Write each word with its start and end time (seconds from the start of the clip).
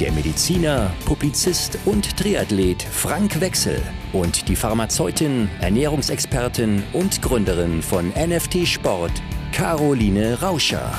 der 0.00 0.12
Mediziner, 0.12 0.94
Publizist 1.04 1.78
und 1.84 2.16
Triathlet 2.16 2.82
Frank 2.82 3.40
Wechsel 3.40 3.82
und 4.12 4.48
die 4.48 4.54
Pharmazeutin, 4.54 5.48
Ernährungsexpertin 5.60 6.84
und 6.92 7.20
Gründerin 7.20 7.82
von 7.82 8.10
NFT 8.10 8.66
Sport, 8.66 9.10
Caroline 9.50 10.40
Rauscher. 10.40 10.96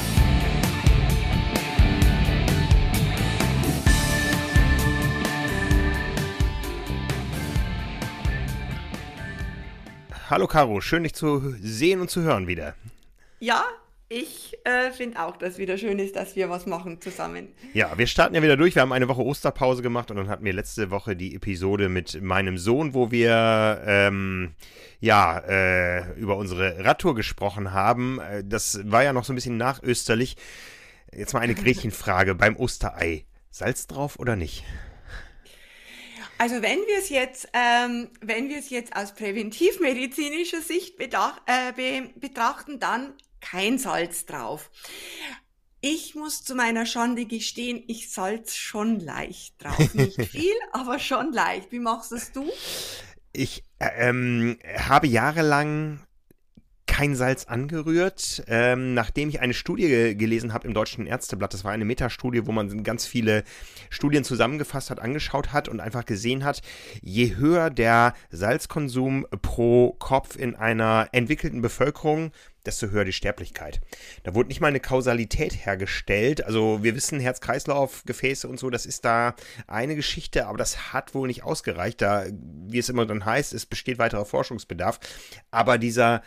Hallo 10.30 10.46
Caro, 10.48 10.82
schön 10.82 11.04
dich 11.04 11.16
zu 11.16 11.56
sehen 11.62 12.02
und 12.02 12.10
zu 12.10 12.22
hören 12.22 12.48
wieder. 12.48 12.76
Ja, 13.40 13.64
ich 14.10 14.58
äh, 14.64 14.92
finde 14.92 15.20
auch, 15.22 15.38
dass 15.38 15.54
es 15.54 15.58
wieder 15.60 15.78
schön 15.78 16.00
ist, 16.00 16.16
dass 16.16 16.36
wir 16.36 16.50
was 16.50 16.66
machen 16.66 17.00
zusammen. 17.00 17.50
Ja, 17.74 17.96
wir 17.96 18.08
starten 18.08 18.34
ja 18.34 18.42
wieder 18.42 18.58
durch. 18.58 18.74
Wir 18.74 18.82
haben 18.82 18.92
eine 18.92 19.08
Woche 19.08 19.24
Osterpause 19.24 19.84
gemacht 19.84 20.10
und 20.10 20.18
dann 20.18 20.30
hatten 20.30 20.44
wir 20.44 20.52
letzte 20.52 20.90
Woche 20.90 21.16
die 21.16 21.36
Episode 21.36 21.90
mit 21.90 22.20
meinem 22.20 22.58
Sohn, 22.58 22.96
wo 22.96 23.12
wir 23.12 23.84
ähm, 23.86 24.56
ja 25.00 25.38
äh, 25.38 26.14
über 26.20 26.38
unsere 26.38 26.84
Radtour 26.84 27.14
gesprochen 27.14 27.72
haben. 27.72 28.20
Äh, 28.20 28.44
das 28.44 28.80
war 28.92 29.04
ja 29.04 29.14
noch 29.14 29.26
so 29.26 29.32
ein 29.32 29.36
bisschen 29.36 29.58
nachösterlich. 29.58 30.38
Jetzt 31.16 31.34
mal 31.34 31.42
eine 31.42 31.54
Gretchenfrage 31.54 32.34
beim 32.34 32.56
Osterei. 32.56 33.26
Salz 33.52 33.86
drauf 33.86 34.18
oder 34.18 34.36
nicht? 34.36 34.64
Also 36.40 36.62
wenn 36.64 36.80
wir 36.80 36.98
es 36.98 37.10
jetzt, 37.10 37.50
ähm, 37.54 38.10
wenn 38.22 38.50
wir 38.50 38.58
es 38.58 38.72
jetzt 38.72 38.96
aus 38.96 39.14
präventivmedizinischer 39.14 40.62
Sicht 40.62 41.00
äh, 41.00 41.74
be 41.76 42.10
betrachten, 42.16 42.80
dann 42.80 43.14
kein 43.42 43.78
Salz 43.78 44.26
drauf. 44.26 44.70
Ich 45.82 46.14
muss 46.14 46.44
zu 46.44 46.56
meiner 46.56 46.86
Schande 46.86 47.26
gestehen, 47.26 47.84
ich 47.88 48.12
salz 48.12 48.56
schon 48.56 49.00
leicht 49.00 49.64
drauf. 49.64 49.94
Nicht 49.94 50.22
viel, 50.32 50.54
aber 50.74 51.00
schon 51.00 51.32
leicht. 51.32 51.72
Wie 51.72 51.80
machst 51.80 52.12
es 52.12 52.34
du? 52.34 52.50
Ich 53.32 53.64
äh, 53.80 54.10
ähm, 54.10 54.58
habe 54.78 55.08
jahrelang 55.08 56.02
kein 57.00 57.16
Salz 57.16 57.46
angerührt. 57.46 58.44
Ähm, 58.48 58.94
nachdem 58.94 59.30
ich 59.30 59.40
eine 59.40 59.54
Studie 59.54 60.18
gelesen 60.18 60.54
habe 60.54 60.68
im 60.68 60.74
Deutschen 60.74 61.08
Ärzteblatt, 61.08 61.54
das 61.54 61.64
war 61.64 61.72
eine 61.72 61.86
Metastudie, 61.86 62.46
wo 62.46 62.52
man 62.52 62.84
ganz 62.84 63.06
viele 63.06 63.46
Studien 63.90 64.26
zusammengefasst 64.26 64.90
hat, 64.90 65.00
angeschaut 65.00 65.54
hat 65.54 65.70
und 65.70 65.80
einfach 65.80 66.06
gesehen 66.06 66.44
hat, 66.44 66.62
je 67.02 67.38
höher 67.38 67.70
der 67.70 68.16
Salzkonsum 68.32 69.26
pro 69.42 69.94
Kopf 69.94 70.36
in 70.36 70.56
einer 70.56 71.08
entwickelten 71.14 71.62
Bevölkerung, 71.62 72.32
desto 72.70 72.92
höher 72.92 73.06
die 73.06 73.14
Sterblichkeit. 73.14 73.82
Da 74.24 74.36
wurde 74.36 74.50
nicht 74.50 74.62
mal 74.62 74.68
eine 74.68 74.80
Kausalität 74.80 75.66
hergestellt. 75.66 76.46
Also 76.46 76.84
wir 76.84 76.96
wissen, 76.96 77.20
Herz-Kreislauf, 77.20 78.04
Gefäße 78.06 78.48
und 78.48 78.60
so, 78.60 78.70
das 78.70 78.86
ist 78.86 79.06
da 79.06 79.36
eine 79.68 79.96
Geschichte, 79.96 80.46
aber 80.48 80.58
das 80.58 80.94
hat 80.94 81.14
wohl 81.16 81.28
nicht 81.28 81.44
ausgereicht. 81.44 82.02
Da, 82.02 82.26
wie 82.68 82.78
es 82.78 82.90
immer 82.90 83.06
dann 83.06 83.26
heißt, 83.26 83.54
es 83.54 83.66
besteht 83.66 83.98
weiterer 83.98 84.26
Forschungsbedarf. 84.26 85.00
Aber 85.52 85.78
dieser 85.78 86.22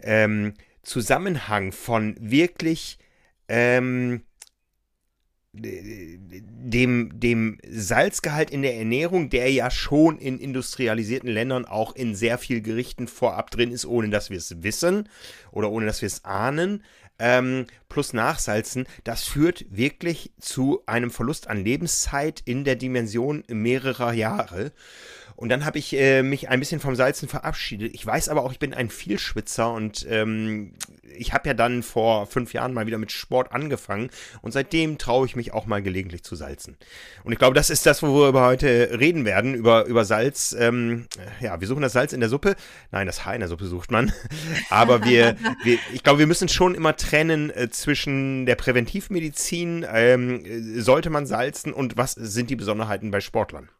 ähm, 0.00 0.54
Zusammenhang 0.82 1.72
von 1.72 2.16
wirklich 2.18 2.98
ähm, 3.48 4.22
dem, 5.54 7.10
dem 7.20 7.58
Salzgehalt 7.68 8.50
in 8.50 8.62
der 8.62 8.76
Ernährung, 8.76 9.28
der 9.28 9.50
ja 9.52 9.70
schon 9.70 10.18
in 10.18 10.38
industrialisierten 10.38 11.28
Ländern 11.28 11.66
auch 11.66 11.94
in 11.94 12.14
sehr 12.14 12.38
viel 12.38 12.62
Gerichten 12.62 13.06
vorab 13.06 13.50
drin 13.50 13.70
ist, 13.70 13.84
ohne 13.84 14.08
dass 14.08 14.30
wir 14.30 14.38
es 14.38 14.62
wissen 14.62 15.08
oder 15.50 15.70
ohne 15.70 15.84
dass 15.84 16.00
wir 16.00 16.06
es 16.06 16.24
ahnen, 16.24 16.82
ähm, 17.18 17.66
plus 17.90 18.14
Nachsalzen, 18.14 18.86
das 19.04 19.24
führt 19.24 19.66
wirklich 19.68 20.32
zu 20.40 20.82
einem 20.86 21.10
Verlust 21.10 21.48
an 21.48 21.62
Lebenszeit 21.62 22.40
in 22.44 22.64
der 22.64 22.76
Dimension 22.76 23.44
mehrerer 23.48 24.14
Jahre. 24.14 24.72
Und 25.42 25.48
dann 25.48 25.64
habe 25.64 25.76
ich 25.76 25.92
äh, 25.94 26.22
mich 26.22 26.50
ein 26.50 26.60
bisschen 26.60 26.78
vom 26.78 26.94
Salzen 26.94 27.28
verabschiedet. 27.28 27.92
Ich 27.94 28.06
weiß 28.06 28.28
aber 28.28 28.44
auch, 28.44 28.52
ich 28.52 28.60
bin 28.60 28.74
ein 28.74 28.88
Vielschwitzer 28.88 29.72
und 29.72 30.06
ähm, 30.08 30.74
ich 31.16 31.32
habe 31.32 31.48
ja 31.48 31.52
dann 31.52 31.82
vor 31.82 32.28
fünf 32.28 32.52
Jahren 32.52 32.72
mal 32.72 32.86
wieder 32.86 32.96
mit 32.96 33.10
Sport 33.10 33.50
angefangen 33.50 34.10
und 34.40 34.52
seitdem 34.52 34.98
traue 34.98 35.26
ich 35.26 35.34
mich 35.34 35.52
auch 35.52 35.66
mal 35.66 35.82
gelegentlich 35.82 36.22
zu 36.22 36.36
salzen. 36.36 36.76
Und 37.24 37.32
ich 37.32 37.40
glaube, 37.40 37.56
das 37.56 37.70
ist 37.70 37.84
das, 37.86 38.04
worüber 38.04 38.32
wir 38.32 38.46
heute 38.46 38.96
reden 39.00 39.24
werden, 39.24 39.54
über, 39.54 39.86
über 39.86 40.04
Salz. 40.04 40.54
Ähm, 40.56 41.08
ja, 41.40 41.60
wir 41.60 41.66
suchen 41.66 41.82
das 41.82 41.94
Salz 41.94 42.12
in 42.12 42.20
der 42.20 42.28
Suppe. 42.28 42.54
Nein, 42.92 43.08
das 43.08 43.24
Haar 43.24 43.34
in 43.34 43.40
der 43.40 43.48
Suppe 43.48 43.66
sucht 43.66 43.90
man. 43.90 44.12
Aber 44.70 45.04
wir, 45.04 45.34
wir 45.64 45.80
ich 45.92 46.04
glaube, 46.04 46.20
wir 46.20 46.28
müssen 46.28 46.48
schon 46.48 46.76
immer 46.76 46.94
trennen 46.94 47.50
äh, 47.50 47.68
zwischen 47.68 48.46
der 48.46 48.54
Präventivmedizin, 48.54 49.84
ähm, 49.92 50.44
sollte 50.80 51.10
man 51.10 51.26
salzen 51.26 51.72
und 51.72 51.96
was 51.96 52.12
sind 52.12 52.48
die 52.48 52.54
Besonderheiten 52.54 53.10
bei 53.10 53.20
Sportlern. 53.20 53.70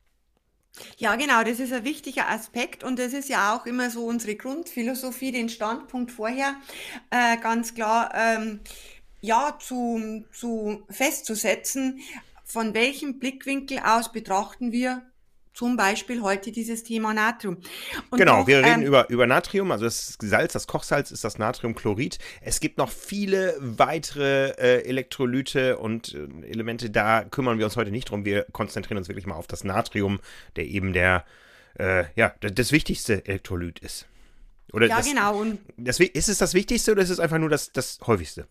Ja, 0.96 1.16
genau, 1.16 1.42
das 1.44 1.60
ist 1.60 1.72
ein 1.72 1.84
wichtiger 1.84 2.28
Aspekt 2.28 2.82
und 2.82 2.98
das 2.98 3.12
ist 3.12 3.28
ja 3.28 3.54
auch 3.54 3.66
immer 3.66 3.90
so 3.90 4.06
unsere 4.06 4.36
Grundphilosophie, 4.36 5.32
den 5.32 5.48
Standpunkt 5.48 6.10
vorher 6.10 6.56
äh, 7.10 7.36
ganz 7.38 7.74
klar 7.74 8.12
ähm, 8.14 8.60
ja 9.20 9.58
zu, 9.60 10.24
zu 10.32 10.82
festzusetzen, 10.88 12.00
von 12.44 12.74
welchem 12.74 13.18
Blickwinkel 13.18 13.80
aus 13.80 14.12
betrachten 14.12 14.72
wir 14.72 15.02
zum 15.52 15.76
Beispiel 15.76 16.22
heute 16.22 16.50
dieses 16.52 16.82
Thema 16.82 17.12
Natrium. 17.12 17.58
Und 18.10 18.18
genau, 18.18 18.42
auch, 18.42 18.46
wir 18.46 18.58
reden 18.58 18.82
ähm, 18.82 18.86
über, 18.86 19.08
über 19.10 19.26
Natrium, 19.26 19.70
also 19.70 19.84
das 19.84 20.16
Salz, 20.20 20.52
das 20.52 20.66
Kochsalz 20.66 21.10
ist 21.10 21.24
das 21.24 21.38
Natriumchlorid. 21.38 22.18
Es 22.40 22.60
gibt 22.60 22.78
noch 22.78 22.90
viele 22.90 23.56
weitere 23.58 24.50
äh, 24.50 24.84
Elektrolyte 24.84 25.78
und 25.78 26.14
äh, 26.14 26.46
Elemente, 26.46 26.90
da 26.90 27.24
kümmern 27.24 27.58
wir 27.58 27.66
uns 27.66 27.76
heute 27.76 27.90
nicht 27.90 28.10
drum. 28.10 28.24
Wir 28.24 28.46
konzentrieren 28.52 28.98
uns 28.98 29.08
wirklich 29.08 29.26
mal 29.26 29.36
auf 29.36 29.46
das 29.46 29.64
Natrium, 29.64 30.20
der 30.56 30.66
eben 30.66 30.92
der, 30.92 31.24
äh, 31.78 32.04
ja, 32.16 32.34
das 32.40 32.72
wichtigste 32.72 33.24
Elektrolyt 33.26 33.78
ist. 33.80 34.06
Oder 34.72 34.86
ja, 34.86 34.96
das, 34.96 35.06
genau. 35.06 35.38
Und 35.38 35.58
das, 35.76 36.00
ist 36.00 36.28
es 36.28 36.38
das 36.38 36.54
Wichtigste 36.54 36.92
oder 36.92 37.02
ist 37.02 37.10
es 37.10 37.20
einfach 37.20 37.38
nur 37.38 37.50
das, 37.50 37.72
das 37.72 37.98
häufigste? 38.06 38.46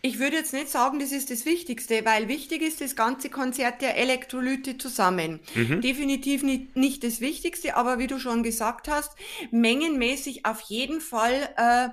Ich 0.00 0.18
würde 0.18 0.36
jetzt 0.36 0.52
nicht 0.52 0.68
sagen, 0.68 0.98
das 0.98 1.12
ist 1.12 1.30
das 1.30 1.44
Wichtigste, 1.44 2.04
weil 2.04 2.28
wichtig 2.28 2.62
ist 2.62 2.80
das 2.80 2.96
ganze 2.96 3.28
Konzert 3.28 3.82
der 3.82 3.96
Elektrolyte 3.96 4.78
zusammen. 4.78 5.40
Mhm. 5.54 5.80
Definitiv 5.80 6.42
nicht, 6.42 6.76
nicht 6.76 7.04
das 7.04 7.20
Wichtigste, 7.20 7.76
aber 7.76 7.98
wie 7.98 8.06
du 8.06 8.18
schon 8.18 8.42
gesagt 8.42 8.88
hast, 8.88 9.12
mengenmäßig 9.50 10.46
auf 10.46 10.60
jeden 10.62 11.00
Fall 11.00 11.48
äh, 11.56 11.88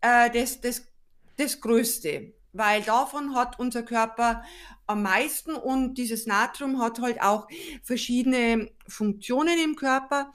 äh, 0.00 0.30
das, 0.30 0.60
das, 0.60 0.86
das 1.36 1.60
Größte, 1.60 2.32
weil 2.52 2.82
davon 2.82 3.34
hat 3.34 3.58
unser 3.58 3.82
Körper 3.82 4.42
am 4.86 5.02
meisten 5.02 5.54
und 5.54 5.94
dieses 5.94 6.26
Natrium 6.26 6.80
hat 6.80 7.00
halt 7.00 7.20
auch 7.20 7.48
verschiedene 7.82 8.70
Funktionen 8.88 9.58
im 9.64 9.74
Körper 9.74 10.32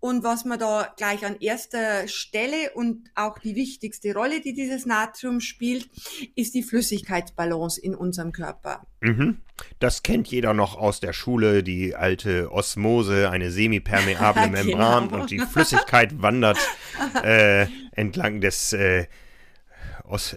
und 0.00 0.24
was 0.24 0.44
man 0.44 0.58
da 0.58 0.92
gleich 0.96 1.24
an 1.24 1.36
erster 1.38 2.08
Stelle 2.08 2.72
und 2.74 3.10
auch 3.14 3.38
die 3.38 3.54
wichtigste 3.54 4.12
Rolle, 4.12 4.40
die 4.40 4.54
dieses 4.54 4.86
Natrium 4.86 5.40
spielt, 5.40 5.88
ist 6.34 6.54
die 6.54 6.64
Flüssigkeitsbalance 6.64 7.80
in 7.80 7.94
unserem 7.94 8.32
Körper. 8.32 8.86
Mhm. 9.00 9.38
Das 9.78 10.02
kennt 10.02 10.28
jeder 10.28 10.54
noch 10.54 10.76
aus 10.76 10.98
der 10.98 11.12
Schule, 11.12 11.62
die 11.62 11.94
alte 11.94 12.50
Osmose, 12.50 13.30
eine 13.30 13.52
semipermeable 13.52 14.48
Membran 14.50 15.08
genau. 15.08 15.22
und 15.22 15.30
die 15.30 15.38
Flüssigkeit 15.38 16.20
wandert 16.20 16.58
äh, 17.22 17.66
entlang 17.92 18.40
des, 18.40 18.72
äh, 18.72 19.06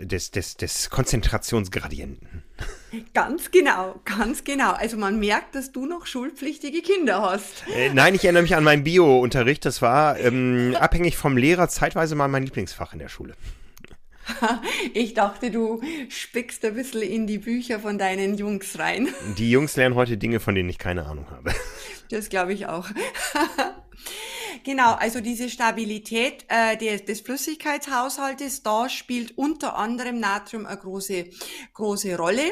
des, 0.02 0.32
des, 0.32 0.58
des 0.58 0.90
Konzentrationsgradienten. 0.92 2.44
Ganz 3.14 3.52
genau, 3.52 4.00
ganz 4.06 4.44
genau. 4.44 4.72
Also 4.72 4.98
man 4.98 5.20
merkt, 5.20 5.56
dass 5.56 5.72
du 5.72 5.86
noch 5.86 6.06
schulpflichtige 6.06 6.82
Kinder 6.82 7.22
hast. 7.22 7.64
Äh, 7.74 7.94
nein, 7.94 8.16
ich 8.16 8.24
erinnere 8.24 8.44
mich 8.44 8.56
an 8.56 8.64
meinen 8.64 8.84
Bio-Unterricht. 8.84 9.66
Das 9.66 9.82
war 9.82 10.20
ähm, 10.20 10.76
abhängig 10.80 11.18
vom 11.18 11.38
Lehrer 11.38 11.70
zeitweise 11.70 12.16
mal 12.16 12.28
mein 12.28 12.44
Lieblingsfach 12.44 12.94
in 12.94 13.00
der 13.00 13.10
Schule. 13.10 13.36
Ich 14.94 15.14
dachte, 15.14 15.52
du 15.52 15.82
spickst 16.10 16.66
ein 16.66 16.74
bisschen 16.74 17.02
in 17.02 17.28
die 17.28 17.38
Bücher 17.38 17.80
von 17.80 17.98
deinen 17.98 18.38
Jungs 18.38 18.80
rein. 18.80 19.08
Die 19.38 19.52
Jungs 19.52 19.76
lernen 19.76 19.96
heute 19.96 20.18
Dinge, 20.18 20.40
von 20.40 20.56
denen 20.56 20.70
ich 20.70 20.80
keine 20.80 21.06
Ahnung 21.06 21.30
habe. 21.30 21.54
Das 22.10 22.30
glaube 22.30 22.54
ich 22.54 22.68
auch. 22.68 22.88
Genau, 24.66 24.94
also 24.94 25.22
diese 25.22 25.48
Stabilität 25.48 26.46
äh, 26.48 26.76
des, 26.76 27.06
des 27.06 27.22
Flüssigkeitshaushaltes, 27.22 28.64
da 28.64 28.90
spielt 28.90 29.38
unter 29.38 29.76
anderem 29.76 30.20
Natrium 30.20 30.66
eine 30.66 30.76
große, 30.76 31.30
große 31.76 32.18
Rolle. 32.18 32.52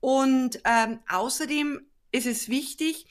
Und 0.00 0.60
ähm, 0.64 0.98
außerdem 1.08 1.86
ist 2.10 2.26
es 2.26 2.48
wichtig, 2.48 3.06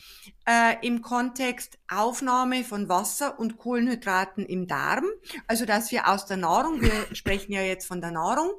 äh, 0.46 0.76
im 0.86 1.02
Kontext 1.02 1.78
Aufnahme 1.88 2.66
von 2.66 2.90
Wasser 2.90 3.40
und 3.40 3.58
Kohlenhydraten 3.58 4.46
im 4.46 4.68
Darm, 4.68 5.06
also 5.48 5.66
dass 5.66 5.92
wir 5.94 6.10
aus 6.10 6.26
der 6.26 6.38
Nahrung, 6.38 6.82
wir 6.82 6.92
sprechen 7.16 7.54
ja 7.54 7.62
jetzt 7.62 7.88
von 7.88 8.02
der 8.02 8.12
Nahrung, 8.12 8.52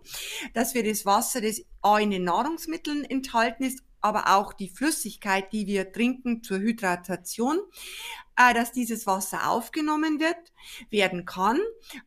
dass 0.55 0.73
wir 0.73 0.84
das 0.84 1.05
Wasser, 1.05 1.43
das 1.43 1.61
A 1.82 1.99
in 1.99 2.11
den 2.12 2.25
Nahrungsmitteln 2.25 3.05
enthalten 3.05 3.64
ist, 3.64 3.82
aber 4.00 4.37
auch 4.37 4.52
die 4.52 4.69
Flüssigkeit, 4.69 5.52
die 5.52 5.66
wir 5.66 5.93
trinken 5.93 6.43
zur 6.43 6.58
Hydratation, 6.58 7.58
äh, 8.37 8.54
dass 8.54 8.72
dieses 8.72 9.06
Wasser 9.06 9.48
aufgenommen 9.48 10.20
wird, 10.20 10.37
werden 10.90 11.25
kann, 11.25 11.58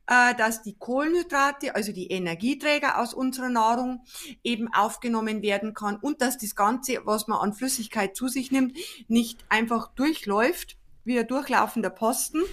äh, 0.08 0.36
dass 0.36 0.62
die 0.62 0.78
Kohlenhydrate, 0.78 1.76
also 1.76 1.92
die 1.92 2.12
Energieträger 2.12 3.00
aus 3.00 3.14
unserer 3.14 3.50
Nahrung 3.50 4.06
eben 4.44 4.72
aufgenommen 4.74 5.42
werden 5.42 5.74
kann 5.74 5.98
und 5.98 6.22
dass 6.22 6.38
das 6.38 6.56
Ganze, 6.56 7.00
was 7.06 7.28
man 7.28 7.40
an 7.40 7.54
Flüssigkeit 7.54 8.16
zu 8.16 8.28
sich 8.28 8.52
nimmt, 8.52 8.78
nicht 9.08 9.44
einfach 9.50 9.94
durchläuft 9.94 10.78
wie 11.04 11.20
ein 11.20 11.28
durchlaufender 11.28 11.90
Posten, 11.90 12.44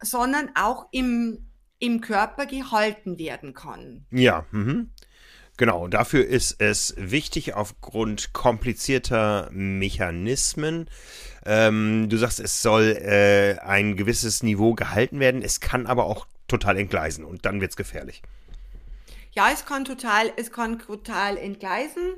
sondern 0.00 0.50
auch 0.54 0.86
im, 0.90 1.50
im 1.78 2.00
Körper 2.00 2.46
gehalten 2.46 3.18
werden 3.18 3.52
kann. 3.52 4.06
Ja, 4.10 4.46
mhm. 4.52 4.90
Genau, 5.60 5.88
dafür 5.88 6.26
ist 6.26 6.62
es 6.62 6.94
wichtig 6.96 7.52
aufgrund 7.52 8.32
komplizierter 8.32 9.50
Mechanismen. 9.52 10.88
Ähm, 11.44 12.08
du 12.08 12.16
sagst, 12.16 12.40
es 12.40 12.62
soll 12.62 12.96
äh, 12.96 13.58
ein 13.58 13.94
gewisses 13.94 14.42
Niveau 14.42 14.72
gehalten 14.72 15.20
werden, 15.20 15.42
es 15.42 15.60
kann 15.60 15.86
aber 15.86 16.06
auch 16.06 16.26
total 16.48 16.78
entgleisen 16.78 17.26
und 17.26 17.44
dann 17.44 17.60
wird 17.60 17.72
es 17.72 17.76
gefährlich. 17.76 18.22
Ja, 19.32 19.50
es 19.52 19.64
kann 19.64 19.84
total, 19.84 20.32
es 20.36 20.50
kann 20.50 20.80
total 20.80 21.36
entgleisen. 21.36 22.14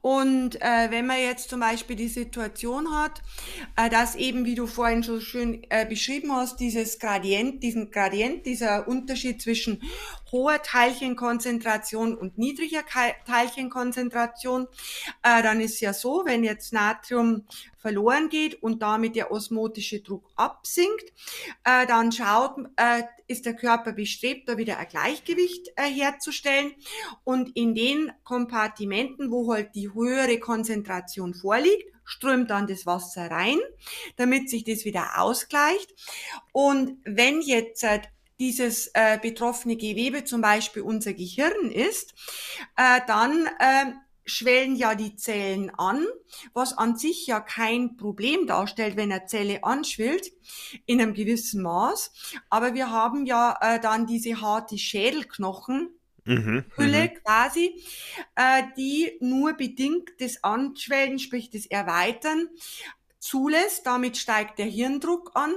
Und 0.00 0.60
äh, 0.60 0.90
wenn 0.90 1.06
man 1.06 1.18
jetzt 1.20 1.48
zum 1.48 1.60
Beispiel 1.60 1.94
die 1.94 2.08
Situation 2.08 2.92
hat, 2.92 3.22
äh, 3.76 3.88
dass 3.88 4.16
eben, 4.16 4.44
wie 4.44 4.56
du 4.56 4.66
vorhin 4.66 5.04
so 5.04 5.20
schön 5.20 5.62
äh, 5.70 5.86
beschrieben 5.86 6.32
hast, 6.32 6.58
dieses 6.58 6.98
Gradient, 6.98 7.62
diesen 7.62 7.92
Gradient, 7.92 8.46
dieser 8.46 8.88
Unterschied 8.88 9.40
zwischen 9.40 9.80
hoher 10.32 10.60
Teilchenkonzentration 10.60 12.16
und 12.16 12.36
niedriger 12.36 12.82
Teilchenkonzentration, 13.26 14.66
äh, 15.22 15.42
dann 15.44 15.60
ist 15.60 15.80
ja 15.80 15.92
so, 15.92 16.22
wenn 16.24 16.42
jetzt 16.42 16.72
Natrium 16.72 17.44
verloren 17.86 18.28
geht 18.30 18.60
und 18.64 18.82
damit 18.82 19.14
der 19.14 19.30
osmotische 19.30 20.00
Druck 20.00 20.28
absinkt, 20.34 21.12
äh, 21.62 21.86
dann 21.86 22.10
schaut, 22.10 22.56
äh, 22.74 23.04
ist 23.28 23.46
der 23.46 23.54
Körper 23.54 23.92
bestrebt, 23.92 24.48
da 24.48 24.58
wieder 24.58 24.78
ein 24.78 24.88
Gleichgewicht 24.88 25.68
äh, 25.76 25.84
herzustellen. 25.84 26.72
Und 27.22 27.54
in 27.54 27.76
den 27.76 28.10
Kompartimenten, 28.24 29.30
wo 29.30 29.52
halt 29.52 29.76
die 29.76 29.94
höhere 29.94 30.40
Konzentration 30.40 31.32
vorliegt, 31.32 31.92
strömt 32.02 32.50
dann 32.50 32.66
das 32.66 32.86
Wasser 32.86 33.30
rein, 33.30 33.58
damit 34.16 34.50
sich 34.50 34.64
das 34.64 34.84
wieder 34.84 35.20
ausgleicht. 35.20 35.94
Und 36.50 36.98
wenn 37.04 37.40
jetzt 37.40 37.84
äh, 37.84 38.00
dieses 38.40 38.90
äh, 38.94 39.16
betroffene 39.22 39.76
Gewebe 39.76 40.24
zum 40.24 40.40
Beispiel 40.40 40.82
unser 40.82 41.12
Gehirn 41.14 41.70
ist, 41.70 42.14
äh, 42.76 43.00
dann 43.06 43.46
äh, 43.60 43.92
schwellen 44.26 44.76
ja 44.76 44.94
die 44.94 45.16
Zellen 45.16 45.70
an, 45.70 46.04
was 46.52 46.76
an 46.76 46.96
sich 46.96 47.26
ja 47.26 47.40
kein 47.40 47.96
Problem 47.96 48.46
darstellt, 48.46 48.96
wenn 48.96 49.12
eine 49.12 49.26
Zelle 49.26 49.64
anschwillt, 49.64 50.32
in 50.84 51.00
einem 51.00 51.14
gewissen 51.14 51.62
Maß. 51.62 52.12
Aber 52.50 52.74
wir 52.74 52.90
haben 52.90 53.24
ja 53.24 53.56
äh, 53.60 53.80
dann 53.80 54.06
diese 54.06 54.40
harte 54.40 54.76
Schädelknochen, 54.76 55.90
Mhm, 56.28 56.64
Hülle 56.74 57.04
mhm. 57.04 57.22
quasi, 57.22 57.80
äh, 58.34 58.64
die 58.76 59.16
nur 59.20 59.52
bedingt 59.52 60.10
das 60.18 60.42
Anschwellen, 60.42 61.20
sprich 61.20 61.50
das 61.50 61.66
Erweitern, 61.66 62.48
zulässt. 63.20 63.86
Damit 63.86 64.16
steigt 64.16 64.58
der 64.58 64.66
Hirndruck 64.66 65.32
an 65.34 65.54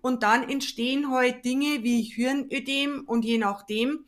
und 0.00 0.22
dann 0.22 0.48
entstehen 0.48 1.10
halt 1.10 1.44
Dinge 1.44 1.82
wie 1.82 2.02
Hirnödem 2.02 3.04
und 3.06 3.24
je 3.24 3.38
nachdem 3.38 4.06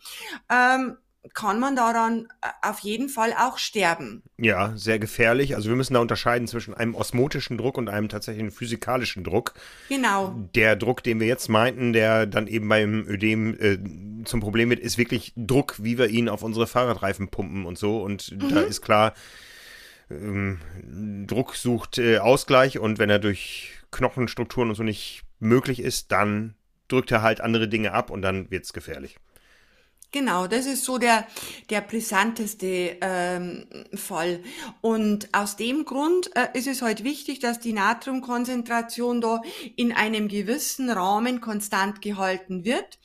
ähm, 0.49 0.99
kann 1.32 1.58
man 1.58 1.74
daran 1.74 2.28
äh, 2.42 2.48
auf 2.68 2.80
jeden 2.80 3.08
Fall 3.08 3.32
auch 3.32 3.58
sterben. 3.58 4.22
Ja, 4.36 4.76
sehr 4.76 4.98
gefährlich. 4.98 5.56
Also 5.56 5.70
wir 5.70 5.76
müssen 5.76 5.94
da 5.94 6.00
unterscheiden 6.00 6.46
zwischen 6.46 6.74
einem 6.74 6.94
osmotischen 6.94 7.56
Druck 7.56 7.78
und 7.78 7.88
einem 7.88 8.08
tatsächlichen 8.08 8.50
physikalischen 8.50 9.24
Druck. 9.24 9.54
Genau. 9.88 10.34
Der 10.54 10.76
Druck, 10.76 11.02
den 11.02 11.20
wir 11.20 11.26
jetzt 11.26 11.48
meinten, 11.48 11.92
der 11.92 12.26
dann 12.26 12.46
eben 12.46 12.68
beim 12.68 13.08
Ödem 13.08 13.56
äh, 13.58 13.78
zum 14.24 14.40
Problem 14.40 14.70
wird, 14.70 14.80
ist 14.80 14.98
wirklich 14.98 15.32
Druck, 15.36 15.76
wie 15.82 15.96
wir 15.96 16.08
ihn 16.08 16.28
auf 16.28 16.42
unsere 16.42 16.66
Fahrradreifen 16.66 17.28
pumpen 17.28 17.64
und 17.64 17.78
so. 17.78 18.02
Und 18.02 18.32
mhm. 18.32 18.48
da 18.50 18.60
ist 18.60 18.82
klar, 18.82 19.14
ähm, 20.10 20.58
Druck 21.26 21.54
sucht 21.54 21.98
äh, 21.98 22.18
Ausgleich 22.18 22.78
und 22.78 22.98
wenn 22.98 23.10
er 23.10 23.18
durch 23.18 23.72
Knochenstrukturen 23.90 24.68
und 24.68 24.74
so 24.74 24.82
nicht 24.82 25.22
möglich 25.38 25.80
ist, 25.80 26.12
dann 26.12 26.54
drückt 26.88 27.10
er 27.10 27.22
halt 27.22 27.40
andere 27.40 27.68
Dinge 27.68 27.92
ab 27.92 28.10
und 28.10 28.22
dann 28.22 28.50
wird 28.50 28.64
es 28.64 28.72
gefährlich. 28.72 29.16
Genau, 30.14 30.46
das 30.46 30.66
ist 30.66 30.84
so 30.84 30.99
der, 30.99 31.26
der 31.70 31.81
brisanteste 31.81 32.99
ähm, 33.00 33.66
Fall. 33.94 34.44
Und 34.81 35.28
aus 35.34 35.56
dem 35.56 35.84
Grund 35.84 36.31
äh, 36.37 36.56
ist 36.56 36.69
es 36.69 36.82
heute 36.82 36.84
halt 36.84 37.05
wichtig, 37.05 37.40
dass 37.40 37.58
die 37.58 37.72
Natriumkonzentration 37.72 39.20
da 39.20 39.43
in 39.75 39.93
einem 39.93 40.28
gewissen 40.28 40.88
Rahmen 40.88 41.40
konstant 41.40 42.00
gehalten 42.00 42.64
wird. 42.64 43.00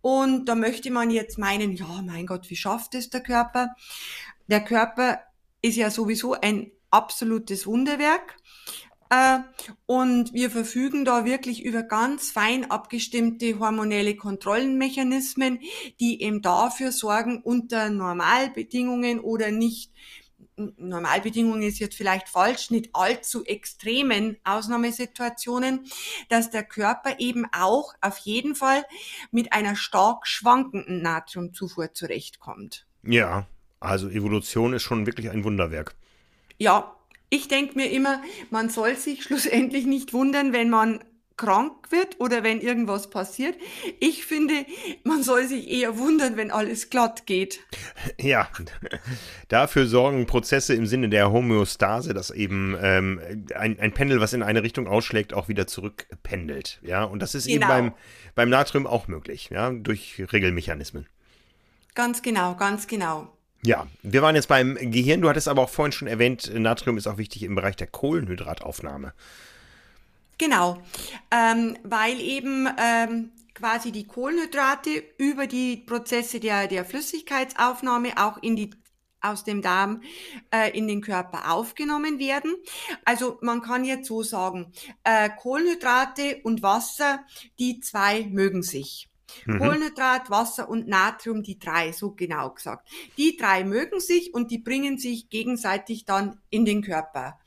Und 0.00 0.46
da 0.46 0.56
möchte 0.56 0.90
man 0.90 1.12
jetzt 1.12 1.38
meinen, 1.38 1.70
ja, 1.70 2.02
mein 2.04 2.26
Gott, 2.26 2.50
wie 2.50 2.56
schafft 2.56 2.96
es 2.96 3.10
der 3.10 3.20
Körper? 3.20 3.76
Der 4.48 4.64
Körper 4.64 5.20
ist 5.62 5.76
ja 5.76 5.88
sowieso 5.88 6.32
ein 6.32 6.72
absolutes 6.90 7.64
Wunderwerk. 7.64 8.38
Äh, 9.10 9.40
und 9.86 10.32
wir 10.32 10.50
verfügen 10.50 11.04
da 11.04 11.24
wirklich 11.24 11.64
über 11.64 11.82
ganz 11.82 12.30
fein 12.30 12.70
abgestimmte 12.70 13.58
hormonelle 13.58 14.16
Kontrollenmechanismen, 14.16 15.58
die 15.98 16.22
eben 16.22 16.42
dafür 16.42 16.92
sorgen, 16.92 17.42
unter 17.42 17.90
Normalbedingungen 17.90 19.20
oder 19.20 19.50
nicht 19.50 19.92
Normalbedingungen 20.76 21.62
ist 21.62 21.78
jetzt 21.78 21.96
vielleicht 21.96 22.28
falsch, 22.28 22.70
nicht 22.70 22.90
allzu 22.92 23.44
extremen 23.44 24.36
Ausnahmesituationen, 24.44 25.86
dass 26.28 26.50
der 26.50 26.64
Körper 26.64 27.18
eben 27.18 27.46
auch 27.52 27.94
auf 28.02 28.18
jeden 28.18 28.54
Fall 28.54 28.84
mit 29.30 29.52
einer 29.52 29.74
stark 29.74 30.26
schwankenden 30.26 31.00
Natriumzufuhr 31.02 31.94
zurechtkommt. 31.94 32.86
Ja, 33.02 33.46
also 33.80 34.08
Evolution 34.08 34.74
ist 34.74 34.82
schon 34.82 35.06
wirklich 35.06 35.30
ein 35.30 35.44
Wunderwerk. 35.44 35.94
Ja, 36.58 36.94
ich 37.30 37.48
denke 37.48 37.76
mir 37.76 37.90
immer, 37.90 38.22
man 38.50 38.68
soll 38.68 38.96
sich 38.96 39.22
schlussendlich 39.22 39.86
nicht 39.86 40.12
wundern, 40.12 40.52
wenn 40.52 40.68
man 40.68 41.00
krank 41.40 41.90
wird 41.90 42.20
oder 42.20 42.44
wenn 42.44 42.60
irgendwas 42.60 43.08
passiert. 43.08 43.56
Ich 43.98 44.26
finde, 44.26 44.66
man 45.04 45.22
soll 45.22 45.46
sich 45.46 45.70
eher 45.70 45.96
wundern, 45.96 46.36
wenn 46.36 46.50
alles 46.50 46.90
glatt 46.90 47.26
geht. 47.26 47.60
Ja, 48.20 48.48
dafür 49.48 49.86
sorgen 49.86 50.26
Prozesse 50.26 50.74
im 50.74 50.86
Sinne 50.86 51.08
der 51.08 51.32
Homöostase, 51.32 52.12
dass 52.12 52.30
eben 52.30 52.76
ähm, 52.80 53.46
ein, 53.54 53.80
ein 53.80 53.92
Pendel, 53.92 54.20
was 54.20 54.34
in 54.34 54.42
eine 54.42 54.62
Richtung 54.62 54.86
ausschlägt, 54.86 55.32
auch 55.32 55.48
wieder 55.48 55.66
zurückpendelt. 55.66 56.78
Ja, 56.82 57.04
und 57.04 57.20
das 57.20 57.34
ist 57.34 57.46
genau. 57.46 57.54
eben 57.54 57.68
beim, 57.68 57.92
beim 58.34 58.50
Natrium 58.50 58.86
auch 58.86 59.08
möglich, 59.08 59.48
ja, 59.50 59.70
durch 59.70 60.22
Regelmechanismen. 60.32 61.06
Ganz 61.94 62.20
genau, 62.20 62.54
ganz 62.54 62.86
genau. 62.86 63.32
Ja, 63.62 63.86
wir 64.02 64.22
waren 64.22 64.36
jetzt 64.36 64.48
beim 64.48 64.76
Gehirn. 64.80 65.20
Du 65.20 65.28
hattest 65.28 65.48
aber 65.48 65.62
auch 65.62 65.68
vorhin 65.68 65.92
schon 65.92 66.08
erwähnt, 66.08 66.50
Natrium 66.54 66.96
ist 66.96 67.06
auch 67.06 67.18
wichtig 67.18 67.42
im 67.42 67.54
Bereich 67.54 67.76
der 67.76 67.88
Kohlenhydrataufnahme. 67.88 69.12
Genau, 70.38 70.82
ähm, 71.30 71.76
weil 71.82 72.18
eben 72.18 72.66
ähm, 72.78 73.32
quasi 73.52 73.92
die 73.92 74.06
Kohlenhydrate 74.06 75.02
über 75.18 75.46
die 75.46 75.76
Prozesse 75.76 76.40
der, 76.40 76.66
der 76.66 76.86
Flüssigkeitsaufnahme 76.86 78.12
auch 78.16 78.38
in 78.42 78.56
die 78.56 78.70
aus 79.20 79.44
dem 79.44 79.60
Darm 79.60 80.02
äh, 80.50 80.70
in 80.70 80.88
den 80.88 81.02
Körper 81.02 81.52
aufgenommen 81.52 82.18
werden. 82.18 82.54
Also 83.04 83.36
man 83.42 83.60
kann 83.60 83.84
jetzt 83.84 84.08
so 84.08 84.22
sagen, 84.22 84.72
äh, 85.04 85.28
Kohlenhydrate 85.28 86.40
und 86.42 86.62
Wasser, 86.62 87.20
die 87.58 87.80
zwei 87.80 88.24
mögen 88.30 88.62
sich. 88.62 89.09
Mhm. 89.46 89.58
Kohlenhydrat, 89.58 90.30
Wasser 90.30 90.68
und 90.68 90.88
Natrium, 90.88 91.42
die 91.42 91.58
drei, 91.58 91.92
so 91.92 92.12
genau 92.12 92.50
gesagt. 92.50 92.88
Die 93.16 93.36
drei 93.36 93.64
mögen 93.64 94.00
sich 94.00 94.34
und 94.34 94.50
die 94.50 94.58
bringen 94.58 94.98
sich 94.98 95.28
gegenseitig 95.28 96.04
dann 96.04 96.40
in 96.50 96.64
den 96.64 96.82
Körper 96.82 97.38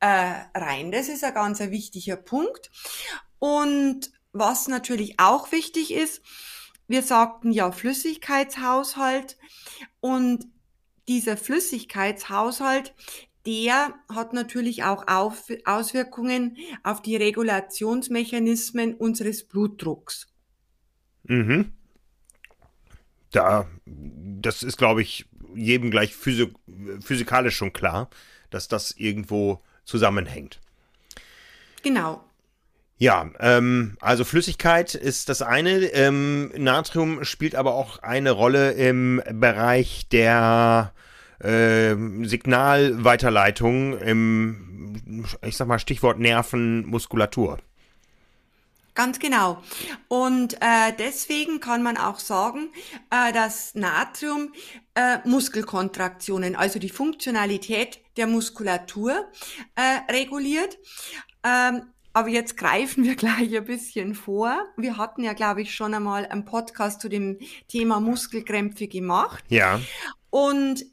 äh, 0.00 0.34
rein. 0.54 0.92
Das 0.92 1.08
ist 1.08 1.24
ein 1.24 1.34
ganz 1.34 1.60
ein 1.60 1.70
wichtiger 1.70 2.16
Punkt. 2.16 2.70
Und 3.38 4.10
was 4.32 4.68
natürlich 4.68 5.18
auch 5.18 5.52
wichtig 5.52 5.92
ist, 5.92 6.22
wir 6.86 7.02
sagten 7.02 7.52
ja 7.52 7.70
Flüssigkeitshaushalt 7.70 9.36
und 10.00 10.46
dieser 11.06 11.36
Flüssigkeitshaushalt, 11.36 12.94
der 13.46 13.94
hat 14.12 14.32
natürlich 14.32 14.84
auch 14.84 15.06
auf, 15.06 15.44
Auswirkungen 15.64 16.56
auf 16.82 17.00
die 17.00 17.16
Regulationsmechanismen 17.16 18.94
unseres 18.94 19.46
Blutdrucks. 19.46 20.28
Mhm. 21.28 21.72
Da, 23.30 23.66
das 23.86 24.62
ist, 24.62 24.76
glaube 24.76 25.02
ich, 25.02 25.26
jedem 25.54 25.90
gleich 25.90 26.14
physik 26.14 26.54
physikalisch 27.00 27.56
schon 27.56 27.72
klar, 27.72 28.08
dass 28.50 28.68
das 28.68 28.92
irgendwo 28.92 29.62
zusammenhängt. 29.84 30.60
Genau. 31.82 32.24
Ja, 32.98 33.30
ähm, 33.38 33.96
also 34.00 34.24
Flüssigkeit 34.24 34.94
ist 34.94 35.28
das 35.28 35.40
eine. 35.40 35.84
Ähm, 35.92 36.50
Natrium 36.56 37.22
spielt 37.24 37.54
aber 37.54 37.74
auch 37.74 38.00
eine 38.00 38.32
Rolle 38.32 38.72
im 38.72 39.22
Bereich 39.32 40.08
der 40.08 40.92
äh, 41.38 41.94
Signalweiterleitung 42.24 43.98
im, 43.98 45.24
ich 45.42 45.56
sag 45.56 45.68
mal, 45.68 45.78
Stichwort 45.78 46.18
Nerven, 46.18 46.86
Muskulatur. 46.86 47.58
Ganz 48.98 49.20
genau. 49.20 49.62
Und 50.08 50.54
äh, 50.54 50.92
deswegen 50.98 51.60
kann 51.60 51.84
man 51.84 51.96
auch 51.96 52.18
sagen, 52.18 52.70
äh, 53.10 53.32
dass 53.32 53.76
Natrium 53.76 54.52
äh, 54.96 55.18
Muskelkontraktionen, 55.24 56.56
also 56.56 56.80
die 56.80 56.88
Funktionalität 56.88 58.00
der 58.16 58.26
Muskulatur 58.26 59.28
äh, 59.76 60.12
reguliert. 60.12 60.78
Ähm, 61.44 61.82
aber 62.12 62.28
jetzt 62.28 62.56
greifen 62.56 63.04
wir 63.04 63.14
gleich 63.14 63.56
ein 63.56 63.66
bisschen 63.66 64.16
vor. 64.16 64.66
Wir 64.76 64.96
hatten 64.96 65.22
ja, 65.22 65.32
glaube 65.32 65.62
ich, 65.62 65.76
schon 65.76 65.94
einmal 65.94 66.26
einen 66.26 66.44
Podcast 66.44 67.00
zu 67.00 67.08
dem 67.08 67.38
Thema 67.68 68.00
Muskelkrämpfe 68.00 68.88
gemacht. 68.88 69.44
Ja. 69.48 69.80
Und 70.30 70.84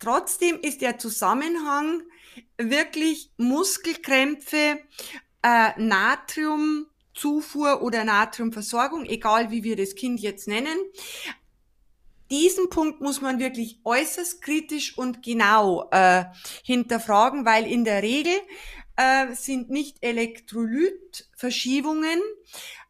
trotzdem 0.00 0.58
ist 0.60 0.80
der 0.80 0.98
Zusammenhang 0.98 2.02
wirklich 2.58 3.30
Muskelkrämpfe, 3.36 4.80
äh, 5.42 5.70
Natriumzufuhr 7.14 7.82
oder 7.82 8.04
Natriumversorgung, 8.04 9.06
egal 9.06 9.50
wie 9.50 9.64
wir 9.64 9.76
das 9.76 9.94
Kind 9.94 10.20
jetzt 10.20 10.48
nennen. 10.48 10.76
Diesen 12.30 12.70
Punkt 12.70 13.00
muss 13.00 13.20
man 13.20 13.38
wirklich 13.38 13.80
äußerst 13.84 14.42
kritisch 14.42 14.98
und 14.98 15.22
genau 15.22 15.88
äh, 15.90 16.24
hinterfragen, 16.64 17.44
weil 17.44 17.66
in 17.66 17.84
der 17.84 18.02
Regel 18.02 18.32
äh, 18.96 19.34
sind 19.34 19.68
nicht 19.70 19.98
Elektrolytverschiebungen 20.02 22.20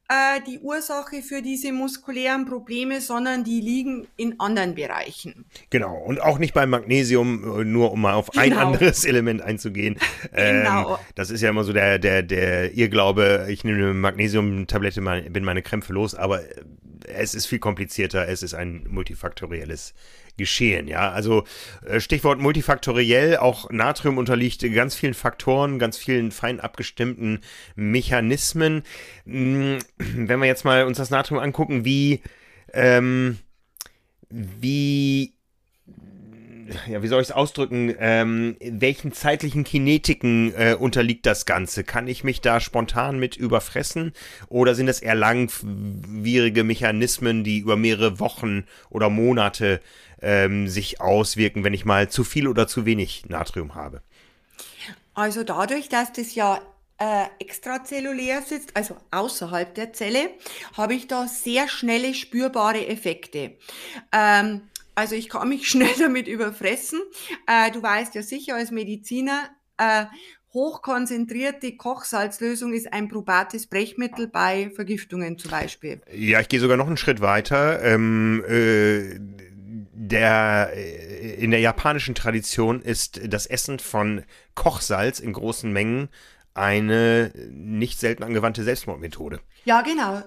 äh, 0.09 0.41
die 0.47 0.59
Ursache 0.59 1.23
für 1.23 1.41
diese 1.41 1.73
muskulären 1.73 2.45
Probleme, 2.45 3.01
sondern 3.01 3.43
die 3.43 3.61
liegen 3.61 4.07
in 4.17 4.39
anderen 4.39 4.75
Bereichen. 4.75 5.47
Genau, 5.71 5.97
und 5.97 6.21
auch 6.21 6.39
nicht 6.39 6.53
beim 6.53 6.71
Magnesium, 6.71 7.61
äh, 7.61 7.65
nur 7.65 7.93
um 7.93 8.03
mal 8.03 8.15
auf 8.15 8.37
ein 8.37 8.51
genau. 8.51 8.67
anderes 8.67 9.05
Element 9.07 9.41
einzugehen. 9.43 9.97
genau. 10.33 10.95
Ähm, 10.95 10.99
das 11.15 11.31
ist 11.31 11.41
ja 11.41 11.51
immer 11.51 11.65
so 11.65 11.73
der, 11.73 11.99
der, 11.99 12.23
der 12.23 12.75
Irrglaube, 12.75 13.47
ich 13.49 13.65
nehme 13.65 13.79
eine 13.79 13.95
Magnesiumtablette, 13.95 15.01
bin 15.31 15.45
meine 15.45 15.63
Krämpfe 15.63 15.93
los, 15.93 16.15
aber 16.15 16.43
es 17.07 17.35
ist 17.35 17.47
viel 17.47 17.59
komplizierter, 17.59 18.29
es 18.29 18.43
ist 18.43 18.55
ein 18.55 18.87
multifaktorielles 18.89 19.95
geschehen. 20.37 20.89
Ja, 20.89 21.11
also 21.11 21.45
äh, 21.87 22.01
Stichwort 22.01 22.41
multifaktoriell, 22.41 23.37
auch 23.37 23.71
Natrium 23.71 24.19
unterliegt 24.19 24.63
ganz 24.75 24.95
vielen 24.95 25.15
Faktoren, 25.15 25.79
ganz 25.79 25.97
vielen 25.97 26.31
fein 26.31 26.61
abgestimmten 26.61 27.41
Mechanismen. 27.77 28.83
Hm, 29.25 29.79
wenn 29.99 30.41
wir 30.41 30.47
jetzt 30.47 30.65
mal 30.65 30.85
uns 30.85 30.99
das 30.99 31.11
Natrium 31.11 31.41
angucken, 31.41 31.85
wie, 31.85 32.23
ähm, 32.73 33.39
wie 34.31 35.34
ja, 36.89 37.03
wie 37.03 37.09
soll 37.09 37.23
ich 37.23 37.29
es 37.29 37.35
ausdrücken, 37.35 37.95
ähm, 37.99 38.57
welchen 38.61 39.13
zeitlichen 39.13 39.65
Kinetiken 39.65 40.55
äh, 40.55 40.77
unterliegt 40.79 41.27
das 41.27 41.47
Ganze? 41.47 41.85
Kann 41.85 42.09
ich 42.09 42.25
mich 42.25 42.41
da 42.41 42.61
spontan 42.61 43.19
mit 43.19 43.37
überfressen 43.37 44.13
oder 44.49 44.75
sind 44.75 44.87
das 44.87 45.01
eher 45.01 45.15
langwierige 45.15 46.65
Mechanismen, 46.65 47.45
die 47.45 47.59
über 47.59 47.77
mehrere 47.77 48.21
Wochen 48.21 48.65
oder 48.91 49.11
Monate 49.11 49.81
ähm, 50.23 50.69
sich 50.69 51.01
auswirken, 51.01 51.65
wenn 51.65 51.75
ich 51.75 51.85
mal 51.85 52.09
zu 52.09 52.25
viel 52.25 52.49
oder 52.49 52.67
zu 52.67 52.87
wenig 52.87 53.27
Natrium 53.29 53.75
habe? 53.75 54.03
Also 55.15 55.45
dadurch, 55.45 55.89
dass 55.89 56.13
das 56.13 56.35
ja 56.35 56.61
äh, 56.99 57.25
extrazellulär 57.39 58.43
sitzt, 58.43 58.77
also 58.77 58.97
außerhalb 59.11 59.75
der 59.75 59.93
Zelle, 59.93 60.31
habe 60.77 60.95
ich 60.95 61.07
da 61.07 61.27
sehr 61.27 61.69
schnelle 61.69 62.15
spürbare 62.15 62.87
Effekte. 62.87 63.53
Ähm, 64.13 64.63
also 64.95 65.15
ich 65.15 65.29
kann 65.29 65.49
mich 65.49 65.69
schnell 65.71 65.95
damit 65.99 66.29
überfressen. 66.29 67.01
Äh, 67.47 67.71
du 67.71 67.83
weißt 67.83 68.15
ja 68.15 68.23
sicher 68.23 68.57
als 68.57 68.71
Mediziner, 68.71 69.51
äh, 69.77 70.07
hochkonzentrierte 70.53 71.77
Kochsalzlösung 71.77 72.73
ist 72.73 72.93
ein 72.93 73.09
probates 73.09 73.67
Brechmittel 73.67 74.29
bei 74.29 74.71
Vergiftungen 74.75 75.37
zum 75.37 75.51
Beispiel. 75.51 76.01
Ja, 76.13 76.41
ich 76.41 76.49
gehe 76.49 76.61
sogar 76.61 76.77
noch 76.77 76.87
einen 76.87 76.97
Schritt 76.97 77.21
weiter. 77.21 77.83
Ähm, 77.83 78.45
äh, 78.49 79.19
der, 79.93 80.71
äh, 80.75 81.35
in 81.43 81.51
der 81.51 81.61
japanischen 81.61 82.15
Tradition 82.15 82.81
ist 82.81 83.21
das 83.27 83.47
Essen 83.47 83.81
von 83.81 84.23
Kochsalz 84.55 85.19
in 85.19 85.33
großen 85.33 85.73
Mengen 85.73 86.09
eine 86.55 87.33
nicht 87.51 87.99
selten 87.99 88.23
angewandte 88.23 88.63
Selbstmordmethode. 88.63 89.41
Ja, 89.65 89.83
genau. 89.83 90.23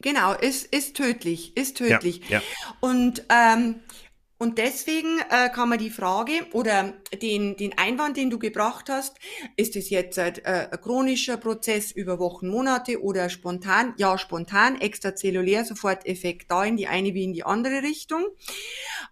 Genau, 0.00 0.32
ist, 0.32 0.66
ist 0.74 0.96
tödlich, 0.96 1.56
ist 1.56 1.76
tödlich. 1.76 2.28
Ja, 2.28 2.38
ja. 2.38 2.42
Und, 2.80 3.24
ähm, 3.28 3.80
und 4.38 4.58
deswegen 4.58 5.20
äh, 5.30 5.48
kann 5.50 5.68
man 5.68 5.78
die 5.78 5.90
Frage 5.90 6.32
oder 6.52 6.94
den, 7.22 7.56
den 7.56 7.76
Einwand, 7.78 8.16
den 8.16 8.30
du 8.30 8.38
gebracht 8.38 8.88
hast, 8.88 9.16
ist 9.56 9.76
es 9.76 9.90
jetzt 9.90 10.18
äh, 10.18 10.32
ein 10.44 10.80
chronischer 10.80 11.36
Prozess 11.36 11.92
über 11.92 12.18
Wochen, 12.18 12.48
Monate 12.48 13.02
oder 13.02 13.28
spontan? 13.28 13.94
Ja, 13.96 14.18
spontan, 14.18 14.80
extrazellulär, 14.80 15.64
sofort 15.64 16.06
Effekt 16.06 16.50
da 16.50 16.64
in 16.64 16.76
die 16.76 16.88
eine 16.88 17.14
wie 17.14 17.24
in 17.24 17.32
die 17.32 17.44
andere 17.44 17.82
Richtung. 17.82 18.24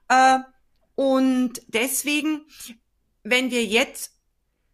Äh, 0.09 0.39
und 0.97 1.63
deswegen, 1.69 2.47
wenn 3.23 3.53
wir 3.53 3.65
jetzt 3.65 4.19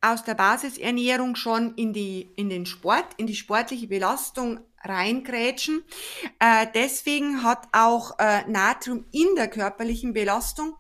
aus 0.00 0.22
der 0.22 0.34
Basisernährung 0.34 1.34
schon 1.34 1.74
in 1.74 1.92
die, 1.92 2.32
in 2.36 2.48
den 2.48 2.64
Sport, 2.64 3.06
in 3.16 3.26
die 3.26 3.34
sportliche 3.34 3.88
Belastung 3.88 4.60
reingrätschen. 4.84 5.82
Äh, 6.38 6.66
deswegen 6.74 7.42
hat 7.42 7.68
auch 7.72 8.18
äh, 8.18 8.42
Natrium 8.48 9.06
in 9.12 9.34
der 9.36 9.48
körperlichen 9.48 10.12
Belastung 10.12 10.76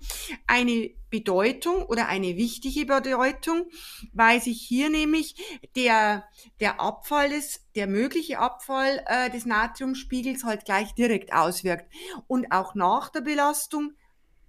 eine 0.46 0.90
Bedeutung 1.10 1.84
oder 1.84 2.08
eine 2.08 2.36
wichtige 2.36 2.86
Bedeutung, 2.86 3.66
weil 4.12 4.42
sich 4.42 4.60
hier 4.60 4.90
nämlich 4.90 5.36
der, 5.76 6.24
der 6.58 6.80
Abfall 6.80 7.30
des, 7.30 7.60
der 7.76 7.86
mögliche 7.86 8.40
Abfall 8.40 9.04
äh, 9.06 9.30
des 9.30 9.46
Natriumspiegels 9.46 10.42
halt 10.42 10.64
gleich 10.64 10.92
direkt 10.94 11.32
auswirkt. 11.32 11.88
Und 12.26 12.50
auch 12.50 12.74
nach 12.74 13.10
der 13.10 13.20
Belastung 13.20 13.92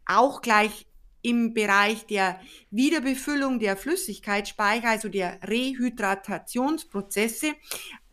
auch 0.08 0.42
gleich 0.42 0.88
im 1.22 1.54
Bereich 1.54 2.06
der 2.06 2.40
Wiederbefüllung 2.70 3.60
der 3.60 3.78
Flüssigkeitsspeicher, 3.78 4.90
also 4.90 5.10
der 5.10 5.40
Rehydratationsprozesse, 5.42 7.54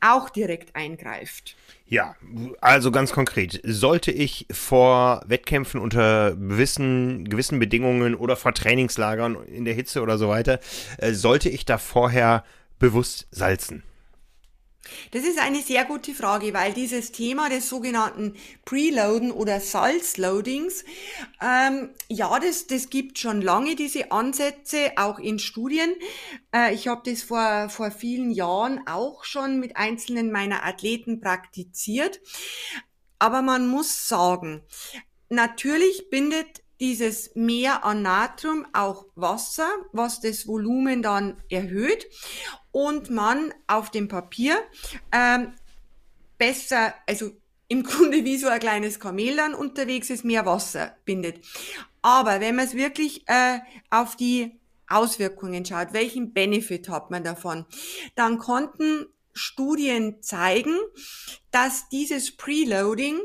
auch 0.02 0.28
direkt 0.30 0.76
eingreift. 0.76 1.56
Ja, 1.87 2.16
also 2.61 2.90
ganz 2.90 3.12
konkret, 3.12 3.61
sollte 3.64 4.11
ich 4.11 4.47
vor 4.50 5.23
Wettkämpfen 5.26 5.80
unter 5.80 6.35
gewissen, 6.35 7.28
gewissen 7.28 7.59
Bedingungen 7.59 8.14
oder 8.14 8.37
vor 8.37 8.54
Trainingslagern 8.54 9.37
in 9.47 9.64
der 9.64 9.75
Hitze 9.75 10.02
oder 10.02 10.18
so 10.18 10.28
weiter, 10.28 10.59
äh, 10.99 11.12
sollte 11.12 11.49
ich 11.49 11.64
da 11.64 11.78
vorher 11.78 12.44
bewusst 12.78 13.28
salzen? 13.30 13.82
Das 15.12 15.25
ist 15.25 15.39
eine 15.39 15.62
sehr 15.62 15.85
gute 15.85 16.12
Frage, 16.12 16.53
weil 16.55 16.73
dieses 16.73 17.12
Thema 17.12 17.49
des 17.49 17.69
sogenannten 17.69 18.35
Preloaden 18.65 19.31
oder 19.31 19.61
Salzloadings, 19.61 20.85
ähm, 21.41 21.91
ja, 22.09 22.39
das, 22.41 22.67
das 22.67 22.91
gibt 22.91 23.19
schon 23.19 23.43
lange 23.43 23.77
diese 23.77 24.11
Ansätze, 24.11 24.93
auch 24.97 25.19
in 25.19 25.39
Studien. 25.39 25.95
Äh, 26.55 26.75
ich 26.75 26.89
habe 26.89 27.09
das 27.09 27.23
vor, 27.23 27.69
vor 27.69 27.91
vielen 27.91 28.33
Jahren 28.33 28.87
auch 28.87 29.25
schon 29.25 29.61
mit 29.61 29.77
einzelnen 29.77 30.33
meiner 30.33 30.65
Athleten 30.65 31.21
praktiziert. 31.21 32.21
Aber 33.19 33.43
man 33.43 33.69
muss 33.69 34.09
sagen, 34.09 34.62
natürlich 35.29 36.11
bindet 36.11 36.62
dieses 36.81 37.37
Mehr 37.37 37.85
an 37.85 38.03
Natrium 38.03 38.67
auch 38.73 39.07
Wasser, 39.15 39.69
was 39.93 40.21
das 40.21 40.49
Volumen 40.49 41.03
dann 41.03 41.41
erhöht 41.49 42.09
und 42.73 43.11
man 43.11 43.55
auf 43.67 43.91
dem 43.91 44.09
Papier 44.09 44.59
ähm, 45.12 45.52
besser, 46.38 46.95
also 47.07 47.31
im 47.69 47.83
Grunde 47.85 48.25
wie 48.25 48.37
so 48.37 48.49
ein 48.49 48.61
kleines 48.61 48.99
Kamel 48.99 49.37
dann 49.37 49.55
unterwegs 49.55 50.11
ist, 50.11 50.25
mehr 50.25 50.45
Wasser 50.45 50.97
bindet. 51.05 51.37
Aber 52.00 52.41
wenn 52.41 52.57
man 52.57 52.67
es 52.67 52.75
wirklich 52.75 53.29
äh, 53.29 53.61
auf 53.91 54.17
die 54.17 54.59
Auswirkungen 54.88 55.64
schaut, 55.64 55.93
welchen 55.93 56.33
Benefit 56.33 56.88
hat 56.88 57.11
man 57.11 57.23
davon, 57.23 57.64
dann 58.14 58.38
konnten 58.38 59.07
Studien 59.33 60.23
zeigen, 60.23 60.76
dass 61.50 61.88
dieses 61.88 62.37
Preloading 62.37 63.19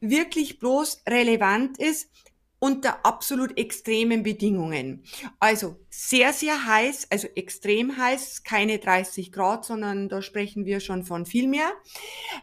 wirklich 0.00 0.58
bloß 0.58 1.02
relevant 1.08 1.78
ist, 1.78 2.10
unter 2.58 3.04
absolut 3.04 3.58
extremen 3.58 4.22
Bedingungen. 4.22 5.04
Also 5.38 5.76
sehr, 5.90 6.32
sehr 6.32 6.66
heiß, 6.66 7.08
also 7.10 7.28
extrem 7.34 7.96
heiß, 7.96 8.44
keine 8.44 8.78
30 8.78 9.30
Grad, 9.30 9.64
sondern 9.64 10.08
da 10.08 10.22
sprechen 10.22 10.64
wir 10.64 10.80
schon 10.80 11.04
von 11.04 11.26
viel 11.26 11.48
mehr. 11.48 11.70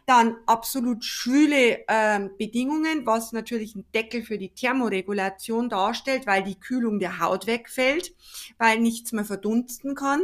Dann 0.06 0.36
absolut 0.46 1.04
schwüle 1.04 1.88
äh, 1.88 2.30
Bedingungen, 2.38 3.06
was 3.06 3.32
natürlich 3.32 3.76
ein 3.76 3.86
Deckel 3.94 4.24
für 4.24 4.38
die 4.38 4.54
Thermoregulation 4.54 5.70
darstellt, 5.70 6.28
weil 6.28 6.44
die 6.44 6.60
Kühlung 6.60 7.00
der 7.00 7.20
Haut 7.20 7.48
wegfällt, 7.48 8.16
weil 8.60 8.80
nichts 8.80 9.14
mehr 9.14 9.26
verdunsten 9.26 9.96
kann. 9.96 10.22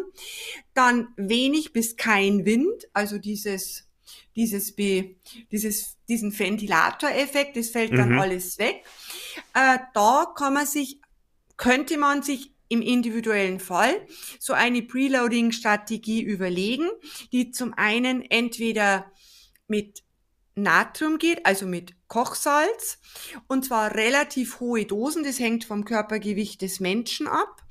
Dann 0.75 1.07
wenig 1.17 1.73
bis 1.73 1.97
kein 1.97 2.45
Wind, 2.45 2.87
also 2.93 3.17
dieses 3.17 3.89
dieses, 4.35 4.75
dieses, 5.51 5.97
diesen 6.07 6.37
Ventilatoreffekt, 6.37 7.57
das 7.57 7.69
fällt 7.71 7.91
dann 7.91 8.13
mhm. 8.13 8.19
alles 8.19 8.57
weg. 8.57 8.85
Äh, 9.53 9.79
da 9.93 10.33
kann 10.35 10.53
man 10.53 10.65
sich, 10.65 11.01
könnte 11.57 11.97
man 11.97 12.23
sich 12.23 12.53
im 12.69 12.81
individuellen 12.81 13.59
Fall 13.59 14.05
so 14.39 14.53
eine 14.53 14.81
Preloading-Strategie 14.83 16.21
überlegen, 16.21 16.87
die 17.31 17.51
zum 17.51 17.73
einen 17.73 18.21
entweder 18.21 19.11
mit 19.67 20.03
Natrium 20.55 21.17
geht, 21.17 21.45
also 21.45 21.65
mit 21.65 21.95
Kochsalz, 22.07 22.99
und 23.47 23.65
zwar 23.65 23.95
relativ 23.95 24.59
hohe 24.59 24.85
Dosen, 24.85 25.23
das 25.23 25.39
hängt 25.39 25.63
vom 25.63 25.85
Körpergewicht 25.85 26.61
des 26.61 26.79
Menschen 26.79 27.27
ab, 27.27 27.61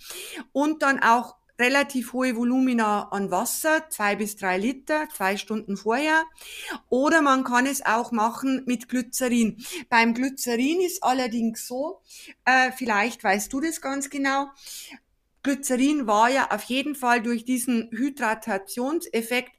und 0.52 0.82
dann 0.82 1.00
auch 1.02 1.37
relativ 1.58 2.12
hohe 2.12 2.36
Volumina 2.36 3.08
an 3.08 3.30
Wasser, 3.30 3.88
zwei 3.90 4.16
bis 4.16 4.36
drei 4.36 4.58
Liter, 4.58 5.08
zwei 5.14 5.36
Stunden 5.36 5.76
vorher. 5.76 6.24
Oder 6.88 7.20
man 7.22 7.44
kann 7.44 7.66
es 7.66 7.84
auch 7.84 8.12
machen 8.12 8.62
mit 8.66 8.88
Glycerin. 8.88 9.62
Beim 9.88 10.14
Glycerin 10.14 10.80
ist 10.80 11.02
allerdings 11.02 11.66
so, 11.66 12.00
äh, 12.44 12.70
vielleicht 12.72 13.24
weißt 13.24 13.52
du 13.52 13.60
das 13.60 13.80
ganz 13.80 14.10
genau, 14.10 14.48
Glycerin 15.42 16.06
war 16.06 16.28
ja 16.28 16.50
auf 16.50 16.64
jeden 16.64 16.94
Fall 16.94 17.22
durch 17.22 17.44
diesen 17.44 17.88
Hydratationseffekt 17.90 19.52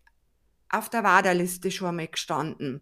auf 0.69 0.89
der 0.89 1.03
Waderliste 1.03 1.71
schon 1.71 1.95
mal 1.95 2.07
gestanden. 2.07 2.81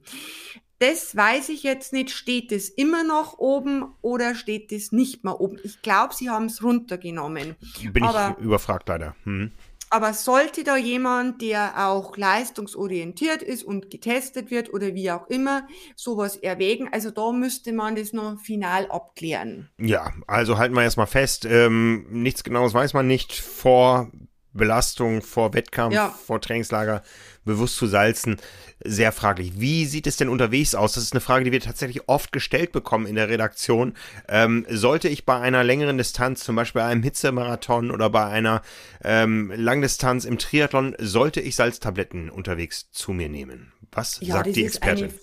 Das 0.79 1.15
weiß 1.15 1.49
ich 1.49 1.63
jetzt 1.63 1.91
nicht, 1.91 2.11
steht 2.11 2.51
es 2.51 2.69
immer 2.69 3.03
noch 3.03 3.39
oben 3.39 3.95
oder 4.01 4.35
steht 4.35 4.71
es 4.71 4.91
nicht 4.91 5.23
mehr 5.23 5.41
oben. 5.41 5.57
Ich 5.63 5.81
glaube, 5.81 6.13
sie 6.13 6.29
haben 6.29 6.45
es 6.45 6.63
runtergenommen. 6.63 7.55
Bin 7.91 8.03
aber, 8.03 8.35
ich 8.37 8.45
überfragt 8.45 8.87
leider. 8.87 9.15
Hm. 9.23 9.51
Aber 9.89 10.13
sollte 10.13 10.63
da 10.63 10.75
jemand, 10.75 11.41
der 11.41 11.87
auch 11.87 12.17
leistungsorientiert 12.17 13.41
ist 13.41 13.63
und 13.63 13.89
getestet 13.89 14.51
wird 14.51 14.73
oder 14.73 14.93
wie 14.93 15.09
auch 15.11 15.27
immer, 15.27 15.65
sowas 15.95 16.35
erwägen, 16.35 16.89
also 16.91 17.09
da 17.09 17.31
müsste 17.31 17.71
man 17.71 17.95
das 17.95 18.11
noch 18.11 18.37
final 18.39 18.91
abklären. 18.91 19.69
Ja, 19.79 20.11
also 20.27 20.57
halten 20.57 20.75
wir 20.75 20.83
erstmal 20.83 21.07
fest, 21.07 21.45
ähm, 21.45 22.05
nichts 22.09 22.43
Genaues 22.43 22.73
weiß 22.73 22.93
man 22.93 23.07
nicht 23.07 23.33
vor 23.33 24.11
Belastung, 24.57 25.21
vor 25.21 25.53
Wettkampf, 25.53 25.93
ja. 25.93 26.09
vor 26.09 26.41
Trainingslager 26.41 27.03
bewusst 27.45 27.77
zu 27.77 27.87
salzen, 27.87 28.37
sehr 28.83 29.11
fraglich. 29.11 29.53
Wie 29.55 29.85
sieht 29.85 30.05
es 30.05 30.17
denn 30.17 30.29
unterwegs 30.29 30.75
aus? 30.75 30.93
Das 30.93 31.03
ist 31.03 31.13
eine 31.13 31.21
Frage, 31.21 31.45
die 31.45 31.51
wir 31.51 31.61
tatsächlich 31.61 32.07
oft 32.07 32.31
gestellt 32.31 32.71
bekommen 32.71 33.07
in 33.07 33.15
der 33.15 33.29
Redaktion. 33.29 33.93
Ähm, 34.27 34.65
sollte 34.69 35.07
ich 35.07 35.25
bei 35.25 35.39
einer 35.39 35.63
längeren 35.63 35.97
Distanz, 35.97 36.43
zum 36.43 36.55
Beispiel 36.55 36.81
einem 36.81 37.01
Hitzemarathon 37.01 37.89
oder 37.89 38.09
bei 38.09 38.25
einer 38.25 38.61
ähm, 39.03 39.51
Langdistanz 39.55 40.25
im 40.25 40.37
Triathlon, 40.37 40.95
sollte 40.99 41.41
ich 41.41 41.55
Salztabletten 41.55 42.29
unterwegs 42.29 42.91
zu 42.91 43.13
mir 43.13 43.29
nehmen? 43.29 43.71
Was 43.91 44.19
ja, 44.21 44.35
sagt 44.35 44.55
die 44.55 44.65
Expertin? 44.65 45.13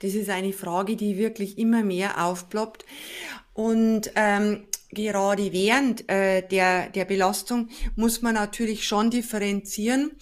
Das 0.00 0.14
ist 0.14 0.30
eine 0.30 0.52
Frage, 0.52 0.96
die 0.96 1.16
wirklich 1.16 1.58
immer 1.58 1.82
mehr 1.82 2.24
aufploppt. 2.24 2.84
Und 3.54 4.10
ähm, 4.14 4.64
gerade 4.96 5.52
während 5.52 6.08
äh, 6.10 6.46
der, 6.46 6.88
der 6.90 7.04
Belastung 7.04 7.68
muss 7.94 8.22
man 8.22 8.34
natürlich 8.34 8.84
schon 8.84 9.10
differenzieren. 9.10 10.12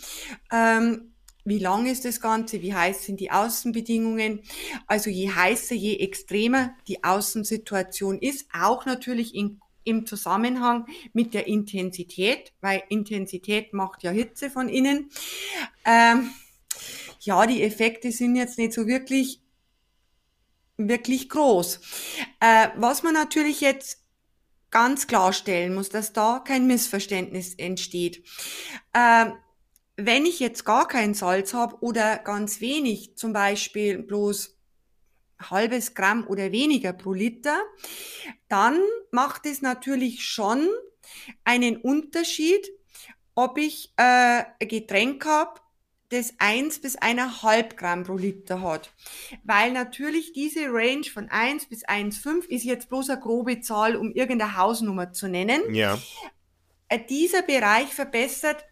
Ähm, 0.52 1.14
wie 1.47 1.59
lang 1.59 1.87
ist 1.87 2.04
das 2.04 2.21
Ganze? 2.21 2.62
Wie 2.62 2.75
heiß 2.75 3.04
sind 3.04 3.21
die 3.21 3.31
Außenbedingungen? 3.31 4.40
Also 4.87 5.11
je 5.11 5.31
heißer, 5.31 5.75
je 5.75 5.97
extremer 5.97 6.75
die 6.88 7.04
Außensituation 7.04 8.19
ist, 8.19 8.49
auch 8.52 8.87
natürlich 8.87 9.35
in, 9.35 9.61
im 9.85 10.07
Zusammenhang 10.07 10.87
mit 11.12 11.35
der 11.35 11.47
Intensität, 11.47 12.52
weil 12.61 12.83
Intensität 12.88 13.73
macht 13.73 14.02
ja 14.02 14.11
Hitze 14.11 14.50
von 14.50 14.69
innen. 14.69 15.11
Ähm, 15.85 16.31
ja, 17.21 17.47
die 17.47 17.62
Effekte 17.62 18.11
sind 18.11 18.37
jetzt 18.37 18.59
nicht 18.59 18.73
so 18.73 18.87
wirklich 18.87 19.40
wirklich 20.76 21.28
groß. 21.28 21.80
Äh, 22.41 22.69
was 22.76 23.02
man 23.02 23.15
natürlich 23.15 23.60
jetzt 23.60 24.03
ganz 24.75 25.06
klarstellen 25.06 25.73
muss, 25.73 25.89
dass 25.89 26.13
da 26.13 26.43
kein 26.45 26.67
Missverständnis 26.67 27.54
entsteht. 27.54 28.25
Äh, 28.93 29.26
wenn 29.97 30.26
ich 30.26 30.41
jetzt 30.41 30.65
gar 30.65 30.89
kein 30.89 31.15
Salz 31.15 31.54
habe 31.54 31.76
oder 31.80 32.19
ganz 32.19 32.60
wenig, 32.60 33.17
zum 33.17 33.32
Beispiel 33.32 34.02
bloß 34.02 34.58
halbes 35.41 35.95
Gramm 35.95 36.26
oder 36.26 36.50
weniger 36.50 36.93
pro 36.93 37.13
Liter, 37.13 37.63
dann 38.49 38.80
macht 39.13 39.47
es 39.47 39.63
natürlich 39.63 40.25
schon 40.25 40.69
einen 41.45 41.76
Unterschied, 41.76 42.69
ob 43.37 43.58
ich 43.58 43.93
äh, 43.97 44.43
ein 44.60 44.69
Getränk 44.69 45.25
habe, 45.25 45.60
das 46.10 46.34
1 46.38 46.80
bis 46.80 46.99
1,5 46.99 47.76
Gramm 47.76 48.04
pro 48.04 48.17
Liter 48.17 48.60
hat. 48.62 48.93
Weil 49.43 49.73
natürlich 49.73 50.32
diese 50.32 50.67
Range 50.67 51.04
von 51.04 51.28
1 51.28 51.67
bis 51.67 51.84
1,5 51.86 52.47
ist 52.49 52.64
jetzt 52.64 52.88
bloß 52.88 53.10
eine 53.10 53.21
grobe 53.21 53.60
Zahl, 53.60 53.97
um 53.97 54.12
irgendeine 54.12 54.56
Hausnummer 54.56 55.12
zu 55.12 55.28
nennen. 55.28 55.75
Ja. 55.75 55.99
Äh, 56.88 57.00
dieser 57.08 57.43
Bereich 57.43 57.88
verbessert 57.88 58.64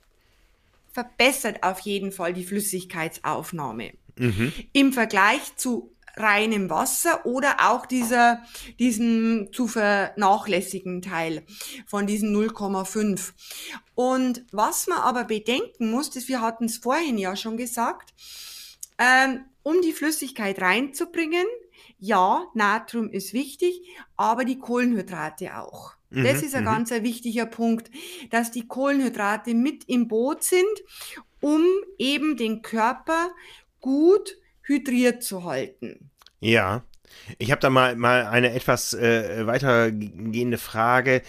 verbessert 0.92 1.62
auf 1.62 1.80
jeden 1.80 2.12
Fall 2.12 2.34
die 2.34 2.44
Flüssigkeitsaufnahme. 2.44 3.94
Mhm. 4.18 4.52
Im 4.72 4.92
Vergleich 4.92 5.56
zu 5.56 5.91
reinem 6.16 6.70
Wasser 6.70 7.24
oder 7.26 7.56
auch 7.70 7.86
dieser, 7.86 8.42
diesen 8.78 9.52
zu 9.52 9.66
vernachlässigen 9.66 11.02
Teil 11.02 11.44
von 11.86 12.06
diesen 12.06 12.34
0,5. 12.34 13.32
Und 13.94 14.44
was 14.52 14.86
man 14.86 14.98
aber 14.98 15.24
bedenken 15.24 15.90
muss, 15.90 16.10
das 16.10 16.28
wir 16.28 16.40
hatten 16.40 16.66
es 16.66 16.78
vorhin 16.78 17.18
ja 17.18 17.36
schon 17.36 17.56
gesagt, 17.56 18.14
ähm, 18.98 19.44
um 19.62 19.80
die 19.82 19.92
Flüssigkeit 19.92 20.60
reinzubringen, 20.60 21.46
ja, 21.98 22.46
Natrium 22.54 23.10
ist 23.10 23.32
wichtig, 23.32 23.80
aber 24.16 24.44
die 24.44 24.58
Kohlenhydrate 24.58 25.58
auch. 25.58 25.94
Das 26.10 26.40
mhm, 26.40 26.46
ist 26.46 26.54
ein 26.54 26.64
mhm. 26.64 26.68
ganz 26.68 26.92
ein 26.92 27.04
wichtiger 27.04 27.46
Punkt, 27.46 27.90
dass 28.30 28.50
die 28.50 28.66
Kohlenhydrate 28.66 29.54
mit 29.54 29.84
im 29.88 30.08
Boot 30.08 30.42
sind, 30.42 30.64
um 31.40 31.64
eben 31.98 32.36
den 32.36 32.60
Körper 32.60 33.30
gut 33.80 34.36
hydriert 34.62 35.22
zu 35.22 35.44
halten. 35.44 36.10
Ja, 36.40 36.82
ich 37.38 37.50
habe 37.50 37.60
da 37.60 37.70
mal, 37.70 37.96
mal 37.96 38.26
eine 38.26 38.52
etwas 38.52 38.94
äh, 38.94 39.46
weitergehende 39.46 40.58
Frage. 40.58 41.22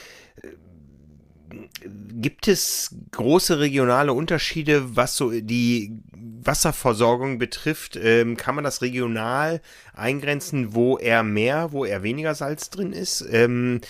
Gibt 2.16 2.48
es 2.48 2.96
große 3.12 3.60
regionale 3.60 4.14
Unterschiede, 4.14 4.96
was 4.96 5.18
so 5.18 5.30
die 5.30 5.92
Wasserversorgung 6.16 7.38
betrifft? 7.38 7.96
Ähm, 7.96 8.38
kann 8.38 8.56
man 8.56 8.64
das 8.64 8.82
regional 8.82 9.62
eingrenzen, 9.94 10.74
wo 10.74 10.98
er 10.98 11.24
mehr, 11.24 11.72
wo 11.72 11.86
er 11.86 12.04
weniger 12.04 12.34
Salz 12.36 12.70
drin 12.70 12.94
ist? 12.94 13.26
Ähm, 13.30 13.82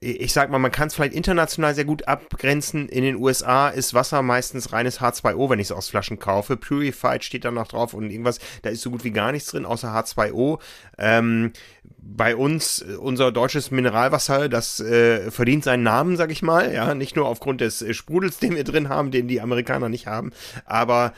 ich 0.00 0.32
sag 0.32 0.50
mal, 0.50 0.58
man 0.58 0.70
kann 0.70 0.88
es 0.88 0.94
vielleicht 0.94 1.14
international 1.14 1.74
sehr 1.74 1.84
gut 1.84 2.08
abgrenzen. 2.08 2.88
In 2.88 3.04
den 3.04 3.16
USA 3.16 3.68
ist 3.68 3.94
Wasser 3.94 4.22
meistens 4.22 4.72
reines 4.72 5.00
H2O, 5.00 5.50
wenn 5.50 5.58
ich 5.58 5.68
es 5.68 5.72
aus 5.72 5.88
Flaschen 5.88 6.18
kaufe. 6.18 6.56
Purified 6.56 7.24
steht 7.24 7.44
da 7.44 7.50
noch 7.50 7.68
drauf 7.68 7.94
und 7.94 8.10
irgendwas, 8.10 8.38
da 8.62 8.70
ist 8.70 8.82
so 8.82 8.90
gut 8.90 9.04
wie 9.04 9.10
gar 9.10 9.32
nichts 9.32 9.50
drin, 9.50 9.66
außer 9.66 9.88
H2O. 9.88 10.58
Ähm, 10.98 11.52
bei 11.98 12.34
uns, 12.34 12.82
unser 12.82 13.32
deutsches 13.32 13.70
Mineralwasser, 13.70 14.48
das 14.48 14.80
äh, 14.80 15.30
verdient 15.30 15.64
seinen 15.64 15.82
Namen, 15.82 16.16
sag 16.16 16.30
ich 16.30 16.42
mal. 16.42 16.72
Ja, 16.72 16.94
nicht 16.94 17.16
nur 17.16 17.26
aufgrund 17.26 17.60
des 17.60 17.82
äh, 17.82 17.94
Sprudels, 17.94 18.38
den 18.38 18.56
wir 18.56 18.64
drin 18.64 18.88
haben, 18.88 19.10
den 19.10 19.28
die 19.28 19.40
Amerikaner 19.40 19.88
nicht 19.88 20.06
haben, 20.06 20.32
aber 20.64 21.12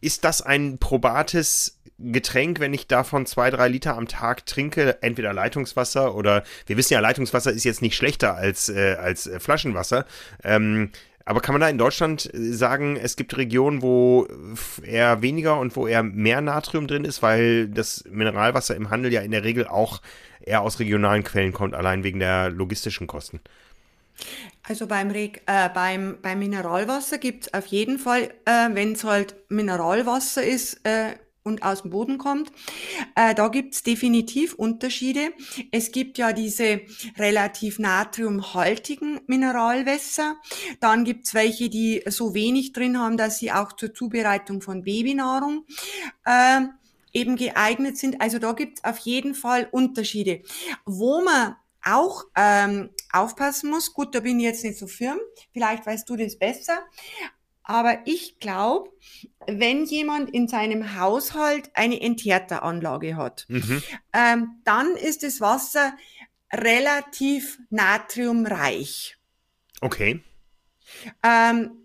ist 0.00 0.24
das 0.24 0.42
ein 0.42 0.78
probates 0.78 1.78
Getränk, 1.98 2.58
wenn 2.58 2.74
ich 2.74 2.86
davon 2.88 3.26
zwei, 3.26 3.50
drei 3.50 3.68
Liter 3.68 3.96
am 3.96 4.08
Tag 4.08 4.46
trinke, 4.46 5.02
entweder 5.02 5.32
Leitungswasser 5.32 6.14
oder 6.14 6.42
wir 6.66 6.76
wissen 6.76 6.94
ja, 6.94 7.00
Leitungswasser 7.00 7.52
ist 7.52 7.64
jetzt 7.64 7.82
nicht 7.82 7.96
schlechter 7.96 8.34
als, 8.34 8.68
äh, 8.68 8.96
als 8.98 9.26
äh, 9.26 9.38
Flaschenwasser. 9.38 10.04
Ähm, 10.42 10.90
aber 11.24 11.40
kann 11.40 11.52
man 11.52 11.60
da 11.60 11.68
in 11.68 11.78
Deutschland 11.78 12.32
äh, 12.34 12.52
sagen, 12.52 12.96
es 12.96 13.16
gibt 13.16 13.36
Regionen, 13.36 13.82
wo 13.82 14.26
eher 14.84 15.22
weniger 15.22 15.58
und 15.58 15.76
wo 15.76 15.86
eher 15.86 16.02
mehr 16.02 16.40
Natrium 16.40 16.88
drin 16.88 17.04
ist, 17.04 17.22
weil 17.22 17.68
das 17.68 18.04
Mineralwasser 18.10 18.74
im 18.74 18.90
Handel 18.90 19.12
ja 19.12 19.20
in 19.20 19.30
der 19.30 19.44
Regel 19.44 19.66
auch 19.68 20.00
eher 20.40 20.62
aus 20.62 20.80
regionalen 20.80 21.22
Quellen 21.22 21.52
kommt, 21.52 21.74
allein 21.74 22.02
wegen 22.02 22.18
der 22.18 22.50
logistischen 22.50 23.06
Kosten? 23.06 23.40
Also 24.62 24.86
beim, 24.86 25.10
Reg 25.10 25.42
äh, 25.46 25.68
beim, 25.68 26.18
beim 26.22 26.38
Mineralwasser 26.38 27.18
gibt 27.18 27.46
es 27.46 27.54
auf 27.54 27.66
jeden 27.66 27.98
Fall, 27.98 28.34
äh, 28.44 28.68
wenn 28.72 28.92
es 28.92 29.04
halt 29.04 29.34
Mineralwasser 29.48 30.44
ist, 30.44 30.84
äh, 30.84 31.16
und 31.42 31.62
aus 31.62 31.82
dem 31.82 31.90
Boden 31.90 32.18
kommt. 32.18 32.52
Äh, 33.14 33.34
da 33.34 33.48
gibt's 33.48 33.82
definitiv 33.82 34.54
Unterschiede. 34.54 35.32
Es 35.70 35.92
gibt 35.92 36.18
ja 36.18 36.32
diese 36.32 36.82
relativ 37.18 37.78
natriumhaltigen 37.78 39.20
Mineralwässer. 39.26 40.36
Dann 40.80 41.04
gibt's 41.04 41.34
welche, 41.34 41.68
die 41.68 42.02
so 42.06 42.34
wenig 42.34 42.72
drin 42.72 42.98
haben, 42.98 43.16
dass 43.16 43.38
sie 43.38 43.52
auch 43.52 43.72
zur 43.72 43.92
Zubereitung 43.92 44.62
von 44.62 44.84
Babynahrung 44.84 45.64
äh, 46.24 46.60
eben 47.12 47.36
geeignet 47.36 47.98
sind. 47.98 48.20
Also 48.20 48.38
da 48.38 48.52
gibt's 48.52 48.84
auf 48.84 48.98
jeden 48.98 49.34
Fall 49.34 49.68
Unterschiede. 49.70 50.42
Wo 50.84 51.22
man 51.22 51.56
auch 51.84 52.24
ähm, 52.36 52.90
aufpassen 53.12 53.70
muss, 53.70 53.92
gut, 53.92 54.14
da 54.14 54.20
bin 54.20 54.38
ich 54.38 54.44
jetzt 54.44 54.64
nicht 54.64 54.78
so 54.78 54.86
firm, 54.86 55.18
vielleicht 55.52 55.86
weißt 55.86 56.08
du 56.08 56.16
das 56.16 56.38
besser, 56.38 56.78
aber 57.64 58.00
ich 58.06 58.38
glaube, 58.38 58.90
wenn 59.46 59.84
jemand 59.84 60.30
in 60.30 60.48
seinem 60.48 60.98
Haushalt 60.98 61.70
eine 61.74 62.00
Enthärteranlage 62.00 63.16
hat, 63.16 63.46
mhm. 63.48 63.82
ähm, 64.12 64.60
dann 64.64 64.96
ist 64.96 65.22
das 65.22 65.40
Wasser 65.40 65.94
relativ 66.52 67.58
natriumreich. 67.70 69.16
Okay. 69.80 70.22
Ähm, 71.22 71.81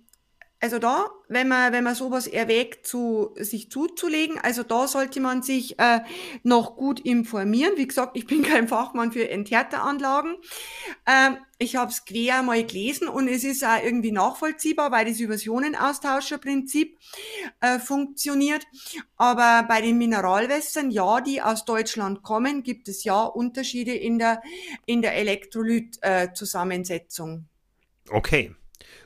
also 0.60 0.80
da, 0.80 1.12
wenn 1.28 1.48
man, 1.48 1.72
wenn 1.72 1.84
man 1.84 1.94
sowas 1.94 2.26
erwägt, 2.26 2.88
zu, 2.88 3.36
sich 3.36 3.70
zuzulegen, 3.70 4.40
also 4.40 4.64
da 4.64 4.88
sollte 4.88 5.20
man 5.20 5.44
sich 5.44 5.78
äh, 5.78 6.00
noch 6.42 6.76
gut 6.76 7.00
informieren. 7.00 7.74
Wie 7.76 7.88
gesagt, 7.88 8.18
ich 8.18 8.26
bin 8.26 8.42
kein 8.44 8.68
Fachmann 8.68 9.12
für 9.12 9.30
Enthärteranlagen. 9.30 10.36
Ähm, 11.06 11.38
ich 11.60 11.76
habe 11.76 11.92
es 11.92 12.06
quer 12.06 12.42
mal 12.42 12.66
gelesen 12.66 13.08
und 13.08 13.28
es 13.28 13.44
ist 13.44 13.64
auch 13.64 13.84
irgendwie 13.84 14.12
nachvollziehbar, 14.12 14.92
weil 14.92 15.06
das 15.06 15.20
übers 15.20 15.46
Ionenaustauscherprinzip 15.46 16.98
äh, 17.62 17.78
funktioniert. 17.78 18.66
Aber 19.16 19.64
bei 19.68 19.82
den 19.82 20.00
Mineralwässern, 20.00 20.90
ja, 20.90 21.22
die 21.22 21.40
aus 21.42 21.66
Deutschland 21.66 22.24
kommen, 22.24 22.64
gibt 22.64 22.88
es 22.88 23.04
ja 23.04 23.24
Unterschiede 23.24 23.94
in 23.94 24.18
der, 24.18 24.42
in 24.88 25.04
der 25.04 25.14
Elektrolyt-Zusammensetzung. 25.16 27.46
Äh, 28.08 28.12
okay. 28.12 28.56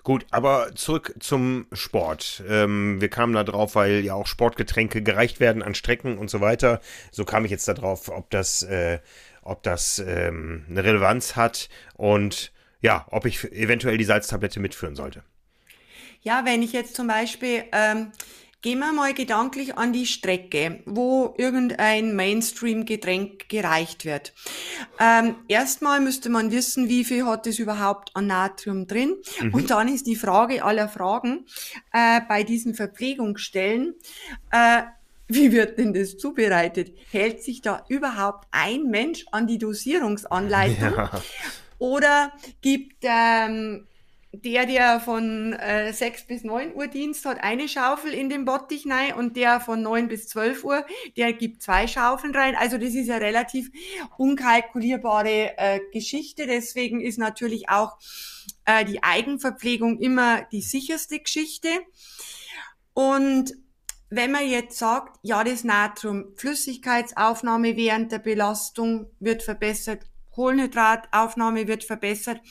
Gut, 0.03 0.25
aber 0.31 0.73
zurück 0.75 1.13
zum 1.19 1.67
Sport. 1.71 2.43
Ähm, 2.47 2.99
wir 3.01 3.09
kamen 3.09 3.33
da 3.33 3.43
drauf, 3.43 3.75
weil 3.75 4.03
ja 4.03 4.15
auch 4.15 4.27
Sportgetränke 4.27 5.03
gereicht 5.03 5.39
werden 5.39 5.61
an 5.61 5.75
Strecken 5.75 6.17
und 6.17 6.29
so 6.29 6.41
weiter. 6.41 6.81
So 7.11 7.23
kam 7.23 7.45
ich 7.45 7.51
jetzt 7.51 7.67
da 7.67 7.73
drauf, 7.73 8.09
ob 8.09 8.29
das, 8.31 8.63
äh, 8.63 8.99
ob 9.43 9.61
das 9.63 9.99
ähm, 9.99 10.65
eine 10.69 10.83
Relevanz 10.83 11.35
hat 11.35 11.69
und 11.95 12.51
ja, 12.81 13.05
ob 13.11 13.25
ich 13.25 13.43
eventuell 13.51 13.97
die 13.97 14.03
Salztablette 14.03 14.59
mitführen 14.59 14.95
sollte. 14.95 15.23
Ja, 16.21 16.45
wenn 16.45 16.61
ich 16.61 16.73
jetzt 16.73 16.95
zum 16.95 17.07
Beispiel 17.07 17.63
ähm, 17.71 18.11
Gehen 18.61 18.77
wir 18.79 18.93
mal 18.93 19.13
gedanklich 19.15 19.75
an 19.75 19.91
die 19.91 20.05
Strecke, 20.05 20.83
wo 20.85 21.33
irgendein 21.37 22.15
Mainstream-Getränk 22.15 23.49
gereicht 23.49 24.05
wird. 24.05 24.33
Ähm, 24.99 25.35
erstmal 25.47 25.99
müsste 25.99 26.29
man 26.29 26.51
wissen, 26.51 26.87
wie 26.87 27.03
viel 27.03 27.25
hat 27.25 27.47
es 27.47 27.57
überhaupt 27.57 28.15
an 28.15 28.27
Natrium 28.27 28.85
drin. 28.85 29.15
Mhm. 29.39 29.53
Und 29.53 29.71
dann 29.71 29.87
ist 29.87 30.05
die 30.05 30.15
Frage 30.15 30.63
aller 30.63 30.89
Fragen 30.89 31.45
äh, 31.91 32.21
bei 32.27 32.43
diesen 32.43 32.75
Verpflegungsstellen, 32.75 33.95
äh, 34.51 34.83
wie 35.27 35.51
wird 35.51 35.77
denn 35.77 35.93
das 35.93 36.17
zubereitet? 36.17 36.93
Hält 37.09 37.41
sich 37.41 37.61
da 37.61 37.85
überhaupt 37.87 38.47
ein 38.51 38.83
Mensch 38.87 39.25
an 39.31 39.47
die 39.47 39.57
Dosierungsanleitung? 39.57 40.93
Ja. 40.93 41.21
Oder 41.79 42.33
gibt 42.61 42.97
ähm, 43.01 43.87
der, 44.33 44.65
der 44.65 44.99
von 45.01 45.53
äh, 45.53 45.91
6 45.91 46.27
bis 46.27 46.43
9 46.43 46.73
Uhr 46.73 46.87
Dienst 46.87 47.25
hat, 47.25 47.43
eine 47.43 47.67
Schaufel 47.67 48.13
in 48.13 48.29
den 48.29 48.45
Bottich 48.45 48.87
rein 48.89 49.13
und 49.13 49.35
der 49.35 49.59
von 49.59 49.81
9 49.81 50.07
bis 50.07 50.27
12 50.29 50.63
Uhr, 50.63 50.85
der 51.17 51.33
gibt 51.33 51.61
zwei 51.61 51.85
Schaufeln 51.85 52.33
rein. 52.33 52.55
Also 52.55 52.77
das 52.77 52.93
ist 52.93 53.09
eine 53.09 53.21
relativ 53.21 53.69
unkalkulierbare 54.17 55.57
äh, 55.57 55.79
Geschichte. 55.91 56.47
Deswegen 56.47 57.01
ist 57.01 57.17
natürlich 57.17 57.69
auch 57.69 57.97
äh, 58.65 58.85
die 58.85 59.03
Eigenverpflegung 59.03 59.99
immer 59.99 60.43
die 60.51 60.61
sicherste 60.61 61.19
Geschichte. 61.19 61.69
Und 62.93 63.53
wenn 64.09 64.31
man 64.31 64.47
jetzt 64.47 64.77
sagt, 64.77 65.19
ja, 65.23 65.43
das 65.43 65.63
Natrium, 65.63 66.33
Flüssigkeitsaufnahme 66.35 67.75
während 67.77 68.11
der 68.11 68.19
Belastung 68.19 69.07
wird 69.19 69.43
verbessert, 69.43 70.03
Kohlenhydrataufnahme 70.31 71.67
wird 71.67 71.83
verbessert. 71.83 72.41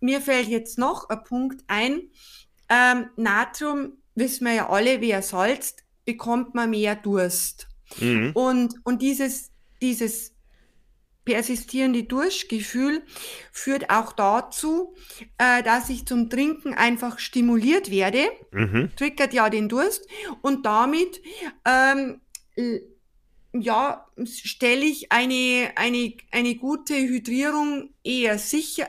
Mir 0.00 0.20
fällt 0.20 0.48
jetzt 0.48 0.78
noch 0.78 1.08
ein 1.08 1.22
Punkt 1.24 1.62
ein. 1.66 2.10
Ähm, 2.68 3.10
Natrium, 3.16 3.98
wissen 4.14 4.46
wir 4.46 4.54
ja 4.54 4.70
alle, 4.70 5.00
wie 5.00 5.10
er 5.10 5.22
salzt, 5.22 5.84
bekommt 6.04 6.54
man 6.54 6.70
mehr 6.70 6.96
Durst. 6.96 7.68
Mhm. 8.00 8.32
Und, 8.34 8.74
und 8.84 9.02
dieses, 9.02 9.50
dieses 9.82 10.34
persistierende 11.24 12.04
Durstgefühl 12.04 13.02
führt 13.52 13.90
auch 13.90 14.12
dazu, 14.12 14.94
äh, 15.38 15.62
dass 15.62 15.90
ich 15.90 16.06
zum 16.06 16.30
Trinken 16.30 16.74
einfach 16.74 17.18
stimuliert 17.18 17.90
werde, 17.90 18.24
mhm. 18.52 18.90
triggert 18.96 19.32
ja 19.32 19.50
den 19.50 19.68
Durst 19.68 20.06
und 20.42 20.66
damit 20.66 21.20
ähm, 21.64 22.20
ja, 23.52 24.06
stelle 24.24 24.84
ich 24.84 25.10
eine, 25.10 25.72
eine, 25.76 26.14
eine 26.30 26.54
gute 26.54 26.94
Hydrierung 26.94 27.90
eher 28.04 28.38
sicher, 28.38 28.88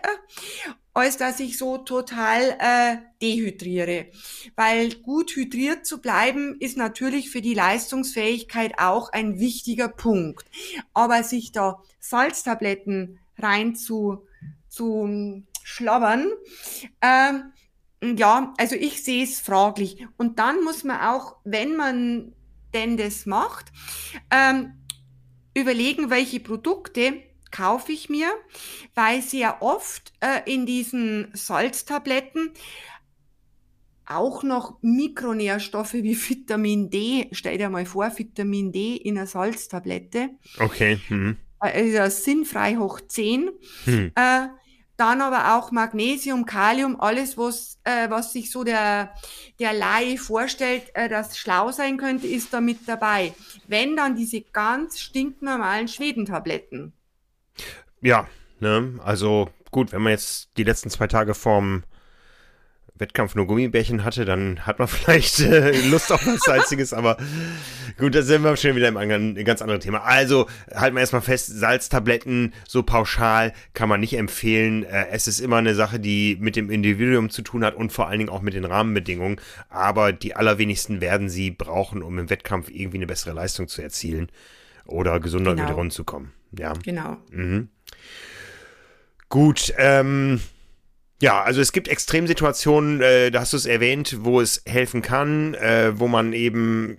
als 0.93 1.17
dass 1.17 1.39
ich 1.39 1.57
so 1.57 1.77
total 1.79 2.57
äh, 2.59 2.97
dehydriere. 3.21 4.07
Weil 4.55 4.95
gut 4.95 5.31
hydriert 5.31 5.85
zu 5.85 5.99
bleiben, 5.99 6.57
ist 6.59 6.77
natürlich 6.77 7.31
für 7.31 7.41
die 7.41 7.53
Leistungsfähigkeit 7.53 8.73
auch 8.77 9.11
ein 9.11 9.39
wichtiger 9.39 9.87
Punkt. 9.87 10.45
Aber 10.93 11.23
sich 11.23 11.51
da 11.51 11.81
Salztabletten 11.99 13.19
rein 13.37 13.75
zu, 13.75 14.27
zu 14.67 15.43
schlabbern, 15.63 16.29
äh, 16.99 17.33
ja, 18.03 18.53
also 18.57 18.75
ich 18.75 19.03
sehe 19.03 19.23
es 19.23 19.39
fraglich. 19.39 20.05
Und 20.17 20.39
dann 20.39 20.63
muss 20.63 20.83
man 20.83 21.01
auch, 21.01 21.37
wenn 21.43 21.75
man 21.75 22.33
denn 22.73 22.97
das 22.97 23.25
macht, 23.25 23.71
ähm, 24.31 24.73
überlegen, 25.53 26.09
welche 26.09 26.39
Produkte 26.39 27.13
kaufe 27.51 27.91
ich 27.91 28.09
mir, 28.09 28.29
weil 28.95 29.21
sehr 29.21 29.61
oft 29.61 30.13
äh, 30.21 30.51
in 30.51 30.65
diesen 30.65 31.29
Salztabletten 31.33 32.53
auch 34.05 34.43
noch 34.43 34.77
Mikronährstoffe 34.81 35.93
wie 35.93 36.17
Vitamin 36.29 36.89
D, 36.89 37.27
stell 37.31 37.57
dir 37.57 37.69
mal 37.69 37.85
vor, 37.85 38.11
Vitamin 38.17 38.71
D 38.71 38.95
in 38.95 39.17
einer 39.17 39.27
Salztablette. 39.27 40.31
Okay. 40.59 40.99
Mhm. 41.09 41.37
Also 41.59 42.23
sinnfrei 42.23 42.77
hoch 42.77 43.01
10. 43.01 43.51
Mhm. 43.85 44.11
Äh, 44.15 44.47
dann 45.01 45.21
aber 45.21 45.57
auch 45.57 45.71
Magnesium, 45.71 46.45
Kalium, 46.45 47.01
alles, 47.01 47.35
was, 47.35 47.79
äh, 47.85 48.07
was 48.11 48.33
sich 48.33 48.51
so 48.51 48.63
der, 48.63 49.11
der 49.59 49.73
Laie 49.73 50.15
vorstellt, 50.17 50.91
äh, 50.93 51.09
das 51.09 51.39
schlau 51.39 51.71
sein 51.71 51.97
könnte, 51.97 52.27
ist 52.27 52.53
da 52.53 52.61
mit 52.61 52.87
dabei. 52.87 53.33
Wenn 53.67 53.95
dann 53.95 54.15
diese 54.15 54.41
ganz 54.41 54.99
stinknormalen 54.99 55.87
Schwedentabletten. 55.87 56.93
Ja, 58.01 58.27
ne, 58.59 58.99
also 59.03 59.49
gut, 59.71 59.91
wenn 59.91 60.03
man 60.03 60.11
jetzt 60.11 60.49
die 60.57 60.63
letzten 60.63 60.91
zwei 60.91 61.07
Tage 61.07 61.33
vorm 61.33 61.83
Wettkampf 62.95 63.35
nur 63.35 63.47
Gummibärchen 63.47 64.03
hatte, 64.03 64.25
dann 64.25 64.65
hat 64.65 64.79
man 64.79 64.87
vielleicht 64.87 65.39
äh, 65.39 65.71
Lust 65.89 66.11
auf 66.11 66.25
was 66.25 66.41
Salziges, 66.41 66.93
aber 66.93 67.17
gut, 67.97 68.15
da 68.15 68.21
sind 68.21 68.43
wir 68.43 68.55
schon 68.57 68.75
wieder 68.75 68.87
im 68.87 68.97
anderen, 68.97 69.35
ganz 69.43 69.61
anderen 69.61 69.81
Thema. 69.81 70.03
Also 70.03 70.47
halten 70.73 70.95
wir 70.95 71.01
erstmal 71.01 71.21
fest, 71.21 71.47
Salztabletten 71.47 72.53
so 72.67 72.83
pauschal 72.83 73.53
kann 73.73 73.89
man 73.89 73.99
nicht 73.99 74.17
empfehlen. 74.17 74.83
Äh, 74.83 75.07
es 75.11 75.27
ist 75.27 75.39
immer 75.39 75.57
eine 75.57 75.75
Sache, 75.75 75.99
die 75.99 76.37
mit 76.39 76.55
dem 76.55 76.69
Individuum 76.69 77.29
zu 77.29 77.41
tun 77.41 77.65
hat 77.65 77.75
und 77.75 77.91
vor 77.91 78.07
allen 78.07 78.19
Dingen 78.19 78.29
auch 78.29 78.41
mit 78.41 78.53
den 78.53 78.65
Rahmenbedingungen, 78.65 79.41
aber 79.69 80.13
die 80.13 80.35
allerwenigsten 80.35 81.01
werden 81.01 81.29
sie 81.29 81.51
brauchen, 81.51 82.03
um 82.03 82.19
im 82.19 82.29
Wettkampf 82.29 82.69
irgendwie 82.69 82.97
eine 82.97 83.07
bessere 83.07 83.33
Leistung 83.33 83.67
zu 83.67 83.81
erzielen 83.81 84.29
oder 84.85 85.19
gesunder 85.19 85.51
genau. 85.51 85.63
über 85.63 85.71
die 85.71 85.77
Runden 85.77 85.91
zu 85.91 86.03
kommen. 86.03 86.33
Ja. 86.57 86.73
Genau. 86.83 87.17
Mhm. 87.31 87.69
Gut, 89.29 89.73
ähm, 89.77 90.41
ja, 91.21 91.41
also 91.41 91.61
es 91.61 91.71
gibt 91.71 91.87
Extremsituationen, 91.87 93.01
äh, 93.01 93.31
da 93.31 93.41
hast 93.41 93.53
du 93.53 93.57
es 93.57 93.67
erwähnt, 93.67 94.17
wo 94.21 94.41
es 94.41 94.63
helfen 94.65 95.01
kann, 95.01 95.53
äh, 95.53 95.93
wo 95.95 96.07
man 96.07 96.33
eben 96.33 96.97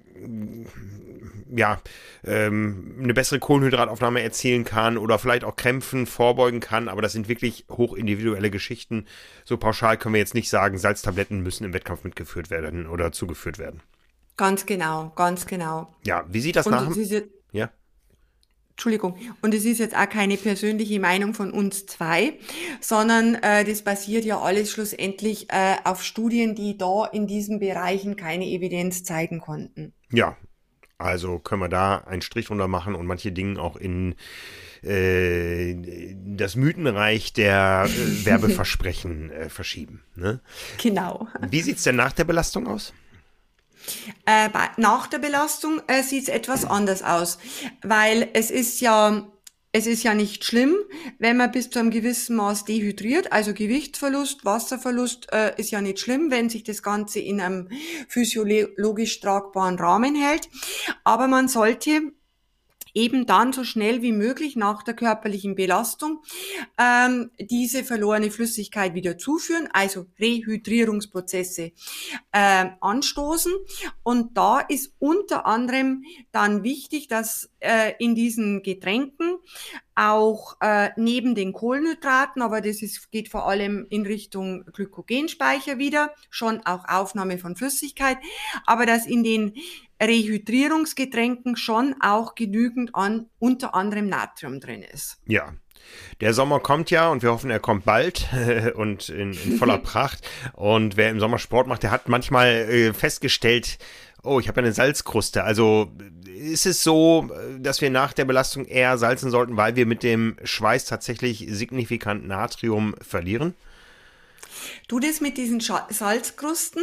ja 1.54 1.80
ähm, 2.24 2.98
eine 3.02 3.14
bessere 3.14 3.40
Kohlenhydrataufnahme 3.40 4.22
erzielen 4.22 4.64
kann 4.64 4.96
oder 4.96 5.18
vielleicht 5.18 5.42
auch 5.42 5.56
Krämpfen 5.56 6.06
vorbeugen 6.06 6.60
kann, 6.60 6.88
aber 6.88 7.02
das 7.02 7.12
sind 7.12 7.28
wirklich 7.28 7.66
hochindividuelle 7.68 8.50
Geschichten. 8.50 9.06
So 9.44 9.56
pauschal 9.56 9.96
können 9.96 10.14
wir 10.14 10.20
jetzt 10.20 10.34
nicht 10.34 10.48
sagen, 10.48 10.78
Salztabletten 10.78 11.42
müssen 11.42 11.64
im 11.64 11.72
Wettkampf 11.72 12.04
mitgeführt 12.04 12.48
werden 12.48 12.86
oder 12.86 13.10
zugeführt 13.10 13.58
werden. 13.58 13.82
Ganz 14.36 14.66
genau, 14.66 15.12
ganz 15.16 15.46
genau. 15.46 15.92
Ja, 16.06 16.24
wie 16.28 16.40
sieht 16.40 16.54
das 16.56 16.66
Und 16.66 16.72
nach? 16.72 16.88
Ja. 17.50 17.70
Entschuldigung, 18.82 19.14
und 19.42 19.54
es 19.54 19.64
ist 19.64 19.78
jetzt 19.78 19.96
auch 19.96 20.08
keine 20.08 20.36
persönliche 20.36 20.98
Meinung 20.98 21.34
von 21.34 21.52
uns 21.52 21.86
zwei, 21.86 22.32
sondern 22.80 23.36
äh, 23.36 23.64
das 23.64 23.82
basiert 23.82 24.24
ja 24.24 24.40
alles 24.40 24.72
schlussendlich 24.72 25.48
äh, 25.50 25.76
auf 25.84 26.02
Studien, 26.02 26.56
die 26.56 26.76
da 26.76 27.04
in 27.04 27.28
diesen 27.28 27.60
Bereichen 27.60 28.16
keine 28.16 28.44
Evidenz 28.44 29.04
zeigen 29.04 29.40
konnten. 29.40 29.92
Ja, 30.10 30.36
Also 30.98 31.38
können 31.38 31.60
wir 31.60 31.68
da 31.68 31.98
einen 31.98 32.22
Strich 32.22 32.46
drunter 32.46 32.66
machen 32.66 32.96
und 32.96 33.06
manche 33.06 33.30
Dinge 33.30 33.60
auch 33.60 33.76
in 33.76 34.16
äh, 34.82 35.76
das 36.16 36.56
Mythenreich 36.56 37.32
der 37.32 37.86
äh, 37.86 37.88
Werbeversprechen 38.26 39.30
äh, 39.30 39.48
verschieben. 39.48 40.02
Ne? 40.16 40.40
Genau. 40.82 41.28
Wie 41.48 41.60
sieht 41.60 41.76
es 41.76 41.84
denn 41.84 41.94
nach 41.94 42.12
der 42.12 42.24
Belastung 42.24 42.66
aus? 42.66 42.92
Äh, 44.26 44.48
bei, 44.50 44.70
nach 44.76 45.06
der 45.06 45.18
Belastung 45.18 45.80
äh, 45.86 46.02
sieht 46.02 46.24
es 46.24 46.28
etwas 46.28 46.64
anders 46.64 47.02
aus, 47.02 47.38
weil 47.82 48.28
es 48.32 48.50
ist 48.50 48.80
ja 48.80 49.28
es 49.74 49.86
ist 49.86 50.02
ja 50.02 50.12
nicht 50.12 50.44
schlimm, 50.44 50.76
wenn 51.18 51.38
man 51.38 51.50
bis 51.50 51.70
zu 51.70 51.78
einem 51.78 51.90
gewissen 51.90 52.36
Maß 52.36 52.66
dehydriert, 52.66 53.32
also 53.32 53.54
Gewichtsverlust, 53.54 54.44
Wasserverlust 54.44 55.32
äh, 55.32 55.58
ist 55.58 55.70
ja 55.70 55.80
nicht 55.80 55.98
schlimm, 55.98 56.30
wenn 56.30 56.50
sich 56.50 56.62
das 56.62 56.82
Ganze 56.82 57.20
in 57.20 57.40
einem 57.40 57.70
physiologisch 58.06 59.20
tragbaren 59.20 59.78
Rahmen 59.78 60.14
hält. 60.14 60.50
Aber 61.04 61.26
man 61.26 61.48
sollte 61.48 62.12
eben 62.94 63.26
dann 63.26 63.52
so 63.52 63.64
schnell 63.64 64.02
wie 64.02 64.12
möglich 64.12 64.56
nach 64.56 64.82
der 64.82 64.94
körperlichen 64.94 65.54
Belastung 65.54 66.22
ähm, 66.78 67.30
diese 67.38 67.84
verlorene 67.84 68.30
Flüssigkeit 68.30 68.94
wieder 68.94 69.18
zuführen, 69.18 69.68
also 69.72 70.06
Rehydrierungsprozesse 70.20 71.72
äh, 72.32 72.66
anstoßen. 72.80 73.52
Und 74.02 74.36
da 74.36 74.60
ist 74.60 74.94
unter 74.98 75.46
anderem 75.46 76.04
dann 76.32 76.62
wichtig, 76.62 77.08
dass 77.08 77.50
äh, 77.60 77.92
in 77.98 78.14
diesen 78.14 78.62
Getränken 78.62 79.38
auch 79.94 80.56
äh, 80.60 80.90
neben 80.96 81.34
den 81.34 81.52
Kohlenhydraten, 81.52 82.42
aber 82.42 82.60
das 82.60 82.82
ist, 82.82 83.10
geht 83.10 83.28
vor 83.28 83.46
allem 83.46 83.86
in 83.90 84.06
Richtung 84.06 84.64
Glykogenspeicher 84.72 85.78
wieder, 85.78 86.14
schon 86.30 86.64
auch 86.64 86.88
Aufnahme 86.88 87.38
von 87.38 87.56
Flüssigkeit, 87.56 88.16
aber 88.64 88.86
dass 88.86 89.06
in 89.06 89.22
den 89.22 89.54
Rehydrierungsgetränken 90.02 91.56
schon 91.56 91.94
auch 92.00 92.34
genügend 92.34 92.94
an 92.94 93.26
unter 93.38 93.74
anderem 93.74 94.08
Natrium 94.08 94.60
drin 94.60 94.82
ist. 94.82 95.18
Ja. 95.26 95.52
Der 96.20 96.32
Sommer 96.32 96.60
kommt 96.60 96.90
ja 96.90 97.08
und 97.08 97.22
wir 97.22 97.32
hoffen, 97.32 97.50
er 97.50 97.58
kommt 97.58 97.84
bald 97.84 98.28
und 98.74 99.08
in, 99.08 99.32
in 99.32 99.58
voller 99.58 99.78
Pracht. 99.82 100.28
Und 100.54 100.96
wer 100.96 101.10
im 101.10 101.20
Sommer 101.20 101.38
Sport 101.38 101.66
macht, 101.66 101.82
der 101.82 101.90
hat 101.90 102.08
manchmal 102.08 102.48
äh, 102.48 102.92
festgestellt, 102.92 103.78
oh, 104.22 104.38
ich 104.38 104.48
habe 104.48 104.60
ja 104.60 104.66
eine 104.66 104.72
Salzkruste. 104.72 105.44
Also 105.44 105.90
ist 106.26 106.66
es 106.66 106.82
so, 106.82 107.30
dass 107.58 107.80
wir 107.80 107.90
nach 107.90 108.12
der 108.12 108.24
Belastung 108.24 108.64
eher 108.64 108.98
salzen 108.98 109.30
sollten, 109.30 109.56
weil 109.56 109.76
wir 109.76 109.86
mit 109.86 110.02
dem 110.02 110.36
Schweiß 110.42 110.84
tatsächlich 110.84 111.46
signifikant 111.48 112.26
Natrium 112.26 112.94
verlieren? 113.00 113.54
Du, 114.88 114.98
das 114.98 115.20
mit 115.20 115.38
diesen 115.38 115.60
Salzkrusten, 115.60 116.82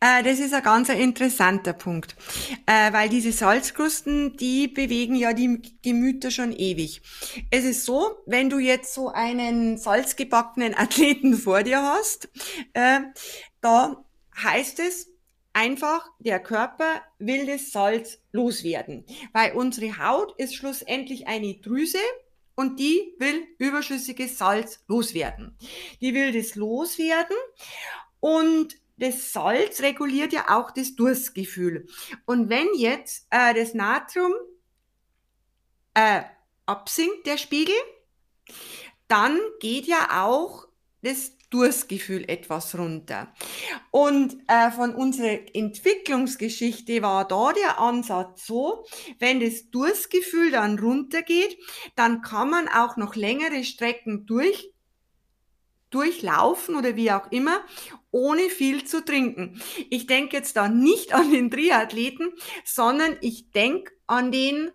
äh, 0.00 0.22
das 0.22 0.38
ist 0.38 0.52
ein 0.52 0.62
ganz 0.62 0.88
interessanter 0.88 1.72
Punkt, 1.72 2.16
äh, 2.66 2.92
weil 2.92 3.08
diese 3.08 3.32
Salzkrusten, 3.32 4.36
die 4.36 4.68
bewegen 4.68 5.14
ja 5.14 5.32
die 5.32 5.60
Gemüter 5.82 6.30
schon 6.30 6.52
ewig. 6.52 7.02
Es 7.50 7.64
ist 7.64 7.84
so, 7.84 8.16
wenn 8.26 8.50
du 8.50 8.58
jetzt 8.58 8.94
so 8.94 9.08
einen 9.08 9.78
salzgebackenen 9.78 10.74
Athleten 10.76 11.34
vor 11.34 11.62
dir 11.62 11.82
hast, 11.82 12.28
äh, 12.74 13.00
da 13.60 14.04
heißt 14.42 14.80
es, 14.80 15.08
einfach, 15.52 16.08
der 16.18 16.40
Körper 16.40 17.02
will 17.18 17.46
das 17.46 17.72
Salz 17.72 18.18
loswerden, 18.32 19.04
weil 19.32 19.52
unsere 19.52 19.98
Haut 19.98 20.34
ist 20.38 20.54
schlussendlich 20.54 21.26
eine 21.26 21.54
Drüse, 21.54 21.98
und 22.54 22.78
die 22.78 23.14
will 23.18 23.46
überschüssiges 23.58 24.38
Salz 24.38 24.82
loswerden. 24.88 25.56
Die 26.00 26.14
will 26.14 26.32
das 26.32 26.54
loswerden 26.54 27.36
und 28.20 28.76
das 28.98 29.32
Salz 29.32 29.80
reguliert 29.80 30.32
ja 30.32 30.56
auch 30.56 30.70
das 30.70 30.94
Durstgefühl. 30.94 31.86
Und 32.24 32.48
wenn 32.48 32.68
jetzt 32.76 33.26
äh, 33.30 33.54
das 33.54 33.74
Natrium 33.74 34.32
äh, 35.94 36.22
absinkt, 36.66 37.26
der 37.26 37.36
Spiegel, 37.36 37.74
dann 39.08 39.38
geht 39.60 39.86
ja 39.86 40.24
auch 40.24 40.68
das 41.02 41.32
Durstgefühl 41.52 42.24
etwas 42.28 42.76
runter. 42.78 43.32
Und 43.90 44.36
äh, 44.48 44.70
von 44.70 44.94
unserer 44.94 45.38
Entwicklungsgeschichte 45.54 47.02
war 47.02 47.28
da 47.28 47.52
der 47.52 47.78
Ansatz 47.78 48.46
so, 48.46 48.86
wenn 49.18 49.40
das 49.40 49.70
Durstgefühl 49.70 50.50
dann 50.50 50.78
runtergeht, 50.78 51.58
dann 51.94 52.22
kann 52.22 52.48
man 52.48 52.68
auch 52.68 52.96
noch 52.96 53.14
längere 53.16 53.64
Strecken 53.64 54.24
durch 54.26 54.72
durchlaufen 55.90 56.74
oder 56.74 56.96
wie 56.96 57.12
auch 57.12 57.30
immer, 57.30 57.60
ohne 58.10 58.48
viel 58.48 58.84
zu 58.84 59.04
trinken. 59.04 59.60
Ich 59.90 60.06
denke 60.06 60.36
jetzt 60.36 60.56
da 60.56 60.68
nicht 60.68 61.12
an 61.12 61.30
den 61.30 61.50
Triathleten, 61.50 62.32
sondern 62.64 63.16
ich 63.20 63.50
denke 63.50 63.92
an 64.06 64.32
den, 64.32 64.70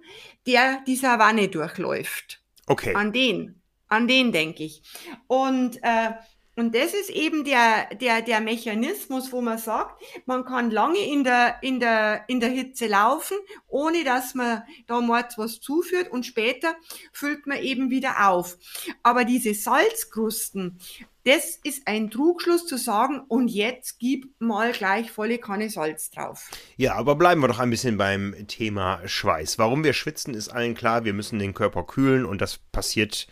der 0.46 0.84
die 0.86 0.96
Savanne 0.96 1.48
durchläuft. 1.48 2.42
Okay. 2.68 2.94
An 2.94 3.14
den, 3.14 3.62
an 3.88 4.08
den 4.08 4.32
denke 4.32 4.64
ich. 4.64 4.84
Und 5.26 5.78
äh, 5.82 6.12
und 6.58 6.74
das 6.74 6.96
ist 6.96 7.12
eben 7.12 7.44
der, 7.44 7.94
der, 8.02 8.24
der 8.24 8.42
Mechanismus, 8.42 9.32
wo 9.32 9.42
man 9.42 9.60
sagt, 9.60 10.02
man 10.26 10.44
kann 10.44 10.72
lange 10.72 11.00
in 11.00 11.24
der, 11.24 11.58
in 11.62 11.80
der, 11.80 12.24
in 12.28 12.40
der 12.40 12.50
Hitze 12.50 12.88
laufen, 12.88 13.38
ohne 13.68 14.04
dass 14.04 14.34
man 14.34 14.64
da 14.88 15.00
mords 15.00 15.38
was 15.38 15.62
zuführt 15.62 16.12
und 16.12 16.26
später 16.26 16.76
füllt 17.14 17.46
man 17.46 17.60
eben 17.60 17.92
wieder 17.92 18.28
auf. 18.28 18.58
Aber 19.04 19.24
diese 19.24 19.54
Salzkrusten, 19.54 20.80
das 21.26 21.60
ist 21.64 21.88
ein 21.88 22.10
Trugschluss 22.10 22.66
zu 22.66 22.78
sagen, 22.78 23.22
und 23.28 23.50
jetzt 23.50 24.00
gib 24.00 24.26
mal 24.40 24.72
gleich 24.72 25.12
volle 25.12 25.38
Kanne 25.38 25.70
Salz 25.70 26.10
drauf. 26.10 26.50
Ja, 26.76 26.96
aber 26.96 27.16
bleiben 27.16 27.42
wir 27.42 27.50
doch 27.50 27.60
ein 27.60 27.70
bisschen 27.70 27.98
beim 27.98 28.34
Thema 28.48 29.02
Schweiß. 29.06 29.60
Warum 29.60 29.84
wir 29.84 29.94
schwitzen, 29.94 30.34
ist 30.34 30.50
allen 30.50 30.74
klar. 30.74 31.04
Wir 31.04 31.14
müssen 31.14 31.38
den 31.38 31.54
Körper 31.54 31.84
kühlen 31.84 32.26
und 32.26 32.42
das 32.42 32.58
passiert 32.58 33.28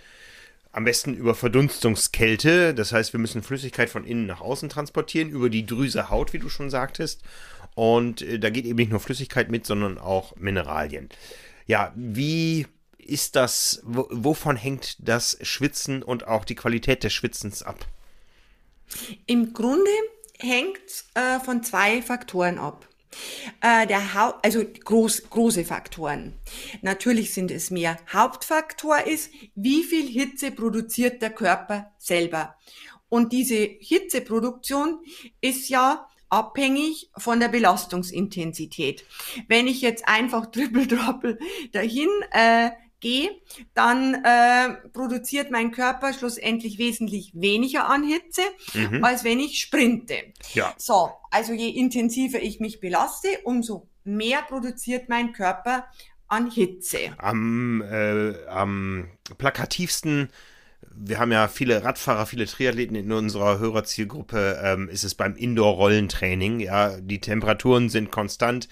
am 0.75 0.83
besten 0.83 1.13
über 1.13 1.35
Verdunstungskälte. 1.35 2.73
Das 2.73 2.91
heißt, 2.91 3.13
wir 3.13 3.19
müssen 3.19 3.41
Flüssigkeit 3.41 3.89
von 3.89 4.05
innen 4.05 4.25
nach 4.25 4.41
außen 4.41 4.67
transportieren, 4.67 5.29
über 5.29 5.49
die 5.49 5.65
Drüse 5.65 6.09
Haut, 6.09 6.33
wie 6.33 6.39
du 6.39 6.49
schon 6.49 6.69
sagtest. 6.69 7.21
Und 7.75 8.21
äh, 8.21 8.39
da 8.39 8.49
geht 8.49 8.65
eben 8.65 8.75
nicht 8.75 8.91
nur 8.91 8.99
Flüssigkeit 8.99 9.49
mit, 9.49 9.65
sondern 9.65 9.97
auch 9.97 10.35
Mineralien. 10.35 11.09
Ja, 11.65 11.93
wie 11.95 12.67
ist 12.97 13.38
das, 13.38 13.81
wovon 13.85 14.57
hängt 14.57 14.97
das 14.99 15.38
Schwitzen 15.41 16.03
und 16.03 16.27
auch 16.27 16.43
die 16.43 16.55
Qualität 16.55 17.03
des 17.03 17.13
Schwitzens 17.13 17.63
ab? 17.63 17.85
Im 19.27 19.53
Grunde 19.53 19.91
hängt 20.39 21.05
äh, 21.13 21.39
von 21.39 21.63
zwei 21.63 22.01
Faktoren 22.01 22.57
ab. 22.57 22.88
Äh, 23.62 23.88
der 23.88 24.13
Haupt, 24.13 24.43
also 24.45 24.63
groß, 24.63 25.30
große 25.30 25.65
Faktoren. 25.65 26.34
Natürlich 26.82 27.34
sind 27.34 27.51
es 27.51 27.71
mehr. 27.71 27.97
Hauptfaktor 28.12 29.06
ist, 29.06 29.32
wie 29.56 29.84
viel 29.84 30.08
Hitze 30.08 30.51
produziert 30.51 31.21
der 31.21 31.32
Körper 31.32 31.91
selber. 31.97 32.56
Und 33.10 33.32
diese 33.32 33.56
Hitzeproduktion 33.56 34.99
ist 35.41 35.69
ja 35.69 36.08
abhängig 36.30 37.12
von 37.17 37.39
der 37.39 37.47
Belastungsintensität. 37.47 39.06
Wenn 39.47 39.67
ich 39.67 39.82
jetzt 39.82 40.08
einfach 40.08 40.45
trippel 40.51 40.88
dahin 41.71 42.10
äh, 42.32 42.71
gehe, 43.05 43.29
dann 43.75 44.15
äh, 44.15 44.89
produziert 44.91 45.51
mein 45.51 45.69
Körper 45.69 46.11
schlussendlich 46.11 46.79
wesentlich 46.79 47.31
weniger 47.35 47.87
an 47.87 48.03
Hitze, 48.03 48.41
mhm. 48.73 49.03
als 49.03 49.23
wenn 49.23 49.39
ich 49.39 49.59
sprinte. 49.59 50.15
Ja. 50.55 50.73
So, 50.77 51.11
also 51.29 51.53
je 51.53 51.69
intensiver 51.69 52.41
ich 52.41 52.59
mich 52.59 52.79
belaste, 52.79 53.27
umso 53.43 53.87
mehr 54.03 54.41
produziert 54.41 55.07
mein 55.07 55.33
Körper 55.33 55.85
an 56.27 56.49
Hitze. 56.49 57.13
Am, 57.19 57.83
äh, 57.83 58.33
am 58.47 59.09
plakativsten 59.37 60.29
wir 60.97 61.19
haben 61.19 61.33
ja 61.33 61.49
viele 61.49 61.83
Radfahrer, 61.83 62.25
viele 62.25 62.45
Triathleten 62.45 62.95
in 62.95 63.11
unserer 63.11 63.59
Hörerzielgruppe, 63.59 64.61
ähm, 64.63 64.87
ist 64.87 65.03
es 65.03 65.13
beim 65.13 65.35
Indoor-Rollentraining. 65.35 66.61
Ja, 66.61 67.01
die 67.01 67.19
Temperaturen 67.19 67.89
sind 67.89 68.11
konstant. 68.11 68.69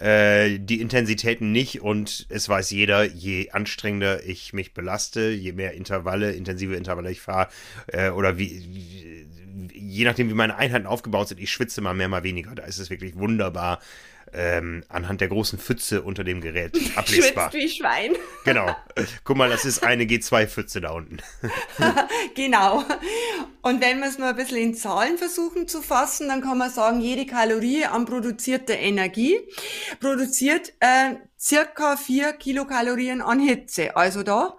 Äh, 0.00 0.58
die 0.58 0.80
Intensitäten 0.80 1.52
nicht 1.52 1.82
und 1.82 2.26
es 2.30 2.48
weiß 2.48 2.70
jeder, 2.70 3.04
je 3.04 3.50
anstrengender 3.50 4.24
ich 4.24 4.54
mich 4.54 4.72
belaste, 4.72 5.28
je 5.28 5.52
mehr 5.52 5.74
Intervalle, 5.74 6.32
intensive 6.32 6.74
Intervalle 6.74 7.10
ich 7.10 7.20
fahre 7.20 7.48
äh, 7.88 8.08
oder 8.08 8.38
wie, 8.38 9.26
je 9.74 10.04
nachdem, 10.04 10.30
wie 10.30 10.34
meine 10.34 10.56
Einheiten 10.56 10.86
aufgebaut 10.86 11.28
sind, 11.28 11.38
ich 11.38 11.50
schwitze 11.50 11.82
mal 11.82 11.92
mehr, 11.92 12.08
mal 12.08 12.22
weniger. 12.22 12.54
Da 12.54 12.62
ist 12.64 12.78
es 12.78 12.88
wirklich 12.88 13.16
wunderbar, 13.16 13.80
ähm, 14.32 14.84
anhand 14.88 15.20
der 15.20 15.28
großen 15.28 15.58
Pfütze 15.58 16.02
unter 16.02 16.24
dem 16.24 16.40
Gerät 16.40 16.78
ablesbar. 16.96 17.50
Schwitzt 17.50 17.64
wie 17.64 17.68
Schwein. 17.68 18.12
Genau. 18.44 18.74
Guck 19.24 19.36
mal, 19.36 19.50
das 19.50 19.64
ist 19.64 19.82
eine 19.84 20.04
G2-Pfütze 20.04 20.80
da 20.80 20.92
unten. 20.92 21.18
genau. 22.34 22.84
Und 23.62 23.80
wenn 23.80 24.00
wir 24.00 24.08
es 24.08 24.18
nur 24.18 24.28
ein 24.28 24.36
bisschen 24.36 24.58
in 24.58 24.74
Zahlen 24.74 25.18
versuchen 25.18 25.68
zu 25.68 25.82
fassen, 25.82 26.28
dann 26.28 26.40
kann 26.40 26.58
man 26.58 26.70
sagen, 26.70 27.00
jede 27.00 27.26
Kalorie 27.26 27.84
an 27.84 28.06
produzierter 28.06 28.78
Energie 28.78 29.38
produziert 30.00 30.72
äh, 30.80 31.16
circa 31.38 31.96
4 31.96 32.32
Kilokalorien 32.34 33.20
an 33.20 33.38
Hitze. 33.38 33.96
Also 33.96 34.22
da. 34.22 34.56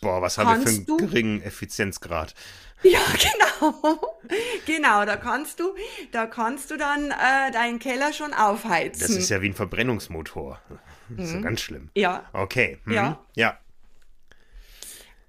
Boah, 0.00 0.22
was 0.22 0.38
haben 0.38 0.64
wir 0.64 0.66
für 0.66 0.92
einen 0.92 0.98
geringen 0.98 1.42
Effizienzgrad? 1.42 2.34
Ja, 2.82 3.00
genau. 3.60 4.18
genau, 4.66 5.04
da 5.04 5.16
kannst 5.16 5.60
du, 5.60 5.74
da 6.12 6.26
kannst 6.26 6.70
du 6.70 6.76
dann 6.76 7.10
äh, 7.10 7.50
deinen 7.52 7.78
Keller 7.78 8.12
schon 8.12 8.32
aufheizen. 8.32 9.00
Das 9.00 9.10
ist 9.10 9.28
ja 9.28 9.42
wie 9.42 9.50
ein 9.50 9.54
Verbrennungsmotor. 9.54 10.60
Das 11.10 11.26
ist 11.26 11.34
ja 11.34 11.40
ganz 11.40 11.60
schlimm. 11.60 11.90
Ja. 11.94 12.24
Okay. 12.32 12.78
Mhm. 12.84 12.92
Ja. 12.92 13.24
Ja. 13.34 13.58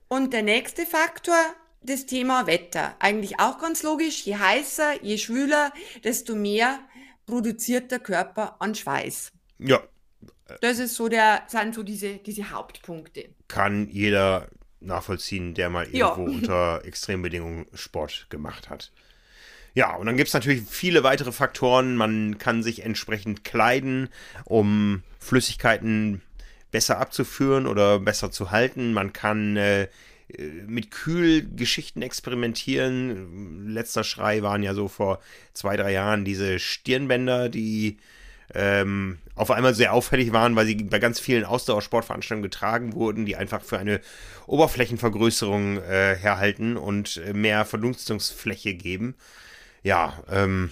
Und 0.08 0.34
der 0.34 0.44
nächste 0.44 0.86
Faktor, 0.86 1.38
das 1.84 2.06
Thema 2.06 2.48
Wetter. 2.48 2.96
Eigentlich 3.00 3.39
auch 3.39 3.60
ganz 3.60 3.84
logisch. 3.84 4.24
Je 4.24 4.36
heißer, 4.36 5.04
je 5.04 5.17
schwüler, 5.17 5.74
desto 6.04 6.36
mehr 6.36 6.80
produziert 7.26 7.91
der 7.91 8.00
Körper 8.00 8.56
an 8.60 8.76
Schweiß. 8.76 9.32
Ja. 9.60 9.82
Das 10.62 10.80
ist 10.80 10.96
so 10.96 11.08
der, 11.08 11.44
sind 11.48 11.74
so 11.74 11.84
diese, 11.84 12.17
diese 12.17 12.52
Hauptpunkte. 12.52 13.30
Kann 13.48 13.88
jeder 13.89 14.48
nachvollziehen, 14.82 15.54
der 15.54 15.70
mal 15.70 15.88
Ja. 15.96 16.10
irgendwo 16.10 16.32
unter 16.32 16.82
Extrembedingungen 16.86 17.67
Sport 17.74 18.28
gemacht 18.30 18.70
hat. 18.70 18.91
Ja, 19.74 19.96
und 19.96 20.06
dann 20.08 20.17
gibt 20.17 20.28
es 20.28 20.34
natürlich 20.34 20.63
viele 20.67 21.04
weitere 21.04 21.32
Faktoren. 21.32 21.96
Man 21.96 22.38
kann 22.38 22.62
sich 22.62 22.84
entsprechend 22.84 23.46
kleiden, 23.46 24.10
um 24.44 25.04
Flüssigkeiten 25.20 26.22
besser 26.72 27.00
abzuführen 27.00 27.67
oder 27.67 28.00
besser 28.00 28.32
zu 28.32 28.52
halten. 28.52 28.91
Man 28.91 29.13
kann 29.13 29.56
äh, 29.56 29.88
mit 30.67 30.91
Kühlgeschichten 30.91 32.02
experimentieren. 32.02 33.67
Letzter 33.67 34.04
Schrei 34.04 34.41
waren 34.41 34.63
ja 34.63 34.74
so 34.74 34.88
vor 34.88 35.20
zwei, 35.54 35.78
drei 35.78 35.91
Jahren 35.94 36.26
diese 36.26 36.60
Stirnbänder, 36.60 37.50
die 37.50 37.98
ähm, 38.54 39.17
auf 39.36 39.52
einmal 39.52 39.74
sehr 39.74 39.94
auffällig 39.94 40.34
waren, 40.34 40.56
weil 40.56 40.65
sie 40.65 40.76
bei 40.76 41.00
ganz 41.00 41.20
vielen 41.20 41.46
Ausdauersportveranstaltungen 41.46 42.44
getragen 42.44 42.94
wurden, 42.94 43.26
die 43.26 43.36
einfach 43.36 43.62
für 43.62 43.80
eine 43.80 44.02
Oberflächenvergrößerung 44.48 45.78
äh, 45.78 46.15
herhalten 46.15 46.78
und 46.78 47.17
äh, 47.17 47.34
mehr 47.34 47.65
Verdunstungsfläche 47.65 48.74
geben. 48.74 49.15
Ja, 49.84 50.22
ähm, 50.30 50.72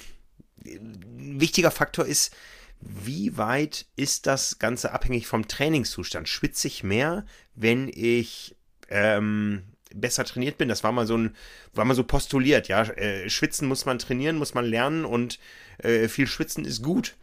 wichtiger 0.63 1.71
Faktor 1.71 2.05
ist, 2.05 2.35
wie 2.81 3.37
weit 3.37 3.85
ist 3.95 4.27
das 4.27 4.59
Ganze 4.59 4.91
abhängig 4.91 5.27
vom 5.27 5.47
Trainingszustand? 5.47 6.29
Schwitze 6.29 6.67
ich 6.67 6.83
mehr, 6.83 7.25
wenn 7.55 7.89
ich 7.89 8.55
ähm, 8.89 9.63
besser 9.93 10.25
trainiert 10.25 10.57
bin? 10.57 10.69
Das 10.69 10.83
war 10.83 10.91
mal 10.91 11.07
so 11.07 11.17
ein, 11.17 11.35
war 11.73 11.85
mal 11.85 11.95
so 11.95 12.03
postuliert, 12.03 12.67
ja. 12.67 12.83
Äh, 12.83 13.29
schwitzen 13.29 13.67
muss 13.67 13.85
man 13.85 13.99
trainieren, 13.99 14.37
muss 14.37 14.53
man 14.53 14.65
lernen 14.65 15.05
und 15.05 15.39
äh, 15.79 16.07
viel 16.07 16.27
Schwitzen 16.27 16.65
ist 16.65 16.83
gut. 16.83 17.15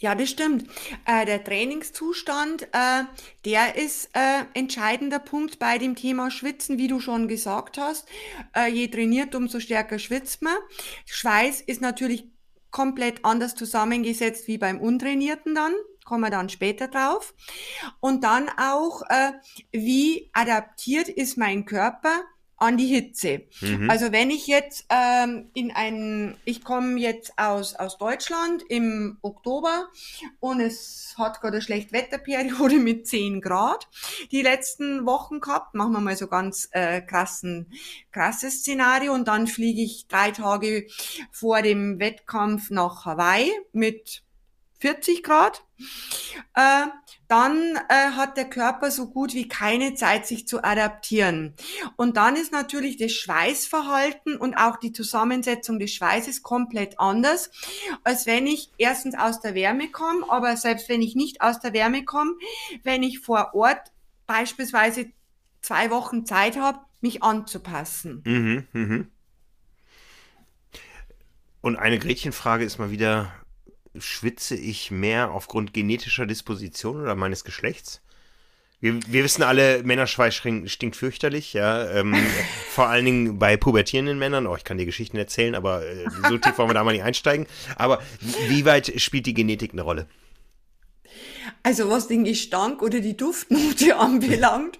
Ja, 0.00 0.14
das 0.14 0.30
stimmt. 0.30 0.64
Äh, 1.04 1.26
der 1.26 1.44
Trainingszustand, 1.44 2.68
äh, 2.72 3.04
der 3.44 3.76
ist 3.76 4.08
äh, 4.14 4.44
entscheidender 4.54 5.18
Punkt 5.18 5.58
bei 5.58 5.76
dem 5.76 5.94
Thema 5.94 6.30
Schwitzen, 6.30 6.78
wie 6.78 6.88
du 6.88 7.00
schon 7.00 7.28
gesagt 7.28 7.76
hast. 7.76 8.08
Äh, 8.56 8.70
je 8.70 8.88
trainiert, 8.88 9.34
umso 9.34 9.60
stärker 9.60 9.98
schwitzt 9.98 10.40
man. 10.40 10.56
Schweiß 11.04 11.60
ist 11.60 11.82
natürlich 11.82 12.24
komplett 12.70 13.26
anders 13.26 13.54
zusammengesetzt 13.54 14.48
wie 14.48 14.56
beim 14.56 14.80
Untrainierten 14.80 15.54
dann. 15.54 15.74
Kommen 16.10 16.24
wir 16.24 16.30
dann 16.30 16.48
später 16.48 16.88
drauf. 16.88 17.34
Und 18.00 18.24
dann 18.24 18.48
auch, 18.48 19.02
äh, 19.08 19.30
wie 19.70 20.28
adaptiert 20.32 21.08
ist 21.08 21.38
mein 21.38 21.66
Körper 21.66 22.24
an 22.56 22.76
die 22.76 22.88
Hitze. 22.88 23.42
Also 23.88 24.10
wenn 24.10 24.28
ich 24.28 24.48
jetzt 24.48 24.86
ähm, 24.88 25.50
in 25.54 25.70
ein, 25.70 26.36
ich 26.44 26.64
komme 26.64 26.98
jetzt 26.98 27.38
aus, 27.38 27.76
aus 27.76 27.96
Deutschland 27.96 28.64
im 28.68 29.18
Oktober 29.22 29.88
und 30.40 30.58
es 30.58 31.14
hat 31.16 31.40
gerade 31.40 31.58
eine 31.58 31.62
Schlechtwetterperiode 31.62 32.74
mit 32.80 33.06
10 33.06 33.40
Grad 33.40 33.88
die 34.32 34.42
letzten 34.42 35.06
Wochen 35.06 35.38
gehabt, 35.38 35.76
machen 35.76 35.92
wir 35.92 36.00
mal 36.00 36.16
so 36.16 36.26
ganz 36.26 36.68
äh, 36.72 37.00
krassen, 37.00 37.72
krasses 38.10 38.58
Szenario 38.58 39.14
und 39.14 39.28
dann 39.28 39.46
fliege 39.46 39.82
ich 39.82 40.08
drei 40.08 40.32
Tage 40.32 40.88
vor 41.30 41.62
dem 41.62 42.00
Wettkampf 42.00 42.70
nach 42.70 43.06
Hawaii 43.06 43.52
mit 43.72 44.24
40 44.80 45.22
Grad, 45.22 45.64
äh, 46.54 46.86
dann 47.28 47.76
äh, 47.88 48.10
hat 48.16 48.36
der 48.36 48.50
Körper 48.50 48.90
so 48.90 49.08
gut 49.08 49.34
wie 49.34 49.46
keine 49.46 49.94
Zeit, 49.94 50.26
sich 50.26 50.48
zu 50.48 50.64
adaptieren. 50.64 51.54
Und 51.96 52.16
dann 52.16 52.34
ist 52.34 52.52
natürlich 52.52 52.96
das 52.96 53.12
Schweißverhalten 53.12 54.36
und 54.36 54.54
auch 54.56 54.76
die 54.76 54.92
Zusammensetzung 54.92 55.78
des 55.78 55.92
Schweißes 55.92 56.42
komplett 56.42 56.98
anders, 56.98 57.50
als 58.02 58.26
wenn 58.26 58.46
ich 58.46 58.72
erstens 58.78 59.16
aus 59.16 59.40
der 59.40 59.54
Wärme 59.54 59.90
komme, 59.90 60.28
aber 60.28 60.56
selbst 60.56 60.88
wenn 60.88 61.02
ich 61.02 61.14
nicht 61.14 61.40
aus 61.40 61.60
der 61.60 61.72
Wärme 61.72 62.04
komme, 62.04 62.32
wenn 62.82 63.02
ich 63.02 63.20
vor 63.20 63.54
Ort 63.54 63.92
beispielsweise 64.26 65.06
zwei 65.62 65.90
Wochen 65.90 66.26
Zeit 66.26 66.56
habe, 66.56 66.80
mich 67.00 67.22
anzupassen. 67.22 68.22
Mhm, 68.24 68.66
mhm. 68.72 69.08
Und 71.60 71.76
eine 71.76 71.98
Gretchenfrage 71.98 72.64
ist 72.64 72.78
mal 72.78 72.90
wieder, 72.90 73.32
schwitze 73.98 74.56
ich 74.56 74.90
mehr 74.90 75.32
aufgrund 75.32 75.72
genetischer 75.72 76.26
Disposition 76.26 77.00
oder 77.00 77.14
meines 77.14 77.44
Geschlechts? 77.44 78.00
Wir, 78.80 78.98
wir 79.06 79.24
wissen 79.24 79.42
alle, 79.42 79.82
Männerschweiß 79.82 80.34
stinkt, 80.34 80.96
fürchterlich, 80.96 81.52
ja. 81.52 81.88
Ähm, 81.90 82.16
vor 82.70 82.88
allen 82.88 83.04
Dingen 83.04 83.38
bei 83.38 83.56
pubertierenden 83.56 84.18
Männern. 84.18 84.46
Oh, 84.46 84.56
ich 84.56 84.64
kann 84.64 84.78
dir 84.78 84.86
Geschichten 84.86 85.18
erzählen, 85.18 85.54
aber 85.54 85.84
äh, 85.84 86.06
so 86.28 86.38
tief 86.38 86.56
wollen 86.56 86.70
wir 86.70 86.74
da 86.74 86.84
mal 86.84 86.92
nicht 86.92 87.04
einsteigen. 87.04 87.46
Aber 87.76 88.02
wie 88.48 88.64
weit 88.64 89.00
spielt 89.00 89.26
die 89.26 89.34
Genetik 89.34 89.72
eine 89.72 89.82
Rolle? 89.82 90.06
Also 91.62 91.88
was 91.90 92.08
den 92.08 92.24
Gestank 92.24 92.82
oder 92.82 93.00
die 93.00 93.16
Duftnote 93.16 93.96
anbelangt, 93.98 94.78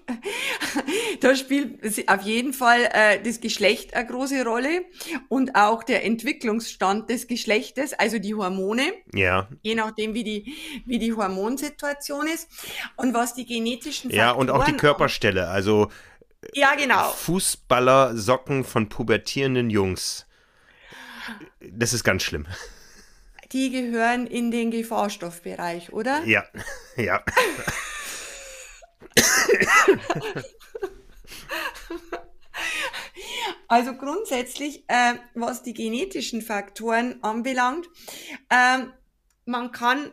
da 1.20 1.34
spielt 1.36 2.08
auf 2.08 2.22
jeden 2.22 2.52
Fall 2.52 2.88
äh, 2.92 3.22
das 3.22 3.40
Geschlecht 3.40 3.94
eine 3.94 4.06
große 4.06 4.44
Rolle 4.44 4.84
und 5.28 5.54
auch 5.54 5.82
der 5.82 6.04
Entwicklungsstand 6.04 7.10
des 7.10 7.26
Geschlechtes, 7.26 7.92
also 7.94 8.18
die 8.18 8.34
Hormone, 8.34 8.92
Ja. 9.14 9.48
je 9.62 9.74
nachdem 9.74 10.14
wie 10.14 10.24
die 10.24 10.54
wie 10.86 10.98
die 10.98 11.12
Hormonsituation 11.12 12.26
ist 12.26 12.48
und 12.96 13.14
was 13.14 13.34
die 13.34 13.44
genetischen 13.46 14.10
Ja, 14.10 14.30
und 14.32 14.50
auch 14.50 14.64
die 14.64 14.70
Faktoren 14.72 14.76
Körperstelle. 14.78 15.48
Also 15.48 15.88
Ja, 16.54 16.74
genau. 16.74 17.10
Fußballersocken 17.10 18.64
von 18.64 18.88
pubertierenden 18.88 19.70
Jungs. 19.70 20.26
Das 21.60 21.92
ist 21.92 22.02
ganz 22.04 22.22
schlimm. 22.22 22.46
Die 23.52 23.70
gehören 23.70 24.26
in 24.26 24.50
den 24.50 24.70
Gefahrstoffbereich, 24.70 25.92
oder? 25.92 26.24
Ja, 26.24 26.44
ja. 26.96 27.22
Also 33.70 33.94
grundsätzlich, 33.94 34.82
äh, 34.88 35.14
was 35.34 35.62
die 35.62 35.74
genetischen 35.74 36.42
Faktoren 36.42 37.22
anbelangt, 37.22 37.88
ähm, 38.50 38.92
man 39.44 39.70
kann 39.70 40.10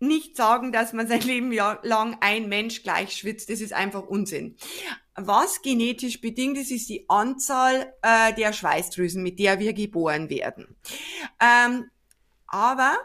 nicht 0.00 0.34
sagen, 0.34 0.72
dass 0.72 0.94
man 0.94 1.06
sein 1.06 1.20
Leben 1.26 1.52
lang 1.52 2.16
ein 2.20 2.48
Mensch 2.48 2.82
gleich 2.82 3.14
schwitzt. 3.14 3.50
Das 3.50 3.60
ist 3.60 3.74
einfach 3.74 4.06
Unsinn. 4.06 4.56
Was 5.14 5.60
genetisch 5.60 6.22
bedingt 6.22 6.56
ist, 6.56 6.70
ist 6.70 6.88
die 6.88 7.04
Anzahl 7.08 7.92
äh, 8.00 8.32
der 8.32 8.54
Schweißdrüsen, 8.54 9.22
mit 9.22 9.38
der 9.38 9.58
wir 9.58 9.74
geboren 9.74 10.30
werden. 10.30 10.76
Ähm, 11.38 11.90
aber 12.46 12.96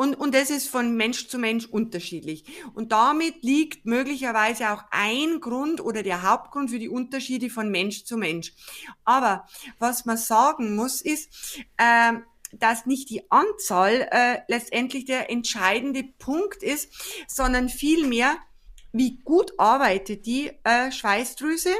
und, 0.00 0.14
und 0.14 0.32
das 0.32 0.50
ist 0.50 0.68
von 0.68 0.96
Mensch 0.96 1.26
zu 1.26 1.38
Mensch 1.38 1.66
unterschiedlich. 1.66 2.44
Und 2.72 2.92
damit 2.92 3.42
liegt 3.42 3.84
möglicherweise 3.84 4.70
auch 4.70 4.84
ein 4.92 5.40
Grund 5.40 5.80
oder 5.80 6.04
der 6.04 6.22
Hauptgrund 6.22 6.70
für 6.70 6.78
die 6.78 6.88
Unterschiede 6.88 7.50
von 7.50 7.68
Mensch 7.68 8.04
zu 8.04 8.16
Mensch. 8.16 8.52
Aber 9.04 9.44
was 9.80 10.04
man 10.04 10.16
sagen 10.16 10.76
muss, 10.76 11.00
ist, 11.00 11.58
ähm, 11.78 12.22
dass 12.52 12.86
nicht 12.86 13.10
die 13.10 13.28
Anzahl 13.30 14.08
äh, 14.12 14.38
letztendlich 14.46 15.04
der 15.04 15.30
entscheidende 15.30 16.04
Punkt 16.04 16.62
ist, 16.62 16.92
sondern 17.26 17.68
vielmehr, 17.68 18.36
wie 18.92 19.18
gut 19.18 19.52
arbeitet 19.58 20.24
die 20.26 20.50
äh, 20.64 20.90
Schweißdrüse? 20.90 21.70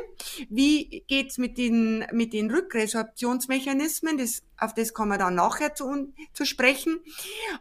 Wie 0.51 1.05
geht's 1.09 1.39
mit 1.39 1.57
den, 1.57 2.05
mit 2.13 2.33
den 2.33 2.51
Rückresorptionsmechanismen? 2.51 4.19
Das, 4.19 4.43
auf 4.59 4.75
das 4.75 4.93
kommen 4.93 5.13
wir 5.13 5.19
dann 5.19 5.35
nachher 5.35 5.75
zu, 5.75 6.13
zu 6.33 6.45
sprechen. 6.45 7.01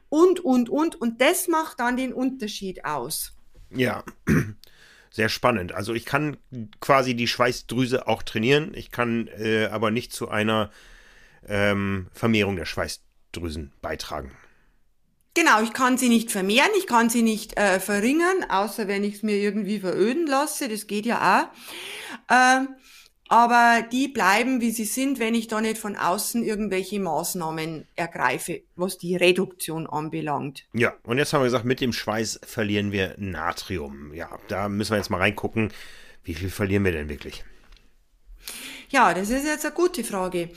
Und, 0.09 0.41
und, 0.41 0.69
und. 0.69 0.95
Und 0.95 1.21
das 1.21 1.47
macht 1.47 1.79
dann 1.79 1.95
den 1.95 2.13
Unterschied 2.13 2.83
aus. 2.83 3.33
Ja, 3.69 4.03
sehr 5.11 5.29
spannend. 5.29 5.71
Also 5.71 5.93
ich 5.93 6.05
kann 6.05 6.37
quasi 6.81 7.15
die 7.15 7.27
Schweißdrüse 7.27 8.07
auch 8.07 8.23
trainieren. 8.23 8.73
Ich 8.73 8.91
kann 8.91 9.27
äh, 9.27 9.67
aber 9.67 9.91
nicht 9.91 10.11
zu 10.11 10.29
einer 10.29 10.71
ähm, 11.47 12.07
Vermehrung 12.11 12.57
der 12.57 12.65
Schweißdrüsen 12.65 13.71
beitragen. 13.81 14.31
Genau, 15.37 15.61
ich 15.61 15.71
kann 15.71 15.99
sie 15.99 16.09
nicht 16.09 16.31
vermehren, 16.31 16.71
ich 16.79 16.87
kann 16.87 17.11
sie 17.11 17.21
nicht 17.21 17.59
äh, 17.59 17.79
verringern, 17.79 18.49
außer 18.49 18.87
wenn 18.87 19.03
ich 19.03 19.17
es 19.17 19.23
mir 19.23 19.35
irgendwie 19.35 19.79
veröden 19.79 20.25
lasse, 20.25 20.67
das 20.67 20.87
geht 20.87 21.05
ja 21.05 21.47
auch. 22.27 22.33
Ähm, 22.33 22.69
aber 23.29 23.85
die 23.91 24.07
bleiben, 24.07 24.61
wie 24.61 24.71
sie 24.71 24.85
sind, 24.85 25.19
wenn 25.19 25.35
ich 25.35 25.47
da 25.47 25.61
nicht 25.61 25.77
von 25.77 25.95
außen 25.95 26.41
irgendwelche 26.41 26.99
Maßnahmen 26.99 27.85
ergreife, 27.95 28.61
was 28.75 28.97
die 28.97 29.15
Reduktion 29.15 29.85
anbelangt. 29.85 30.65
Ja, 30.73 30.95
und 31.03 31.19
jetzt 31.19 31.33
haben 31.33 31.41
wir 31.41 31.45
gesagt, 31.45 31.65
mit 31.65 31.81
dem 31.81 31.93
Schweiß 31.93 32.39
verlieren 32.43 32.91
wir 32.91 33.13
Natrium. 33.19 34.15
Ja, 34.15 34.39
da 34.47 34.69
müssen 34.69 34.93
wir 34.93 34.97
jetzt 34.97 35.11
mal 35.11 35.19
reingucken, 35.19 35.71
wie 36.23 36.33
viel 36.33 36.49
verlieren 36.49 36.83
wir 36.83 36.93
denn 36.93 37.09
wirklich? 37.09 37.45
Ja, 38.89 39.13
das 39.13 39.29
ist 39.29 39.45
jetzt 39.45 39.67
eine 39.67 39.75
gute 39.75 40.03
Frage. 40.03 40.49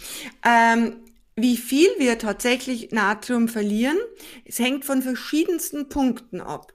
Ähm, 0.42 1.02
wie 1.40 1.56
viel 1.56 1.88
wir 1.98 2.18
tatsächlich 2.18 2.90
Natrium 2.92 3.48
verlieren, 3.48 3.98
es 4.44 4.58
hängt 4.58 4.84
von 4.84 5.02
verschiedensten 5.02 5.88
Punkten 5.88 6.40
ab. 6.40 6.72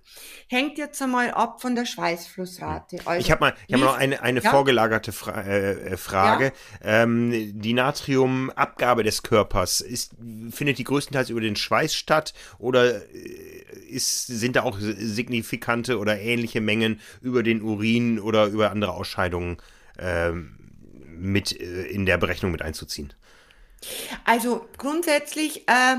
Hängt 0.48 0.78
jetzt 0.78 1.02
einmal 1.02 1.32
ab 1.32 1.62
von 1.62 1.76
der 1.76 1.86
Schweißflussrate. 1.86 3.00
Also, 3.06 3.20
ich 3.20 3.32
habe 3.32 3.42
mal, 3.42 3.54
ich 3.68 3.74
hab 3.74 3.82
noch 3.82 3.98
eine, 3.98 4.22
eine 4.22 4.42
ja? 4.42 4.52
vorgelagerte 4.52 5.12
Fra 5.12 5.42
äh, 5.42 5.94
äh, 5.94 5.98
Frage. 5.98 6.54
Ja? 6.84 7.04
Ähm, 7.04 7.60
die 7.60 7.74
Natriumabgabe 7.74 9.04
des 9.04 9.24
Körpers, 9.24 9.82
ist, 9.82 10.14
findet 10.52 10.78
die 10.78 10.84
größtenteils 10.84 11.30
über 11.30 11.42
den 11.42 11.56
Schweiß 11.56 11.96
statt 11.96 12.34
oder 12.60 13.04
äh, 13.14 13.66
ist, 13.90 14.28
sind 14.28 14.56
da 14.56 14.64
auch 14.64 14.78
signifikante 14.80 15.98
oder 15.98 16.20
ähnliche 16.20 16.62
Mengen 16.62 17.00
über 17.22 17.44
den 17.44 17.62
Urin 17.62 18.20
oder 18.20 18.46
über 18.48 18.72
andere 18.72 18.94
Ausscheidungen 18.94 19.58
ähm, 19.98 20.58
mit 21.08 21.60
äh, 21.60 21.84
in 21.88 22.06
der 22.06 22.18
Berechnung 22.18 22.52
mit 22.52 22.62
einzuziehen? 22.62 23.14
Also 24.24 24.68
grundsätzlich 24.78 25.68
äh, 25.68 25.98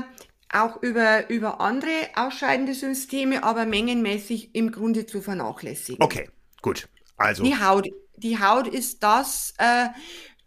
auch 0.51 0.81
über, 0.81 1.29
über 1.29 1.59
andere 1.61 2.09
ausscheidende 2.15 2.73
Systeme, 2.73 3.43
aber 3.43 3.65
mengenmäßig 3.65 4.55
im 4.55 4.71
Grunde 4.71 5.05
zu 5.05 5.21
vernachlässigen. 5.21 6.03
Okay, 6.03 6.29
gut. 6.61 6.87
Also. 7.17 7.43
Die 7.43 7.59
Haut, 7.59 7.87
die 8.15 8.39
Haut 8.39 8.67
ist 8.67 9.03
das, 9.03 9.53
äh, 9.57 9.87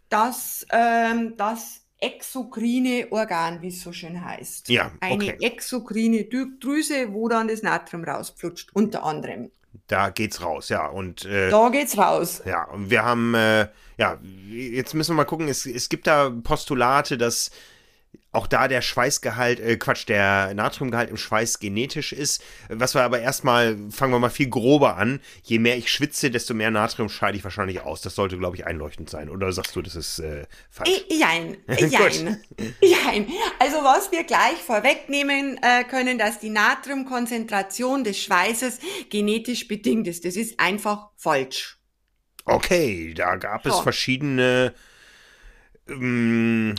das, 0.09 0.65
ähm, 0.71 1.35
das 1.37 1.81
exokrine 2.01 3.07
Organ, 3.11 3.61
wie 3.61 3.67
es 3.67 3.81
so 3.81 3.93
schön 3.93 4.25
heißt. 4.25 4.69
Ja, 4.69 4.91
okay. 5.01 5.13
Eine 5.13 5.41
exokrine 5.41 6.25
Drüse, 6.25 7.13
wo 7.13 7.27
dann 7.27 7.47
das 7.47 7.61
Natrium 7.61 8.03
rausflutscht, 8.03 8.71
unter 8.73 9.03
anderem. 9.03 9.51
Da 9.87 10.09
geht's 10.09 10.41
raus, 10.41 10.69
ja. 10.69 10.85
Und 10.87 11.25
äh, 11.25 11.49
da 11.49 11.69
geht's 11.69 11.97
raus. 11.97 12.41
Ja, 12.45 12.65
und 12.65 12.89
wir 12.89 13.03
haben, 13.03 13.33
äh, 13.33 13.67
ja, 13.97 14.17
jetzt 14.49 14.93
müssen 14.93 15.11
wir 15.11 15.17
mal 15.17 15.25
gucken, 15.25 15.47
es, 15.47 15.65
es 15.65 15.89
gibt 15.89 16.07
da 16.07 16.29
Postulate, 16.29 17.17
dass 17.17 17.51
auch 18.31 18.47
da 18.47 18.67
der 18.67 18.81
Schweißgehalt, 18.81 19.59
äh, 19.59 19.75
Quatsch, 19.75 20.07
der 20.07 20.53
Natriumgehalt 20.53 21.09
im 21.09 21.17
Schweiß 21.17 21.59
genetisch 21.59 22.13
ist. 22.13 22.41
Was 22.69 22.95
wir 22.95 23.03
aber 23.03 23.19
erstmal, 23.19 23.77
fangen 23.89 24.13
wir 24.13 24.19
mal 24.19 24.29
viel 24.29 24.49
grober 24.49 24.95
an. 24.95 25.19
Je 25.43 25.59
mehr 25.59 25.77
ich 25.77 25.91
schwitze, 25.91 26.31
desto 26.31 26.53
mehr 26.53 26.71
Natrium 26.71 27.09
scheide 27.09 27.37
ich 27.37 27.43
wahrscheinlich 27.43 27.81
aus. 27.81 28.01
Das 28.01 28.15
sollte, 28.15 28.37
glaube 28.37 28.55
ich, 28.55 28.65
einleuchtend 28.65 29.09
sein. 29.09 29.29
Oder 29.29 29.51
sagst 29.51 29.75
du, 29.75 29.81
das 29.81 29.95
ist 29.95 30.19
äh, 30.19 30.45
falsch? 30.69 30.89
Jein, 31.09 31.57
jein, 31.67 32.41
jein. 32.79 33.27
Also 33.59 33.77
was 33.83 34.11
wir 34.13 34.23
gleich 34.23 34.57
vorwegnehmen 34.65 35.59
äh, 35.61 35.83
können, 35.83 36.17
dass 36.17 36.39
die 36.39 36.49
Natriumkonzentration 36.49 38.05
des 38.05 38.17
Schweißes 38.17 38.79
genetisch 39.09 39.67
bedingt 39.67 40.07
ist. 40.07 40.23
Das 40.23 40.37
ist 40.37 40.57
einfach 40.57 41.09
falsch. 41.17 41.77
Okay, 42.45 43.13
da 43.13 43.35
gab 43.35 43.65
es 43.65 43.79
verschiedene 43.79 44.73
ähm, 45.87 46.75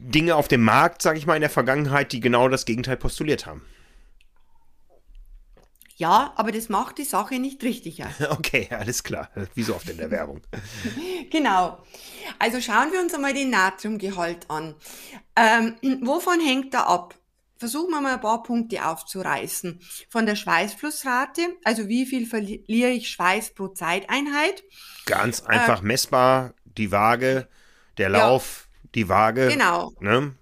Dinge 0.00 0.36
auf 0.36 0.48
dem 0.48 0.62
Markt, 0.62 1.02
sage 1.02 1.18
ich 1.18 1.26
mal, 1.26 1.34
in 1.34 1.40
der 1.40 1.50
Vergangenheit, 1.50 2.12
die 2.12 2.20
genau 2.20 2.48
das 2.48 2.64
Gegenteil 2.64 2.96
postuliert 2.96 3.46
haben. 3.46 3.62
Ja, 5.98 6.32
aber 6.36 6.52
das 6.52 6.68
macht 6.68 6.98
die 6.98 7.04
Sache 7.04 7.40
nicht 7.40 7.62
richtiger. 7.64 8.08
Okay, 8.30 8.68
alles 8.70 9.02
klar. 9.02 9.30
Wie 9.54 9.64
so 9.64 9.74
oft 9.74 9.88
in 9.88 9.96
der 9.96 10.12
Werbung. 10.12 10.40
genau. 11.30 11.82
Also 12.38 12.60
schauen 12.60 12.92
wir 12.92 13.00
uns 13.00 13.14
einmal 13.14 13.34
den 13.34 13.50
Natriumgehalt 13.50 14.48
an. 14.48 14.76
Ähm, 15.34 15.76
wovon 16.06 16.40
hängt 16.40 16.72
er 16.74 16.88
ab? 16.88 17.16
Versuchen 17.56 17.90
wir 17.90 18.00
mal 18.00 18.14
ein 18.14 18.20
paar 18.20 18.44
Punkte 18.44 18.86
aufzureißen. 18.86 19.80
Von 20.08 20.26
der 20.26 20.36
Schweißflussrate, 20.36 21.42
also 21.64 21.88
wie 21.88 22.06
viel 22.06 22.26
verliere 22.26 22.90
ich 22.90 23.10
Schweiß 23.10 23.54
pro 23.54 23.66
Zeiteinheit? 23.66 24.62
Ganz 25.06 25.40
einfach 25.40 25.82
äh, 25.82 25.86
messbar, 25.86 26.54
die 26.64 26.92
Waage 26.92 27.48
der 27.98 28.08
Lauf, 28.08 28.68
ja. 28.70 28.88
die 28.94 29.08
Waage. 29.08 29.48
Genau. 29.48 29.92
Ne? 30.00 30.34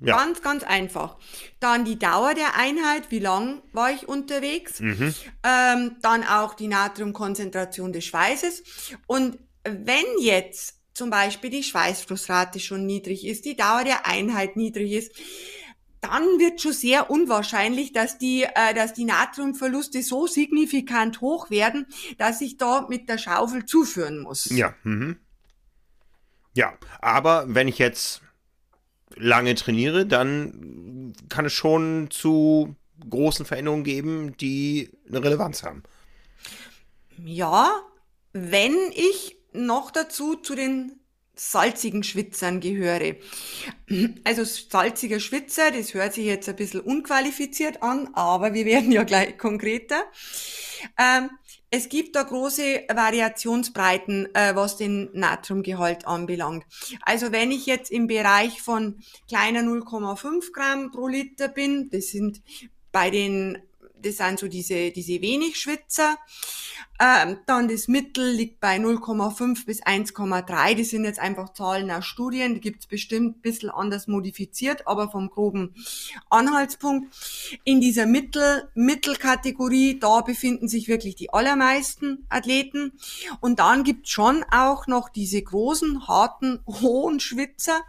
Ja. 0.00 0.16
Ganz, 0.16 0.42
ganz 0.42 0.64
einfach. 0.64 1.16
Dann 1.60 1.84
die 1.84 1.98
Dauer 1.98 2.34
der 2.34 2.56
Einheit, 2.56 3.10
wie 3.10 3.20
lang 3.20 3.62
war 3.72 3.90
ich 3.90 4.06
unterwegs. 4.06 4.80
Mhm. 4.80 5.14
Ähm, 5.42 5.96
dann 6.02 6.24
auch 6.24 6.54
die 6.54 6.68
Natriumkonzentration 6.68 7.92
des 7.92 8.04
Schweißes. 8.04 8.62
Und 9.06 9.38
wenn 9.64 10.04
jetzt 10.20 10.80
zum 10.92 11.10
Beispiel 11.10 11.50
die 11.50 11.62
Schweißflussrate 11.62 12.60
schon 12.60 12.86
niedrig 12.86 13.26
ist, 13.26 13.44
die 13.44 13.56
Dauer 13.56 13.84
der 13.84 14.06
Einheit 14.06 14.56
niedrig 14.56 14.92
ist, 14.92 15.12
dann 16.00 16.22
wird 16.38 16.60
schon 16.60 16.72
sehr 16.72 17.10
unwahrscheinlich, 17.10 17.92
dass 17.92 18.18
die, 18.18 18.42
äh, 18.42 18.74
dass 18.74 18.92
die 18.92 19.04
Natriumverluste 19.04 20.02
so 20.02 20.26
signifikant 20.26 21.22
hoch 21.22 21.50
werden, 21.50 21.86
dass 22.18 22.42
ich 22.42 22.58
da 22.58 22.86
mit 22.88 23.08
der 23.08 23.16
Schaufel 23.16 23.64
zuführen 23.64 24.20
muss. 24.20 24.44
Ja. 24.50 24.74
Mhm. 24.82 25.16
Ja, 26.54 26.74
aber 27.00 27.44
wenn 27.48 27.68
ich 27.68 27.78
jetzt 27.78 28.22
lange 29.16 29.54
trainiere, 29.54 30.06
dann 30.06 31.12
kann 31.28 31.44
es 31.44 31.52
schon 31.52 32.08
zu 32.10 32.76
großen 33.08 33.44
Veränderungen 33.44 33.84
geben, 33.84 34.36
die 34.36 34.90
eine 35.08 35.22
Relevanz 35.22 35.62
haben. 35.62 35.82
Ja, 37.18 37.82
wenn 38.32 38.76
ich 38.92 39.36
noch 39.52 39.90
dazu 39.90 40.36
zu 40.36 40.54
den 40.54 41.00
salzigen 41.36 42.04
Schwitzern 42.04 42.60
gehöre. 42.60 43.16
Also 44.22 44.44
salziger 44.44 45.18
Schwitzer, 45.18 45.70
das 45.72 45.94
hört 45.94 46.14
sich 46.14 46.26
jetzt 46.26 46.48
ein 46.48 46.56
bisschen 46.56 46.80
unqualifiziert 46.80 47.82
an, 47.82 48.10
aber 48.14 48.54
wir 48.54 48.64
werden 48.64 48.92
ja 48.92 49.02
gleich 49.02 49.36
konkreter. 49.36 50.04
Ähm, 50.98 51.30
es 51.76 51.88
gibt 51.88 52.14
da 52.14 52.22
große 52.22 52.84
Variationsbreiten, 52.88 54.32
äh, 54.34 54.54
was 54.54 54.76
den 54.76 55.10
Natriumgehalt 55.12 56.06
anbelangt. 56.06 56.64
Also 57.02 57.32
wenn 57.32 57.50
ich 57.50 57.66
jetzt 57.66 57.90
im 57.90 58.06
Bereich 58.06 58.62
von 58.62 59.00
kleiner 59.28 59.60
0,5 59.60 60.52
Gramm 60.52 60.92
pro 60.92 61.08
Liter 61.08 61.48
bin, 61.48 61.90
das 61.90 62.08
sind 62.08 62.42
bei 62.92 63.10
den 63.10 63.58
das 64.04 64.18
sind 64.18 64.38
so 64.38 64.48
diese, 64.48 64.90
diese 64.90 65.22
wenig 65.22 65.58
Schwitzer. 65.58 66.18
Ähm, 67.00 67.38
dann 67.46 67.66
das 67.68 67.88
Mittel 67.88 68.30
liegt 68.30 68.60
bei 68.60 68.76
0,5 68.76 69.66
bis 69.66 69.82
1,3. 69.82 70.76
Das 70.76 70.90
sind 70.90 71.04
jetzt 71.04 71.18
einfach 71.18 71.52
Zahlen 71.52 71.90
aus 71.90 72.04
Studien. 72.04 72.54
Die 72.54 72.60
gibt's 72.60 72.86
bestimmt 72.86 73.38
ein 73.38 73.40
bisschen 73.40 73.70
anders 73.70 74.06
modifiziert, 74.06 74.86
aber 74.86 75.10
vom 75.10 75.28
groben 75.28 75.74
Anhaltspunkt. 76.30 77.12
In 77.64 77.80
dieser 77.80 78.06
Mittel, 78.06 78.68
Mittelkategorie, 78.74 79.98
da 79.98 80.20
befinden 80.20 80.68
sich 80.68 80.86
wirklich 80.86 81.16
die 81.16 81.32
allermeisten 81.32 82.26
Athleten. 82.28 82.92
Und 83.40 83.58
dann 83.58 83.82
gibt's 83.82 84.10
schon 84.10 84.44
auch 84.52 84.86
noch 84.86 85.08
diese 85.08 85.42
großen, 85.42 86.06
harten, 86.06 86.60
hohen 86.66 87.18
Schwitzer, 87.18 87.80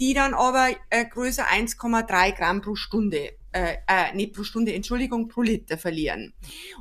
die 0.00 0.14
dann 0.14 0.32
aber 0.32 0.68
äh, 0.88 1.04
größer 1.04 1.44
1,3 1.44 2.34
Gramm 2.34 2.62
pro 2.62 2.76
Stunde 2.76 3.30
äh, 3.52 3.76
äh, 3.86 4.14
nicht 4.14 4.34
pro 4.34 4.42
Stunde, 4.42 4.74
Entschuldigung, 4.74 5.28
pro 5.28 5.42
Liter 5.42 5.78
verlieren. 5.78 6.34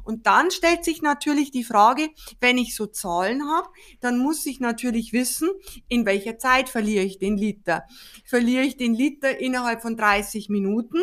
Und 0.03 0.27
dann 0.27 0.51
stellt 0.51 0.83
sich 0.83 1.01
natürlich 1.01 1.51
die 1.51 1.63
Frage, 1.63 2.09
wenn 2.39 2.57
ich 2.57 2.75
so 2.75 2.87
Zahlen 2.87 3.43
habe, 3.47 3.69
dann 4.01 4.17
muss 4.19 4.45
ich 4.45 4.59
natürlich 4.59 5.13
wissen, 5.13 5.49
in 5.87 6.05
welcher 6.05 6.37
Zeit 6.37 6.69
verliere 6.69 7.03
ich 7.03 7.19
den 7.19 7.37
Liter. 7.37 7.83
Verliere 8.25 8.63
ich 8.63 8.77
den 8.77 8.93
Liter 8.93 9.39
innerhalb 9.39 9.81
von 9.81 9.95
30 9.95 10.49
Minuten? 10.49 10.99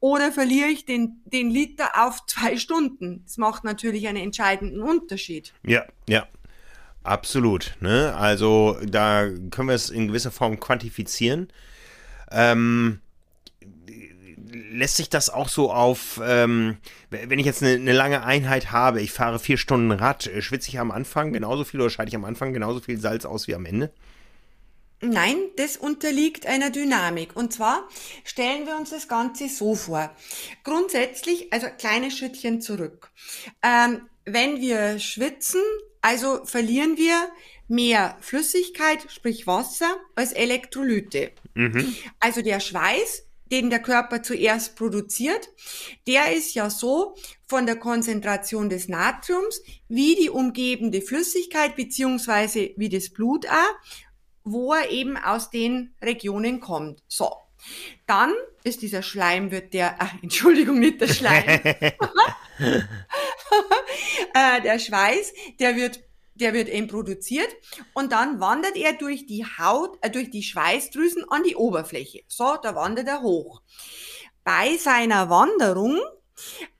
Oder 0.00 0.32
verliere 0.32 0.68
ich 0.68 0.84
den, 0.84 1.22
den 1.26 1.50
Liter 1.50 2.06
auf 2.06 2.24
zwei 2.26 2.56
Stunden? 2.56 3.22
Das 3.24 3.36
macht 3.36 3.64
natürlich 3.64 4.08
einen 4.08 4.22
entscheidenden 4.22 4.82
Unterschied. 4.82 5.52
Ja, 5.66 5.84
ja. 6.08 6.26
Absolut. 7.02 7.76
Ne? 7.80 8.14
Also 8.14 8.76
da 8.84 9.28
können 9.50 9.68
wir 9.68 9.74
es 9.74 9.88
in 9.88 10.08
gewisser 10.08 10.30
Form 10.30 10.60
quantifizieren. 10.60 11.48
Ähm, 12.30 13.00
lässt 14.52 14.96
sich 14.96 15.08
das 15.08 15.30
auch 15.30 15.48
so 15.48 15.72
auf, 15.72 16.20
ähm, 16.24 16.78
wenn 17.10 17.38
ich 17.38 17.46
jetzt 17.46 17.62
eine, 17.62 17.74
eine, 17.74 17.92
lange 17.92 18.24
Einheit 18.24 18.72
habe, 18.72 19.00
ich 19.00 19.12
fahre 19.12 19.38
vier 19.38 19.56
Stunden 19.56 19.92
Rad, 19.92 20.26
äh, 20.26 20.42
schwitze 20.42 20.68
ich 20.68 20.78
am 20.78 20.90
Anfang 20.90 21.32
genauso 21.32 21.64
viel 21.64 21.80
oder 21.80 21.90
scheide 21.90 22.08
ich 22.08 22.16
am 22.16 22.24
Anfang 22.24 22.52
genauso 22.52 22.80
viel 22.80 22.98
Salz 22.98 23.24
aus 23.24 23.48
wie 23.48 23.54
am 23.54 23.66
Ende? 23.66 23.92
Nein, 25.00 25.36
das 25.56 25.76
unterliegt 25.76 26.46
einer 26.46 26.70
Dynamik. 26.70 27.36
Und 27.36 27.52
zwar 27.52 27.88
stellen 28.24 28.66
wir 28.66 28.76
uns 28.76 28.90
das 28.90 29.06
Ganze 29.06 29.48
so 29.48 29.76
vor. 29.76 30.10
Grundsätzlich, 30.64 31.52
also 31.52 31.68
kleine 31.78 32.10
Schrittchen 32.10 32.60
zurück. 32.60 33.10
Ähm, 33.62 34.02
wenn 34.24 34.60
wir 34.60 34.98
schwitzen, 34.98 35.60
also 36.00 36.44
verlieren 36.44 36.96
wir 36.96 37.28
mehr 37.68 38.16
Flüssigkeit, 38.20 39.06
sprich 39.08 39.46
Wasser, 39.46 39.96
als 40.16 40.32
Elektrolyte. 40.32 41.30
Mhm. 41.54 41.94
Also 42.18 42.42
der 42.42 42.58
Schweiß 42.58 43.27
den 43.50 43.70
der 43.70 43.80
Körper 43.80 44.22
zuerst 44.22 44.76
produziert, 44.76 45.48
der 46.06 46.32
ist 46.32 46.54
ja 46.54 46.70
so 46.70 47.16
von 47.46 47.66
der 47.66 47.76
Konzentration 47.76 48.68
des 48.68 48.88
Natriums 48.88 49.62
wie 49.88 50.14
die 50.16 50.30
umgebende 50.30 51.00
Flüssigkeit 51.00 51.76
beziehungsweise 51.76 52.70
wie 52.76 52.88
das 52.88 53.10
Blut 53.10 53.46
auch, 53.46 53.74
wo 54.44 54.72
er 54.72 54.90
eben 54.90 55.16
aus 55.16 55.50
den 55.50 55.94
Regionen 56.02 56.60
kommt. 56.60 57.02
So. 57.08 57.30
Dann 58.06 58.32
ist 58.64 58.82
dieser 58.82 59.02
Schleim 59.02 59.50
wird 59.50 59.74
der, 59.74 59.96
ach, 59.98 60.14
Entschuldigung, 60.22 60.78
nicht 60.78 61.00
der 61.00 61.08
Schleim. 61.08 61.60
äh, 64.34 64.62
der 64.62 64.78
Schweiß, 64.78 65.32
der 65.58 65.76
wird 65.76 66.00
der 66.40 66.54
wird 66.54 66.68
eben 66.68 66.88
produziert 66.88 67.48
und 67.94 68.12
dann 68.12 68.40
wandert 68.40 68.76
er 68.76 68.92
durch 68.92 69.26
die 69.26 69.44
Haut, 69.44 69.98
äh, 70.02 70.10
durch 70.10 70.30
die 70.30 70.42
Schweißdrüsen 70.42 71.24
an 71.28 71.42
die 71.42 71.56
Oberfläche. 71.56 72.22
So, 72.28 72.56
da 72.62 72.74
wandert 72.74 73.08
er 73.08 73.22
hoch. 73.22 73.62
Bei 74.44 74.76
seiner 74.76 75.28
Wanderung 75.28 75.98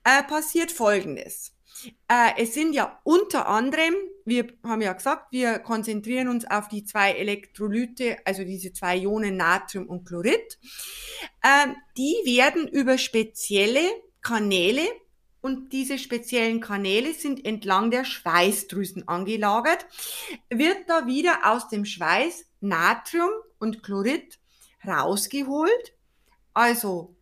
äh, 0.05 0.23
passiert 0.23 0.73
Folgendes. 0.73 1.53
Äh, 2.09 2.33
es 2.39 2.55
sind 2.55 2.73
ja 2.73 3.01
unter 3.05 3.47
anderem, 3.47 3.95
wir 4.25 4.47
haben 4.65 4.83
ja 4.83 4.93
gesagt, 4.93 5.33
wir 5.33 5.59
konzentrieren 5.59 6.29
uns 6.29 6.45
auf 6.45 6.69
die 6.69 6.85
zwei 6.85 7.13
Elektrolyte, 7.13 8.19
also 8.25 8.45
diese 8.45 8.73
zwei 8.73 8.99
Ionen 8.99 9.37
Natrium 9.37 9.87
und 9.87 10.07
Chlorid. 10.07 10.59
Äh, 11.43 11.69
die 11.97 12.15
werden 12.25 12.67
über 12.69 12.99
spezielle 12.99 13.87
Kanäle 14.21 14.83
und 15.41 15.73
diese 15.73 15.99
speziellen 15.99 16.61
Kanäle 16.61 17.15
sind 17.15 17.45
entlang 17.45 17.91
der 17.91 18.05
Schweißdrüsen 18.05 19.07
angelagert, 19.09 19.87
wird 20.51 20.89
da 20.89 21.07
wieder 21.07 21.41
aus 21.45 21.69
dem 21.69 21.85
Schweiß 21.85 22.47
Natrium 22.61 23.31
und 23.59 23.83
Chlorid 23.83 24.39
rausgeholt, 24.87 25.95
also 26.55 27.15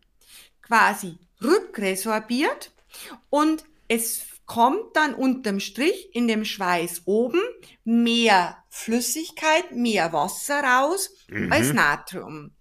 quasi 0.61 1.17
rückresorbiert 1.41 2.71
und 3.29 3.63
es 3.87 4.25
kommt 4.45 4.95
dann 4.95 5.13
unterm 5.13 5.59
Strich 5.59 6.09
in 6.13 6.27
dem 6.27 6.45
Schweiß 6.45 7.03
oben 7.05 7.41
mehr 7.83 8.57
Flüssigkeit, 8.69 9.73
mehr 9.73 10.13
Wasser 10.13 10.63
raus 10.63 11.11
mhm. 11.27 11.51
als 11.51 11.73
Natrium. 11.73 12.51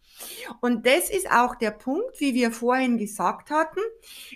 Und 0.61 0.87
das 0.87 1.11
ist 1.11 1.31
auch 1.31 1.55
der 1.57 1.71
Punkt, 1.71 2.21
wie 2.21 2.35
wir 2.35 2.51
vorhin 2.51 2.99
gesagt 2.99 3.51
hatten. 3.51 3.81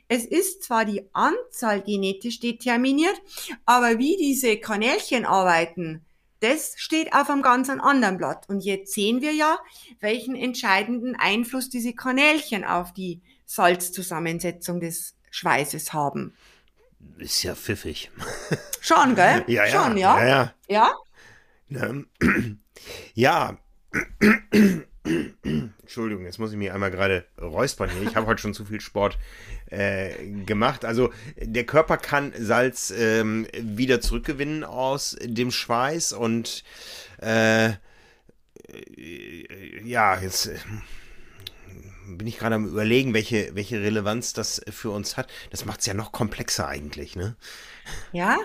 Es 0.09 0.25
ist 0.25 0.63
zwar 0.65 0.85
die 0.85 1.09
Anzahl 1.13 1.83
genetisch 1.83 2.41
determiniert, 2.41 3.21
aber 3.65 3.99
wie 3.99 4.17
diese 4.17 4.57
Kanälchen 4.59 5.25
arbeiten, 5.25 6.05
das 6.41 6.75
steht 6.77 7.13
auf 7.13 7.29
einem 7.29 7.43
ganz 7.43 7.69
anderen 7.69 8.17
Blatt. 8.17 8.49
Und 8.49 8.65
jetzt 8.65 8.95
sehen 8.95 9.21
wir 9.21 9.33
ja, 9.33 9.59
welchen 10.01 10.35
entscheidenden 10.35 11.15
Einfluss 11.17 11.69
diese 11.69 11.93
Kanälchen 11.93 12.65
auf 12.65 12.93
die 12.93 13.21
Salzzusammensetzung 13.45 14.81
des 14.81 15.15
Schweißes 15.31 15.93
haben. 15.93 16.35
Ist 17.19 17.43
ja 17.43 17.55
pfiffig. 17.55 18.11
Schon, 18.81 19.15
gell? 19.15 19.45
Ja, 19.49 19.67
ja. 19.67 19.85
Schon, 19.85 19.97
ja. 19.97 20.27
Ja. 20.27 20.55
Ja. 20.69 21.97
ja. 23.15 23.59
Entschuldigung, 25.81 26.25
jetzt 26.25 26.39
muss 26.39 26.53
ich 26.53 26.59
mich 26.59 26.71
einmal 26.73 26.91
gerade 26.91 27.25
räuspern 27.41 27.91
hier. 27.91 28.03
Ich 28.03 28.17
habe 28.17 28.27
heute 28.27 28.43
schon 28.43 28.55
zu 28.55 28.65
viel 28.65 28.81
Sport 28.81 29.19
äh, 29.67 30.11
gemacht. 30.45 30.85
Also 30.85 31.13
der 31.37 31.65
Körper 31.65 31.97
kann 31.97 32.33
Salz 32.39 32.93
ähm, 32.97 33.47
wieder 33.59 34.01
zurückgewinnen 34.01 34.65
aus 34.65 35.17
dem 35.23 35.51
Schweiß 35.51 36.13
und 36.13 36.65
äh, 37.19 37.73
ja, 39.85 40.21
jetzt 40.21 40.47
äh, 40.47 40.59
bin 42.07 42.27
ich 42.27 42.39
gerade 42.39 42.57
am 42.57 42.67
überlegen, 42.67 43.15
welche, 43.15 43.55
welche 43.55 43.81
Relevanz 43.81 44.33
das 44.33 44.61
für 44.71 44.91
uns 44.91 45.17
hat. 45.17 45.31
Das 45.51 45.65
macht 45.65 45.81
es 45.81 45.87
ja 45.87 45.95
noch 45.95 46.13
komplexer 46.13 46.69
eigentlich, 46.69 47.17
ne? 47.17 47.37
Ja, 48.13 48.39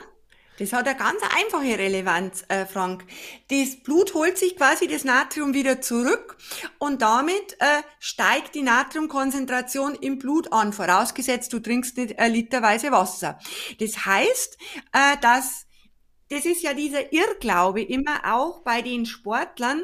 das 0.60 0.74
hat 0.74 0.88
eine 0.88 0.97
ganz 0.97 1.20
einfache 1.36 1.78
Relevanz, 1.78 2.45
äh, 2.47 2.66
Frank. 2.66 3.06
Das 3.49 3.76
Blut 3.84 4.14
holt 4.14 4.38
sich 4.38 4.56
quasi 4.56 4.88
das 4.88 5.03
Natrium 5.03 5.53
wieder 5.53 5.82
zurück 5.82 6.38
und 6.78 7.01
damit 7.01 7.58
äh, 7.60 7.82
steigt 7.99 8.56
die 8.56 8.62
Natriumkonzentration 8.62 9.95
im 9.95 10.20
Blut 10.20 10.51
an, 10.53 10.74
vorausgesetzt 10.74 11.51
du 11.53 11.60
trinkst 11.60 11.97
nicht 11.97 12.18
äh, 12.18 12.28
literweise 12.28 12.91
Wasser. 12.91 13.39
Das 13.80 14.06
heißt, 14.06 14.58
äh, 14.93 15.18
dass 15.22 15.64
das 16.36 16.45
ist 16.45 16.63
ja 16.63 16.73
dieser 16.73 17.13
Irrglaube 17.13 17.81
immer 17.81 18.36
auch 18.36 18.59
bei 18.61 18.81
den 18.81 19.05
Sportlern, 19.05 19.83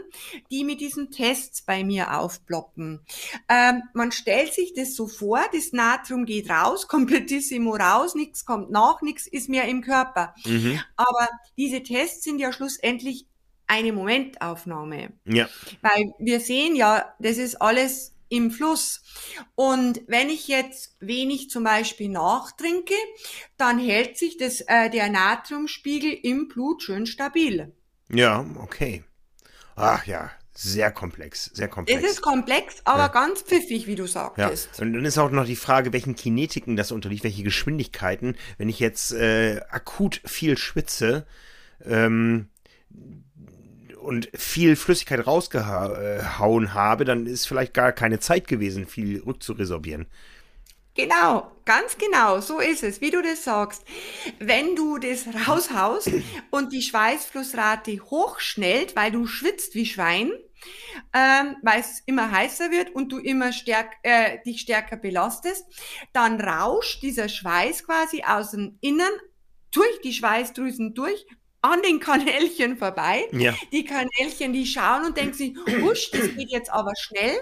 die 0.51 0.65
mit 0.65 0.81
diesen 0.81 1.09
Tests 1.09 1.61
bei 1.61 1.85
mir 1.85 2.19
aufploppen. 2.19 3.05
Ähm, 3.47 3.83
man 3.93 4.11
stellt 4.11 4.53
sich 4.53 4.73
das 4.73 4.95
so 4.95 5.07
vor, 5.07 5.39
das 5.53 5.71
Natrium 5.71 6.25
geht 6.25 6.49
raus, 6.49 6.87
komplettissimo 6.89 7.75
raus, 7.75 8.15
nichts 8.15 8.45
kommt 8.45 8.69
nach, 8.69 9.01
nichts 9.01 9.27
ist 9.27 9.47
mehr 9.47 9.65
im 9.69 9.81
Körper. 9.81 10.35
Mhm. 10.45 10.81
Aber 10.97 11.29
diese 11.57 11.83
Tests 11.83 12.23
sind 12.23 12.39
ja 12.39 12.51
schlussendlich 12.51 13.27
eine 13.67 13.93
Momentaufnahme. 13.93 15.13
Ja. 15.23 15.47
Weil 15.81 16.11
wir 16.19 16.41
sehen 16.41 16.75
ja, 16.75 17.13
das 17.19 17.37
ist 17.37 17.61
alles 17.61 18.10
im 18.31 18.49
Fluss. 18.49 19.03
Und 19.55 20.01
wenn 20.07 20.29
ich 20.29 20.47
jetzt 20.47 20.95
wenig 20.99 21.49
zum 21.49 21.63
Beispiel 21.63 22.09
nachtrinke, 22.09 22.95
dann 23.57 23.77
hält 23.77 24.17
sich 24.17 24.37
das, 24.37 24.61
äh, 24.61 24.89
der 24.89 25.09
Natriumspiegel 25.09 26.11
im 26.23 26.47
Blut 26.47 26.81
schön 26.81 27.05
stabil. 27.05 27.73
Ja, 28.09 28.45
okay. 28.57 29.03
Ach 29.75 30.05
ja, 30.05 30.31
sehr 30.53 30.91
komplex, 30.91 31.45
sehr 31.53 31.67
komplex. 31.67 32.03
Es 32.03 32.11
ist 32.11 32.21
komplex, 32.21 32.81
aber 32.85 33.03
ja. 33.03 33.07
ganz 33.09 33.41
pfiffig, 33.41 33.85
wie 33.87 33.95
du 33.95 34.07
sagtest. 34.07 34.69
Ja. 34.77 34.85
Und 34.85 34.93
dann 34.93 35.05
ist 35.05 35.17
auch 35.17 35.31
noch 35.31 35.45
die 35.45 35.55
Frage, 35.55 35.91
welchen 35.91 36.15
Kinetiken 36.15 36.75
das 36.75 36.91
unterliegt, 36.91 37.23
welche 37.23 37.43
Geschwindigkeiten. 37.43 38.37
Wenn 38.57 38.69
ich 38.69 38.79
jetzt 38.79 39.11
äh, 39.11 39.59
akut 39.69 40.21
viel 40.25 40.57
schwitze, 40.57 41.25
ähm, 41.83 42.47
und 44.01 44.29
viel 44.33 44.75
Flüssigkeit 44.75 45.25
rausgehauen 45.25 46.73
habe, 46.73 47.05
dann 47.05 47.25
ist 47.25 47.47
vielleicht 47.47 47.73
gar 47.73 47.91
keine 47.91 48.19
Zeit 48.19 48.47
gewesen, 48.47 48.87
viel 48.87 49.21
rückzuresorbieren. 49.21 50.07
Genau, 50.93 51.49
ganz 51.63 51.97
genau, 51.97 52.41
so 52.41 52.59
ist 52.59 52.83
es, 52.83 52.99
wie 52.99 53.11
du 53.11 53.21
das 53.21 53.45
sagst. 53.45 53.85
Wenn 54.39 54.75
du 54.75 54.97
das 54.97 55.25
raushaust 55.47 56.11
und 56.51 56.73
die 56.73 56.81
Schweißflussrate 56.81 58.01
hochschnellt, 58.01 58.95
weil 58.95 59.11
du 59.11 59.25
schwitzt 59.25 59.73
wie 59.73 59.85
Schwein, 59.85 60.31
ähm, 61.13 61.55
weil 61.63 61.79
es 61.79 62.01
immer 62.05 62.29
heißer 62.29 62.71
wird 62.71 62.93
und 62.93 63.11
du 63.11 63.19
immer 63.19 63.53
stärk, 63.53 63.93
äh, 64.03 64.39
dich 64.45 64.61
stärker 64.61 64.97
belastest, 64.97 65.65
dann 66.11 66.41
rauscht 66.41 67.01
dieser 67.01 67.29
Schweiß 67.29 67.85
quasi 67.85 68.23
aus 68.27 68.51
dem 68.51 68.77
Innern 68.81 69.13
durch 69.71 70.01
die 70.03 70.13
Schweißdrüsen 70.13 70.93
durch 70.93 71.25
an 71.61 71.81
den 71.83 71.99
Kanälchen 71.99 72.77
vorbei. 72.77 73.27
Ja. 73.31 73.53
Die 73.71 73.85
Kanälchen, 73.85 74.51
die 74.51 74.65
schauen 74.65 75.05
und 75.05 75.17
denken 75.17 75.33
sich, 75.33 75.55
husch, 75.81 76.09
das 76.11 76.35
geht 76.35 76.49
jetzt 76.49 76.71
aber 76.71 76.93
schnell. 76.99 77.37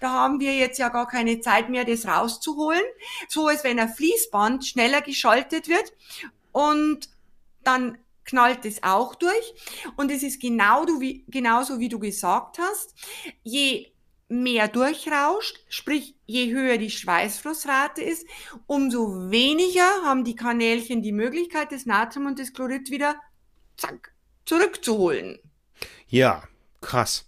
Da 0.00 0.10
haben 0.10 0.40
wir 0.40 0.54
jetzt 0.54 0.78
ja 0.78 0.88
gar 0.88 1.06
keine 1.06 1.40
Zeit 1.40 1.70
mehr, 1.70 1.84
das 1.84 2.06
rauszuholen. 2.06 2.82
So 3.28 3.46
als 3.46 3.62
wenn 3.62 3.78
ein 3.78 3.88
Fließband 3.88 4.66
schneller 4.66 5.02
geschaltet 5.02 5.68
wird 5.68 5.92
und 6.52 7.08
dann 7.62 7.98
knallt 8.24 8.64
es 8.64 8.82
auch 8.82 9.14
durch. 9.14 9.54
Und 9.96 10.10
es 10.10 10.22
ist 10.22 10.40
genau 10.40 10.84
du, 10.84 11.00
wie, 11.00 11.24
genauso, 11.28 11.78
wie 11.78 11.88
du 11.88 11.98
gesagt 11.98 12.58
hast. 12.58 12.94
Je 13.42 13.92
mehr 14.28 14.68
durchrauscht, 14.68 15.58
sprich 15.68 16.14
je 16.26 16.52
höher 16.52 16.78
die 16.78 16.90
Schweißflussrate 16.90 18.00
ist, 18.02 18.24
umso 18.66 19.30
weniger 19.30 20.04
haben 20.04 20.22
die 20.22 20.36
Kanälchen 20.36 21.02
die 21.02 21.12
Möglichkeit, 21.12 21.72
das 21.72 21.84
Natrium 21.84 22.26
und 22.26 22.38
das 22.38 22.52
Chlorid 22.52 22.90
wieder 22.90 23.16
zack, 23.80 24.12
zurückzuholen. 24.44 25.38
Ja, 26.06 26.42
krass. 26.80 27.26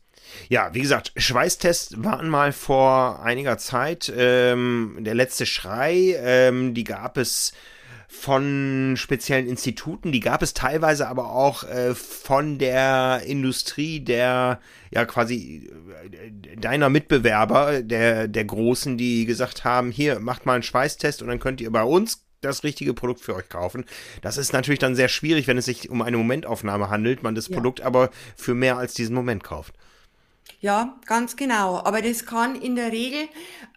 Ja, 0.48 0.72
wie 0.72 0.80
gesagt, 0.80 1.12
Schweißtests 1.16 2.03
waren 2.03 2.28
mal 2.28 2.53
vor 2.53 3.22
einiger 3.22 3.59
Zeit. 3.59 4.12
Ähm, 4.14 4.98
der 5.00 5.14
letzte 5.14 5.46
Schrei, 5.46 6.16
ähm, 6.18 6.74
die 6.74 6.84
gab 6.84 7.16
es 7.16 7.53
von 8.09 8.94
speziellen 8.96 9.48
Instituten, 9.48 10.12
die 10.12 10.20
gab 10.20 10.42
es 10.42 10.53
teilweise 10.53 11.09
aber 11.09 11.30
auch 11.30 11.64
äh, 11.64 11.94
von 11.94 12.59
der 12.59 13.22
Industrie 13.24 14.00
der, 14.00 14.61
ja 14.90 15.07
quasi 15.07 15.70
äh, 16.11 16.57
deiner 16.57 16.90
Mitbewerber, 16.90 17.82
der, 17.82 18.28
der 18.28 18.44
Großen, 18.44 18.98
die 18.98 19.24
gesagt 19.24 19.64
haben, 19.64 19.90
hier, 19.90 20.20
macht 20.20 20.44
mal 20.44 20.55
einen 20.55 20.62
Schweißtest 20.62 21.22
und 21.22 21.28
dann 21.28 21.40
könnt 21.40 21.62
ihr 21.62 21.70
bei 21.72 21.82
uns 21.82 22.26
das 22.43 22.64
richtige 22.64 22.93
Produkt 22.93 23.20
für 23.20 23.34
euch 23.34 23.49
kaufen. 23.49 23.84
Das 24.20 24.36
ist 24.36 24.53
natürlich 24.53 24.80
dann 24.80 24.95
sehr 24.95 25.09
schwierig, 25.09 25.47
wenn 25.47 25.59
es 25.59 25.64
sich 25.64 25.88
um 25.88 26.03
eine 26.03 26.18
Momentaufnahme 26.18 26.90
handelt, 26.90 27.22
man 27.22 27.34
das 27.34 27.49
ja. 27.49 27.55
Produkt 27.55 27.80
aber 27.80 28.11
für 28.36 28.55
mehr 28.55 28.76
als 28.76 28.95
diesen 28.95 29.14
Moment 29.14 29.43
kauft. 29.43 29.74
Ja, 30.61 31.01
ganz 31.07 31.34
genau. 31.34 31.78
Aber 31.78 32.03
das 32.03 32.24
kann 32.24 32.55
in 32.55 32.76
der 32.76 32.93
Regel 32.93 33.28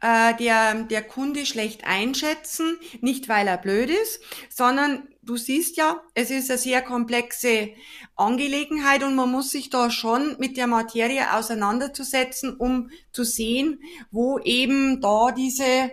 äh, 0.01 0.36
der, 0.36 0.84
der 0.84 1.01
Kunde 1.01 1.47
schlecht 1.47 1.84
einschätzen, 1.84 2.78
nicht 3.01 3.28
weil 3.28 3.47
er 3.47 3.57
blöd 3.57 3.89
ist, 3.89 4.20
sondern 4.49 5.07
du 5.24 5.36
siehst 5.36 5.78
ja, 5.78 6.01
es 6.13 6.30
ist 6.30 6.51
eine 6.51 6.59
sehr 6.59 6.84
komplexe 6.84 7.70
Angelegenheit 8.16 9.03
und 9.03 9.16
man 9.16 9.32
muss 9.32 9.49
sich 9.49 9.72
da 9.72 9.89
schon 9.89 10.38
mit 10.38 10.57
der 10.57 10.68
Materie 10.68 11.34
auseinanderzusetzen, 11.34 12.55
um 12.55 12.91
zu 13.11 13.24
sehen, 13.24 13.82
wo 14.11 14.38
eben 14.39 15.01
da 15.01 15.32
diese 15.32 15.91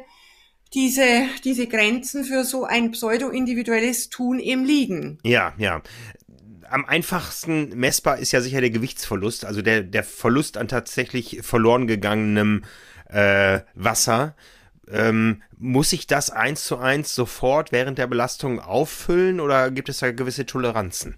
diese, 0.75 1.27
diese 1.45 1.67
Grenzen 1.67 2.25
für 2.25 2.45
so 2.45 2.65
ein 2.65 2.93
pseudo-individuelles 2.93 4.09
Tun 4.09 4.39
eben 4.39 4.65
liegen. 4.65 5.19
Ja, 5.23 5.53
ja. 5.59 5.83
Am 6.69 6.87
einfachsten 6.87 7.69
messbar 7.79 8.19
ist 8.19 8.33
ja 8.33 8.41
sicher 8.41 8.61
der 8.61 8.71
Gewichtsverlust, 8.71 9.45
also 9.45 9.61
der, 9.61 9.83
der 9.83 10.05
Verlust 10.05 10.57
an 10.57 10.69
tatsächlich 10.69 11.41
verloren 11.43 11.87
gegangenem 11.87 12.65
äh, 13.09 13.61
Wasser. 13.75 14.35
Ähm, 14.91 15.43
muss 15.59 15.93
ich 15.93 16.07
das 16.07 16.31
eins 16.31 16.65
zu 16.65 16.79
eins 16.79 17.15
sofort 17.15 17.73
während 17.73 17.99
der 17.99 18.07
Belastung 18.07 18.59
auffüllen 18.59 19.39
oder 19.41 19.71
gibt 19.71 19.89
es 19.89 19.99
da 19.99 20.11
gewisse 20.11 20.47
Toleranzen? 20.47 21.17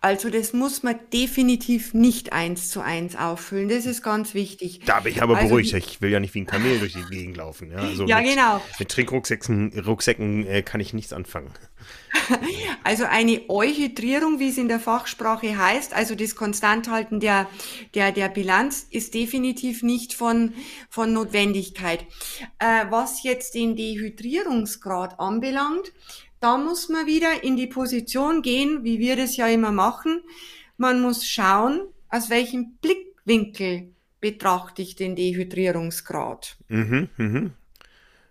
Also 0.00 0.30
das 0.30 0.52
muss 0.52 0.82
man 0.82 0.98
definitiv 1.12 1.94
nicht 1.94 2.32
eins 2.32 2.70
zu 2.70 2.80
eins 2.80 3.16
auffüllen. 3.16 3.68
Das 3.68 3.86
ist 3.86 4.02
ganz 4.02 4.34
wichtig. 4.34 4.80
Da 4.86 5.00
bin 5.00 5.12
ich 5.12 5.22
aber 5.22 5.36
also, 5.36 5.48
beruhigt. 5.48 5.72
Ich 5.74 6.00
will 6.00 6.10
ja 6.10 6.20
nicht 6.20 6.34
wie 6.34 6.40
ein 6.40 6.46
Kamel 6.46 6.78
durch 6.78 6.92
die 6.92 7.04
Gegend 7.04 7.36
laufen. 7.36 7.70
Ja, 7.70 7.78
also 7.78 8.06
ja 8.06 8.20
mit, 8.20 8.30
genau. 8.30 8.60
Mit 8.78 8.88
Trinkrucksäcken 8.88 9.72
Rucksäcken, 9.80 10.46
äh, 10.46 10.62
kann 10.62 10.80
ich 10.80 10.92
nichts 10.92 11.12
anfangen. 11.12 11.50
Also 12.82 13.04
eine 13.04 13.42
Euhydrierung, 13.48 14.38
wie 14.38 14.48
es 14.48 14.58
in 14.58 14.68
der 14.68 14.78
Fachsprache 14.78 15.58
heißt, 15.58 15.92
also 15.92 16.14
das 16.14 16.36
Konstanthalten 16.36 17.18
der, 17.18 17.48
der, 17.94 18.12
der 18.12 18.28
Bilanz, 18.28 18.86
ist 18.90 19.14
definitiv 19.14 19.82
nicht 19.82 20.14
von, 20.14 20.54
von 20.88 21.12
Notwendigkeit. 21.12 22.06
Äh, 22.58 22.86
was 22.90 23.24
jetzt 23.24 23.54
den 23.54 23.74
Dehydrierungsgrad 23.74 25.18
anbelangt, 25.18 25.92
da 26.40 26.58
muss 26.58 26.88
man 26.88 27.06
wieder 27.06 27.42
in 27.42 27.56
die 27.56 27.66
Position 27.66 28.42
gehen, 28.42 28.84
wie 28.84 28.98
wir 28.98 29.16
das 29.16 29.36
ja 29.36 29.46
immer 29.48 29.72
machen. 29.72 30.22
Man 30.76 31.00
muss 31.00 31.26
schauen, 31.26 31.80
aus 32.08 32.30
welchem 32.30 32.76
Blickwinkel 32.80 33.94
betrachte 34.20 34.82
ich 34.82 34.96
den 34.96 35.16
Dehydrierungsgrad. 35.16 36.56
Mhm, 36.68 37.08
mhm. 37.16 37.52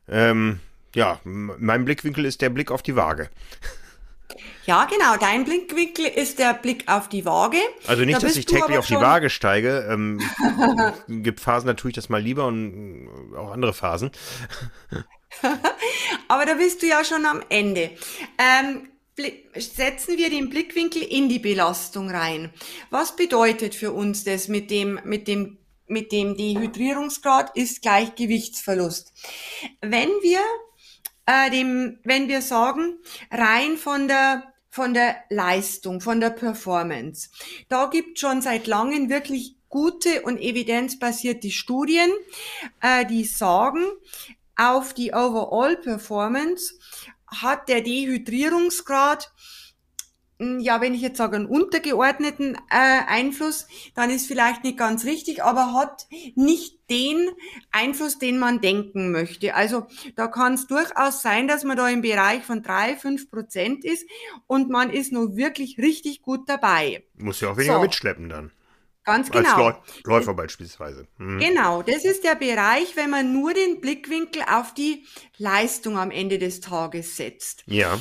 Ähm, 0.08 0.60
ja, 0.93 1.20
mein 1.24 1.86
Blickwinkel 1.86 2.26
ist 2.26 2.41
der 2.41 2.49
Blick 2.49 2.72
auf 2.72 2.82
die 2.82 2.95
Waage. 2.95 3.30
Ja, 4.66 4.86
genau. 4.86 5.16
Dein 5.18 5.45
Blickwinkel 5.45 6.06
ist 6.06 6.39
der 6.39 6.53
Blick 6.53 6.88
auf 6.88 7.08
die 7.10 7.26
Waage. 7.26 7.58
Also 7.86 8.03
nicht, 8.03 8.18
da 8.18 8.28
dass 8.28 8.36
ich 8.36 8.45
täglich 8.45 8.78
auf 8.78 8.88
die 8.88 8.95
Waage 8.95 9.30
steige. 9.30 9.88
Ähm, 9.89 10.20
gibt 11.08 11.39
Phasen, 11.39 11.68
da 11.68 11.74
tue 11.76 11.91
ich 11.91 11.95
das 11.95 12.10
mal 12.10 12.22
lieber 12.22 12.47
und 12.47 13.10
auch 13.38 13.51
andere 13.51 13.74
Phasen. 13.74 14.12
Aber 16.28 16.46
da 16.46 16.56
bist 16.56 16.82
du 16.82 16.88
ja 16.88 17.04
schon 17.04 17.26
am 17.26 17.42
Ende. 17.50 17.92
Ähm, 18.38 18.90
setzen 19.56 20.18
wir 20.18 20.30
den 20.30 20.50
Blickwinkel 20.50 21.02
in 21.02 21.30
die 21.30 21.40
Belastung 21.40 22.10
rein. 22.10 22.52
Was 22.90 23.16
bedeutet 23.16 23.76
für 23.76 23.92
uns 23.92 24.24
das 24.24 24.48
mit 24.48 24.70
dem, 24.70 25.00
mit 25.04 25.28
dem, 25.28 25.58
mit 25.88 26.12
dem 26.12 26.36
Dehydrierungsgrad 26.36 27.56
ist 27.56 27.82
gleich 27.82 28.16
Gewichtsverlust? 28.16 29.14
Wenn 29.82 30.10
wir 30.22 30.40
äh, 31.26 31.50
dem, 31.50 32.00
wenn 32.04 32.28
wir 32.28 32.42
sagen, 32.42 33.00
rein 33.32 33.78
von 33.78 34.08
der 34.08 34.44
von 34.76 34.94
der 34.94 35.16
Leistung, 35.30 36.02
von 36.02 36.20
der 36.20 36.32
Performance. 36.32 37.30
Da 37.70 37.86
gibt 37.86 38.20
schon 38.20 38.42
seit 38.42 38.68
langem 38.68 39.10
wirklich 39.10 39.56
gute 39.70 40.24
und 40.24 40.38
evidenzbasierte 40.38 41.50
Studien, 41.50 42.12
äh, 42.82 43.06
die 43.06 43.24
sagen, 43.24 43.86
auf 44.56 44.93
die 44.93 45.14
Overall 45.14 45.78
Performance 45.78 46.74
hat 47.28 47.68
der 47.70 47.82
Dehydrierungsgrad 47.82 49.32
hm, 50.38 50.60
ja, 50.60 50.82
wenn 50.82 50.93
ich 50.93 51.01
jetzt 51.01 51.18
sage, 51.18 51.38
einen 51.38 51.45
untergeordneten 51.45 52.56
äh, 52.70 53.01
Einfluss, 53.08 53.68
dann 53.95 54.10
ist 54.10 54.28
vielleicht 54.28 54.64
nicht 54.64 54.78
ganz 54.78 55.06
richtig, 55.06 55.43
aber 55.43 55.74
hat 55.74 56.08
nicht 56.36 56.78
den 56.89 57.30
Einfluss, 57.72 58.20
den 58.20 58.38
man 58.38 58.60
denken 58.60 59.12
möchte. 59.12 59.56
Also 59.56 59.88
da 60.16 60.28
kann 60.28 60.56
es 60.56 60.68
durchaus 60.68 61.22
sein, 61.22 61.47
dass 61.47 61.64
man 61.64 61.78
da 61.78 61.88
im 61.88 62.01
Bereich 62.01 62.43
von 62.43 62.64
drei, 62.64 62.97
fünf 62.97 63.32
Prozent 63.32 63.86
ist 63.86 64.06
und 64.45 64.70
man 64.70 64.89
ist 64.89 65.14
nur 65.14 65.38
wirklich 65.38 65.78
richtig 65.78 66.22
gut 66.22 66.49
dabei. 66.49 67.06
Muss 67.16 67.39
ja 67.39 67.51
auch 67.51 67.58
weniger 67.58 67.76
so. 67.76 67.82
mitschleppen 67.82 68.28
dann. 68.28 68.51
Ganz 69.06 69.30
genau. 69.30 69.68
Als 69.68 69.78
Läufer 70.03 70.34
beispielsweise. 70.34 71.08
Mhm. 71.18 71.39
Genau, 71.39 71.84
das 71.84 72.03
ist 72.03 72.24
der 72.24 72.36
Bereich, 72.36 72.95
wenn 72.95 73.12
man 73.12 73.32
nur 73.32 73.53
den 73.53 73.80
Blickwinkel 73.80 74.41
auf 74.51 74.74
die 74.74 75.06
Leistung 75.38 75.97
am 75.97 76.10
Ende 76.10 76.39
des 76.39 76.60
Tages 76.60 77.16
setzt. 77.16 77.64
Ja. 77.68 77.99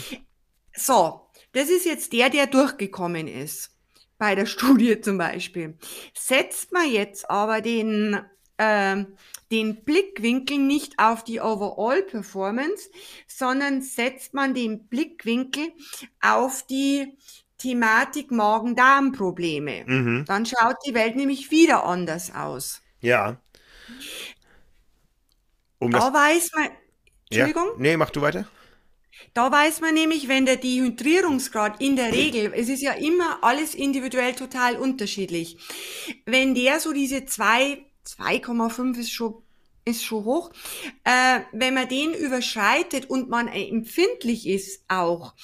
So, 0.74 1.28
das 1.52 1.68
ist 1.68 1.84
jetzt 1.84 2.12
der, 2.14 2.30
der 2.30 2.46
durchgekommen 2.46 3.28
ist. 3.28 3.70
Bei 4.16 4.34
der 4.34 4.46
Studie 4.46 5.00
zum 5.00 5.18
Beispiel. 5.18 5.76
Setzt 6.14 6.72
man 6.72 6.90
jetzt 6.90 7.28
aber 7.28 7.60
den, 7.60 8.20
äh, 8.56 9.04
den 9.52 9.84
Blickwinkel 9.84 10.56
nicht 10.56 10.98
auf 10.98 11.22
die 11.22 11.40
Overall 11.40 12.02
Performance, 12.02 12.88
sondern 13.26 13.82
setzt 13.82 14.32
man 14.32 14.54
den 14.54 14.88
Blickwinkel 14.88 15.72
auf 16.22 16.64
die 16.66 17.14
Thematik 17.64 18.30
Magen-Darm-Probleme. 18.30 19.84
Mhm. 19.86 20.24
Dann 20.26 20.44
schaut 20.44 20.76
die 20.86 20.92
Welt 20.92 21.16
nämlich 21.16 21.50
wieder 21.50 21.84
anders 21.84 22.34
aus. 22.34 22.82
Ja. 23.00 23.40
Um 25.78 25.90
da 25.90 26.12
weiß 26.12 26.50
man. 26.54 26.68
Entschuldigung? 27.30 27.68
Ja. 27.68 27.78
Nee, 27.78 27.96
mach 27.96 28.10
du 28.10 28.20
weiter. 28.20 28.46
Da 29.32 29.50
weiß 29.50 29.80
man 29.80 29.94
nämlich, 29.94 30.28
wenn 30.28 30.44
der 30.44 30.56
Dehydrierungsgrad 30.56 31.80
in 31.80 31.96
der 31.96 32.12
Regel, 32.12 32.52
es 32.54 32.68
ist 32.68 32.82
ja 32.82 32.92
immer 32.92 33.38
alles 33.42 33.74
individuell 33.74 34.34
total 34.34 34.76
unterschiedlich, 34.76 35.56
wenn 36.26 36.54
der 36.54 36.80
so 36.80 36.92
diese 36.92 37.24
2, 37.24 37.82
2,5 38.06 38.98
ist 38.98 39.10
schon 39.10 39.42
ist 39.84 40.04
schon 40.04 40.24
hoch. 40.24 40.50
Äh, 41.04 41.40
wenn 41.52 41.74
man 41.74 41.88
den 41.88 42.14
überschreitet 42.14 43.10
und 43.10 43.28
man 43.28 43.48
empfindlich 43.48 44.48
ist 44.48 44.84
auch, 44.88 45.34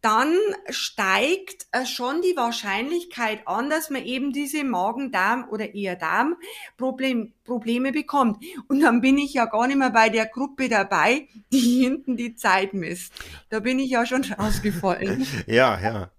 dann 0.00 0.34
steigt 0.68 1.66
äh, 1.72 1.84
schon 1.86 2.22
die 2.22 2.36
Wahrscheinlichkeit 2.36 3.46
an, 3.46 3.70
dass 3.70 3.90
man 3.90 4.04
eben 4.04 4.32
diese 4.32 4.64
Magen-Darm- 4.64 5.48
oder 5.50 5.74
eher 5.74 5.96
Darm-Probleme 5.96 7.32
Probleme 7.44 7.92
bekommt. 7.92 8.44
Und 8.68 8.80
dann 8.80 9.00
bin 9.00 9.18
ich 9.18 9.34
ja 9.34 9.46
gar 9.46 9.68
nicht 9.68 9.76
mehr 9.76 9.90
bei 9.90 10.08
der 10.08 10.26
Gruppe 10.26 10.68
dabei, 10.68 11.28
die 11.52 11.82
hinten 11.82 12.16
die 12.16 12.34
Zeit 12.34 12.74
misst. 12.74 13.12
Da 13.50 13.60
bin 13.60 13.78
ich 13.78 13.90
ja 13.90 14.04
schon 14.04 14.24
rausgefallen. 14.38 15.26
ja, 15.46 15.80
ja. 15.80 16.10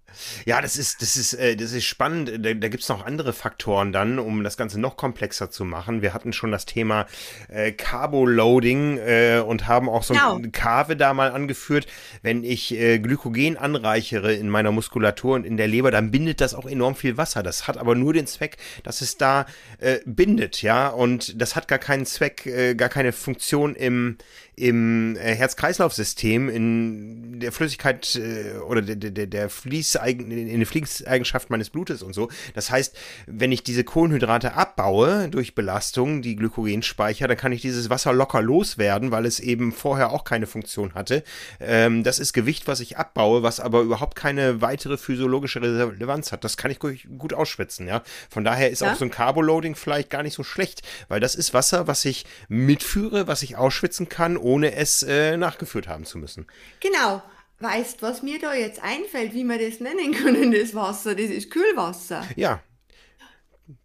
Ja, 0.44 0.60
das 0.60 0.76
ist, 0.76 1.02
das 1.02 1.16
ist, 1.16 1.34
äh, 1.34 1.56
das 1.56 1.72
ist 1.72 1.84
spannend. 1.84 2.30
Da, 2.44 2.54
da 2.54 2.68
gibt 2.68 2.82
es 2.82 2.88
noch 2.88 3.04
andere 3.04 3.32
Faktoren 3.32 3.92
dann, 3.92 4.18
um 4.18 4.44
das 4.44 4.56
Ganze 4.56 4.80
noch 4.80 4.96
komplexer 4.96 5.50
zu 5.50 5.64
machen. 5.64 6.02
Wir 6.02 6.14
hatten 6.14 6.32
schon 6.32 6.50
das 6.50 6.66
Thema 6.66 7.06
äh, 7.48 7.72
Carboloading 7.72 8.98
äh, 8.98 9.42
und 9.46 9.66
haben 9.66 9.88
auch 9.88 10.02
so 10.02 10.14
genau. 10.14 10.36
ein 10.36 10.52
Kave 10.52 10.96
da 10.96 11.14
mal 11.14 11.30
angeführt. 11.32 11.86
Wenn 12.22 12.44
ich 12.44 12.74
äh, 12.74 12.98
Glykogen 12.98 13.56
anreichere 13.56 14.32
in 14.34 14.48
meiner 14.48 14.72
Muskulatur 14.72 15.34
und 15.34 15.44
in 15.44 15.56
der 15.56 15.68
Leber, 15.68 15.90
dann 15.90 16.10
bindet 16.10 16.40
das 16.40 16.54
auch 16.54 16.66
enorm 16.66 16.94
viel 16.94 17.16
Wasser. 17.16 17.42
Das 17.42 17.68
hat 17.68 17.78
aber 17.78 17.94
nur 17.94 18.12
den 18.12 18.26
Zweck, 18.26 18.56
dass 18.82 19.00
es 19.00 19.16
da 19.16 19.46
äh, 19.78 19.98
bindet, 20.04 20.62
ja. 20.62 20.88
Und 20.88 21.40
das 21.40 21.56
hat 21.56 21.68
gar 21.68 21.78
keinen 21.78 22.06
Zweck, 22.06 22.46
äh, 22.46 22.74
gar 22.74 22.88
keine 22.88 23.12
Funktion 23.12 23.74
im, 23.74 24.18
im 24.58 25.16
äh, 25.16 25.34
Herz-Kreislauf-System, 25.34 26.48
in 26.48 27.40
der 27.40 27.52
Flüssigkeit 27.52 28.16
äh, 28.16 28.58
oder 28.58 28.82
der, 28.82 28.96
der, 28.96 29.26
der 29.26 29.48
Fließeigen, 29.48 30.30
in 30.30 30.58
der 30.58 30.66
Fließeigenschaft 30.66 31.50
meines 31.50 31.70
Blutes 31.70 32.02
und 32.02 32.14
so. 32.14 32.28
Das 32.54 32.70
heißt, 32.70 32.96
wenn 33.26 33.52
ich 33.52 33.62
diese 33.62 33.84
Kohlenhydrate 33.84 34.54
abbaue 34.54 35.28
durch 35.28 35.54
Belastung, 35.54 36.22
die 36.22 36.36
Glykogenspeicher, 36.36 37.28
dann 37.28 37.36
kann 37.36 37.52
ich 37.52 37.62
dieses 37.62 37.90
Wasser 37.90 38.12
locker 38.12 38.42
loswerden, 38.42 39.10
weil 39.10 39.26
es 39.26 39.40
eben 39.40 39.72
vorher 39.72 40.10
auch 40.10 40.24
keine 40.24 40.46
Funktion 40.46 40.94
hatte. 40.94 41.22
Ähm, 41.60 42.02
das 42.02 42.18
ist 42.18 42.32
Gewicht, 42.32 42.66
was 42.66 42.80
ich 42.80 42.98
abbaue, 42.98 43.42
was 43.42 43.60
aber 43.60 43.80
überhaupt 43.82 44.16
keine 44.16 44.60
weitere 44.60 44.96
physiologische 44.96 45.62
Relevanz 45.62 46.32
hat. 46.32 46.44
Das 46.44 46.56
kann 46.56 46.70
ich 46.70 46.78
gut 46.78 47.32
ausschwitzen, 47.32 47.86
ja. 47.86 48.02
Von 48.28 48.44
daher 48.44 48.70
ist 48.70 48.82
ja? 48.82 48.92
auch 48.92 48.96
so 48.96 49.04
ein 49.04 49.10
Carboloading 49.10 49.74
vielleicht 49.74 50.10
gar 50.10 50.22
nicht 50.22 50.34
so 50.34 50.42
schlecht, 50.42 50.82
weil 51.08 51.20
das 51.20 51.34
ist 51.34 51.54
Wasser, 51.54 51.86
was 51.86 52.04
ich 52.04 52.26
mitführe, 52.48 53.26
was 53.26 53.42
ich 53.42 53.56
ausschwitzen 53.56 54.08
kann, 54.08 54.36
ohne 54.48 54.74
es 54.74 55.02
äh, 55.02 55.36
nachgeführt 55.36 55.88
haben 55.88 56.06
zu 56.06 56.16
müssen. 56.16 56.46
Genau. 56.80 57.22
Weißt, 57.60 58.02
was 58.02 58.22
mir 58.22 58.38
da 58.38 58.54
jetzt 58.54 58.82
einfällt, 58.82 59.34
wie 59.34 59.44
wir 59.44 59.58
das 59.58 59.80
nennen 59.80 60.14
können, 60.14 60.52
das 60.58 60.74
Wasser, 60.74 61.14
das 61.14 61.26
ist 61.26 61.50
Kühlwasser. 61.50 62.24
Ja. 62.34 62.62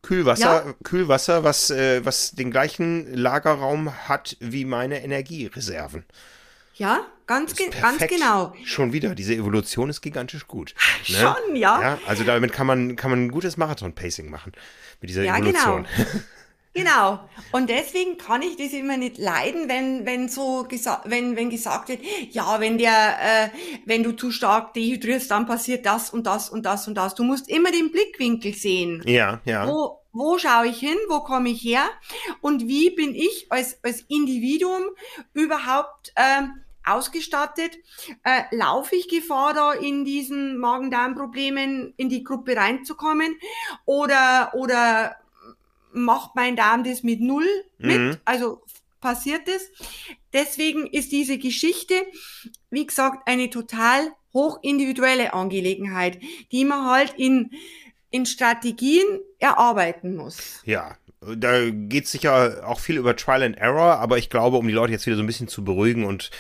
Kühlwasser, 0.02 0.66
ja. 0.66 0.74
Kühlwasser, 0.84 1.44
was, 1.44 1.70
äh, 1.70 2.06
was 2.06 2.32
den 2.32 2.50
gleichen 2.50 3.14
Lagerraum 3.14 4.08
hat 4.08 4.38
wie 4.40 4.64
meine 4.64 5.04
Energiereserven. 5.04 6.06
Ja, 6.76 7.06
ganz, 7.28 7.56
ge 7.56 7.70
ganz 7.70 8.00
genau. 8.08 8.54
Schon 8.64 8.94
wieder, 8.94 9.16
diese 9.16 9.36
Evolution 9.36 9.90
ist 9.90 10.02
gigantisch 10.02 10.48
gut. 10.48 10.74
Ne? 11.10 11.18
Schon, 11.18 11.56
ja. 11.58 11.82
ja. 11.82 12.00
Also 12.08 12.24
damit 12.24 12.54
kann 12.54 12.66
man, 12.66 12.96
kann 12.96 13.12
man 13.12 13.26
ein 13.26 13.32
gutes 13.32 13.58
Marathon-Pacing 13.58 14.30
machen. 14.30 14.54
Mit 15.02 15.10
dieser 15.10 15.24
ja, 15.24 15.36
Evolution. 15.36 15.86
Genau. 15.98 16.10
Genau. 16.74 17.20
Und 17.52 17.70
deswegen 17.70 18.18
kann 18.18 18.42
ich 18.42 18.58
das 18.58 18.74
immer 18.74 18.98
nicht 18.98 19.20
leiden, 19.20 19.70
wenn, 19.70 20.06
wenn 20.06 20.28
so 20.28 20.64
gesagt, 20.64 21.10
wenn, 21.10 21.36
wenn 21.36 21.52
gesagt 21.52 21.90
wird, 21.90 22.02
ja, 22.32 22.60
wenn 22.60 22.80
der, 22.80 23.18
äh, 23.22 23.50
wenn 23.86 24.02
du 24.02 24.14
zu 24.14 24.32
stark 24.32 24.74
dehydrierst, 24.74 25.30
dann 25.30 25.46
passiert 25.46 25.86
das 25.86 26.10
und 26.10 26.26
das 26.26 26.50
und 26.50 26.66
das 26.66 26.88
und 26.88 26.96
das. 26.96 27.14
Du 27.14 27.24
musst 27.24 27.48
immer 27.48 27.72
den 27.72 27.92
Blickwinkel 27.92 28.56
sehen. 28.56 29.04
Ja, 29.06 29.40
ja. 29.46 29.68
Wo, 29.68 30.00
wo 30.12 30.40
schaue 30.40 30.68
ich 30.68 30.80
hin? 30.80 30.98
Wo 31.10 31.20
komme 31.20 31.50
ich 31.50 31.64
her? 31.64 31.86
Und 32.42 32.68
wie 32.68 32.90
bin 32.90 33.14
ich 33.14 33.48
als, 33.50 33.78
als 33.84 34.02
Individuum 34.08 34.84
überhaupt, 35.34 36.12
ähm, 36.16 36.64
ausgestattet, 36.86 37.78
äh, 38.24 38.44
laufe 38.52 38.96
ich 38.96 39.08
Gefahr, 39.08 39.54
da 39.54 39.74
in 39.74 40.04
diesen 40.04 40.58
Magen-Darm-Problemen 40.58 41.94
in 41.98 42.10
die 42.10 42.24
Gruppe 42.24 42.56
reinzukommen? 42.56 43.38
Oder, 43.86 44.52
oder 44.54 45.16
macht 45.94 46.36
mein 46.36 46.56
Darm 46.56 46.84
das 46.84 47.04
mit 47.04 47.22
null 47.22 47.48
mit. 47.78 48.00
Mhm. 48.00 48.18
Also 48.26 48.62
passiert 49.04 49.48
es. 49.48 49.70
Deswegen 50.32 50.88
ist 50.88 51.12
diese 51.12 51.38
Geschichte, 51.38 51.94
wie 52.70 52.88
gesagt, 52.88 53.28
eine 53.28 53.50
total 53.50 54.12
hochindividuelle 54.34 55.34
Angelegenheit, 55.34 56.20
die 56.52 56.66
man 56.66 56.90
halt 56.90 57.14
in, 57.18 57.52
in 58.10 58.26
Strategien 58.26 59.06
erarbeiten 59.40 60.16
muss. 60.16 60.62
Ja, 60.66 60.98
da 61.38 61.70
geht 61.70 62.08
sicher 62.08 62.64
auch 62.66 62.80
viel 62.80 62.98
über 62.98 63.16
Trial 63.16 63.44
and 63.44 63.58
Error, 63.58 64.00
aber 64.00 64.18
ich 64.18 64.30
glaube, 64.30 64.58
um 64.58 64.68
die 64.68 64.74
Leute 64.74 64.92
jetzt 64.92 65.06
wieder 65.06 65.16
so 65.16 65.24
ein 65.24 65.28
bisschen 65.28 65.48
zu 65.48 65.64
beruhigen 65.64 66.06
und 66.06 66.32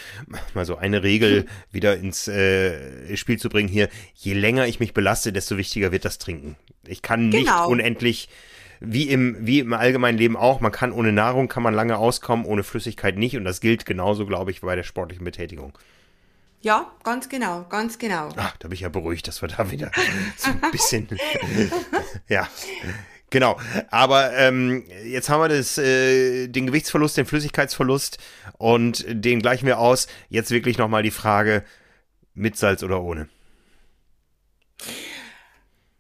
mal 0.54 0.66
so 0.66 0.76
eine 0.76 1.04
Regel 1.04 1.46
wieder 1.72 1.98
ins 1.98 2.28
äh, 2.28 3.16
Spiel 3.16 3.38
zu 3.38 3.50
bringen 3.50 3.70
hier, 3.70 3.90
je 4.16 4.34
länger 4.34 4.68
ich 4.68 4.80
mich 4.80 4.94
belaste, 4.94 5.32
desto 5.32 5.58
wichtiger 5.58 5.92
wird 5.92 6.06
das 6.06 6.18
Trinken. 6.18 6.56
Ich 6.86 7.02
kann 7.02 7.32
genau. 7.32 7.40
nicht 7.40 7.72
unendlich 7.72 8.30
wie 8.86 9.10
im, 9.10 9.38
wie 9.40 9.60
im 9.60 9.74
allgemeinen 9.74 10.18
Leben 10.18 10.36
auch, 10.36 10.60
man 10.60 10.72
kann 10.72 10.92
ohne 10.92 11.14
Nahrung, 11.14 11.48
kann 11.48 11.64
man 11.64 11.74
lange 11.74 11.98
auskommen, 11.98 12.46
ohne 12.46 12.64
Flüssigkeit 12.64 13.18
nicht 13.18 13.38
und 13.38 13.46
das 13.46 13.62
gilt 13.62 13.86
genauso, 13.86 14.26
glaube 14.26 14.52
ich, 14.52 14.62
bei 14.62 14.76
der 14.76 14.84
sportlichen 14.84 15.24
Betätigung. 15.24 15.78
Ja, 16.62 16.92
ganz 17.04 17.30
genau, 17.30 17.66
ganz 17.70 17.98
genau. 17.98 18.30
Ach, 18.36 18.56
da 18.58 18.68
bin 18.68 18.76
ich 18.76 18.82
ja 18.82 18.90
beruhigt, 18.90 19.28
dass 19.28 19.42
wir 19.42 19.50
da 19.50 19.72
wieder 19.72 19.92
so 20.38 20.52
ein 20.52 20.72
bisschen, 20.72 21.08
ja, 22.28 22.48
genau. 23.30 23.58
Aber 23.90 24.34
ähm, 24.34 24.84
jetzt 25.06 25.30
haben 25.30 25.42
wir 25.42 25.50
das, 25.50 25.78
äh, 25.78 26.48
den 26.48 26.68
Gewichtsverlust, 26.68 27.18
den 27.18 27.26
Flüssigkeitsverlust 27.26 28.18
und 28.58 29.06
den 29.08 29.42
gleichen 29.42 29.66
wir 29.66 29.80
aus. 29.80 30.08
Jetzt 30.30 30.52
wirklich 30.52 30.78
nochmal 30.78 31.04
die 31.04 31.12
Frage, 31.12 31.64
mit 32.34 32.58
Salz 32.58 32.84
oder 32.84 33.02
ohne? 33.02 33.30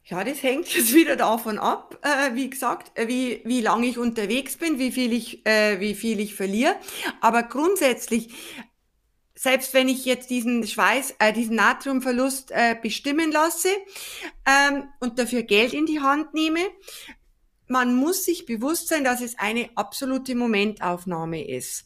Ja, 0.05 0.23
das 0.23 0.43
hängt 0.43 0.67
jetzt 0.73 0.93
wieder 0.93 1.15
davon 1.15 1.57
ab, 1.57 1.97
äh, 2.01 2.35
wie 2.35 2.49
gesagt, 2.49 2.97
äh, 2.97 3.07
wie, 3.07 3.41
wie 3.45 3.61
lange 3.61 3.87
ich 3.87 3.97
unterwegs 3.97 4.57
bin, 4.57 4.77
wie 4.79 4.91
viel 4.91 5.13
ich, 5.13 5.45
äh, 5.45 5.79
wie 5.79 5.95
viel 5.95 6.19
ich 6.19 6.35
verliere. 6.35 6.75
Aber 7.21 7.43
grundsätzlich, 7.43 8.33
selbst 9.33 9.73
wenn 9.73 9.87
ich 9.87 10.05
jetzt 10.05 10.29
diesen 10.29 10.65
Schweiß, 10.67 11.15
äh, 11.19 11.31
diesen 11.31 11.55
Natriumverlust 11.55 12.51
äh, 12.51 12.75
bestimmen 12.81 13.31
lasse 13.31 13.69
ähm, 14.45 14.89
und 14.99 15.19
dafür 15.19 15.43
Geld 15.43 15.73
in 15.73 15.85
die 15.85 16.01
Hand 16.01 16.33
nehme, 16.33 16.59
man 17.67 17.95
muss 17.95 18.25
sich 18.25 18.45
bewusst 18.45 18.89
sein, 18.89 19.05
dass 19.05 19.21
es 19.21 19.39
eine 19.39 19.69
absolute 19.75 20.35
Momentaufnahme 20.35 21.47
ist. 21.47 21.85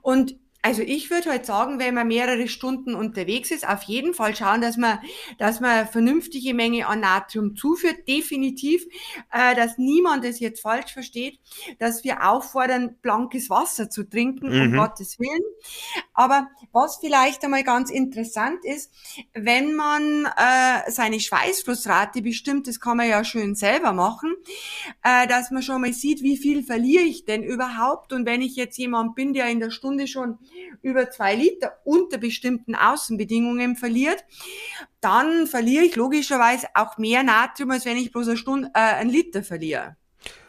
Und 0.00 0.36
also 0.68 0.82
ich 0.82 1.08
würde 1.08 1.30
halt 1.30 1.46
sagen, 1.46 1.78
wenn 1.78 1.94
man 1.94 2.08
mehrere 2.08 2.46
Stunden 2.46 2.94
unterwegs 2.94 3.50
ist, 3.50 3.66
auf 3.66 3.84
jeden 3.84 4.12
Fall 4.12 4.36
schauen, 4.36 4.60
dass 4.60 4.76
man, 4.76 4.98
dass 5.38 5.60
man 5.60 5.88
vernünftige 5.88 6.52
Menge 6.52 6.86
an 6.86 7.00
Natrium 7.00 7.56
zuführt. 7.56 8.06
Definitiv, 8.06 8.84
äh, 9.32 9.54
dass 9.56 9.78
niemand 9.78 10.26
es 10.26 10.40
jetzt 10.40 10.60
falsch 10.60 10.92
versteht, 10.92 11.40
dass 11.78 12.04
wir 12.04 12.28
auffordern, 12.28 12.96
blankes 13.00 13.48
Wasser 13.48 13.88
zu 13.88 14.06
trinken, 14.06 14.50
mhm. 14.50 14.60
um 14.60 14.76
Gottes 14.76 15.18
Willen. 15.18 15.40
Aber 16.12 16.48
was 16.70 16.98
vielleicht 16.98 17.42
einmal 17.44 17.64
ganz 17.64 17.90
interessant 17.90 18.62
ist, 18.62 18.92
wenn 19.32 19.74
man 19.74 20.26
äh, 20.26 20.90
seine 20.90 21.18
Schweißflussrate 21.18 22.20
bestimmt, 22.20 22.68
das 22.68 22.78
kann 22.78 22.98
man 22.98 23.08
ja 23.08 23.24
schön 23.24 23.54
selber 23.54 23.94
machen, 23.94 24.34
äh, 25.02 25.26
dass 25.28 25.50
man 25.50 25.62
schon 25.62 25.80
mal 25.80 25.94
sieht, 25.94 26.22
wie 26.22 26.36
viel 26.36 26.62
verliere 26.62 27.04
ich 27.04 27.24
denn 27.24 27.42
überhaupt. 27.42 28.12
Und 28.12 28.26
wenn 28.26 28.42
ich 28.42 28.54
jetzt 28.54 28.76
jemand 28.76 29.14
bin, 29.14 29.32
der 29.32 29.48
in 29.48 29.60
der 29.60 29.70
Stunde 29.70 30.06
schon 30.06 30.36
über 30.82 31.10
zwei 31.10 31.34
Liter 31.34 31.78
unter 31.84 32.18
bestimmten 32.18 32.74
Außenbedingungen 32.74 33.76
verliert, 33.76 34.24
dann 35.00 35.46
verliere 35.46 35.84
ich 35.84 35.96
logischerweise 35.96 36.68
auch 36.74 36.98
mehr 36.98 37.22
Natrium, 37.22 37.70
als 37.70 37.84
wenn 37.84 37.96
ich 37.96 38.12
bloß 38.12 38.28
eine 38.28 38.36
Stunde 38.36 38.70
äh, 38.74 38.78
einen 38.78 39.10
Liter 39.10 39.42
verliere. 39.42 39.96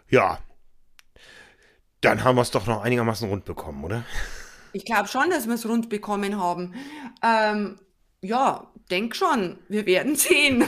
Ja, 0.09 0.39
dann 2.01 2.23
haben 2.23 2.35
wir 2.35 2.41
es 2.41 2.51
doch 2.51 2.65
noch 2.65 2.81
einigermaßen 2.81 3.29
rund 3.29 3.45
bekommen, 3.45 3.83
oder? 3.83 4.03
Ich 4.71 4.85
glaube 4.85 5.07
schon, 5.07 5.29
dass 5.29 5.47
wir 5.47 5.55
es 5.55 5.67
rund 5.67 5.89
bekommen 5.89 6.39
haben. 6.39 6.75
Ähm, 7.23 7.79
ja, 8.21 8.71
denk 8.89 9.15
schon. 9.15 9.57
Wir 9.67 9.85
werden 9.85 10.15
sehen. 10.15 10.63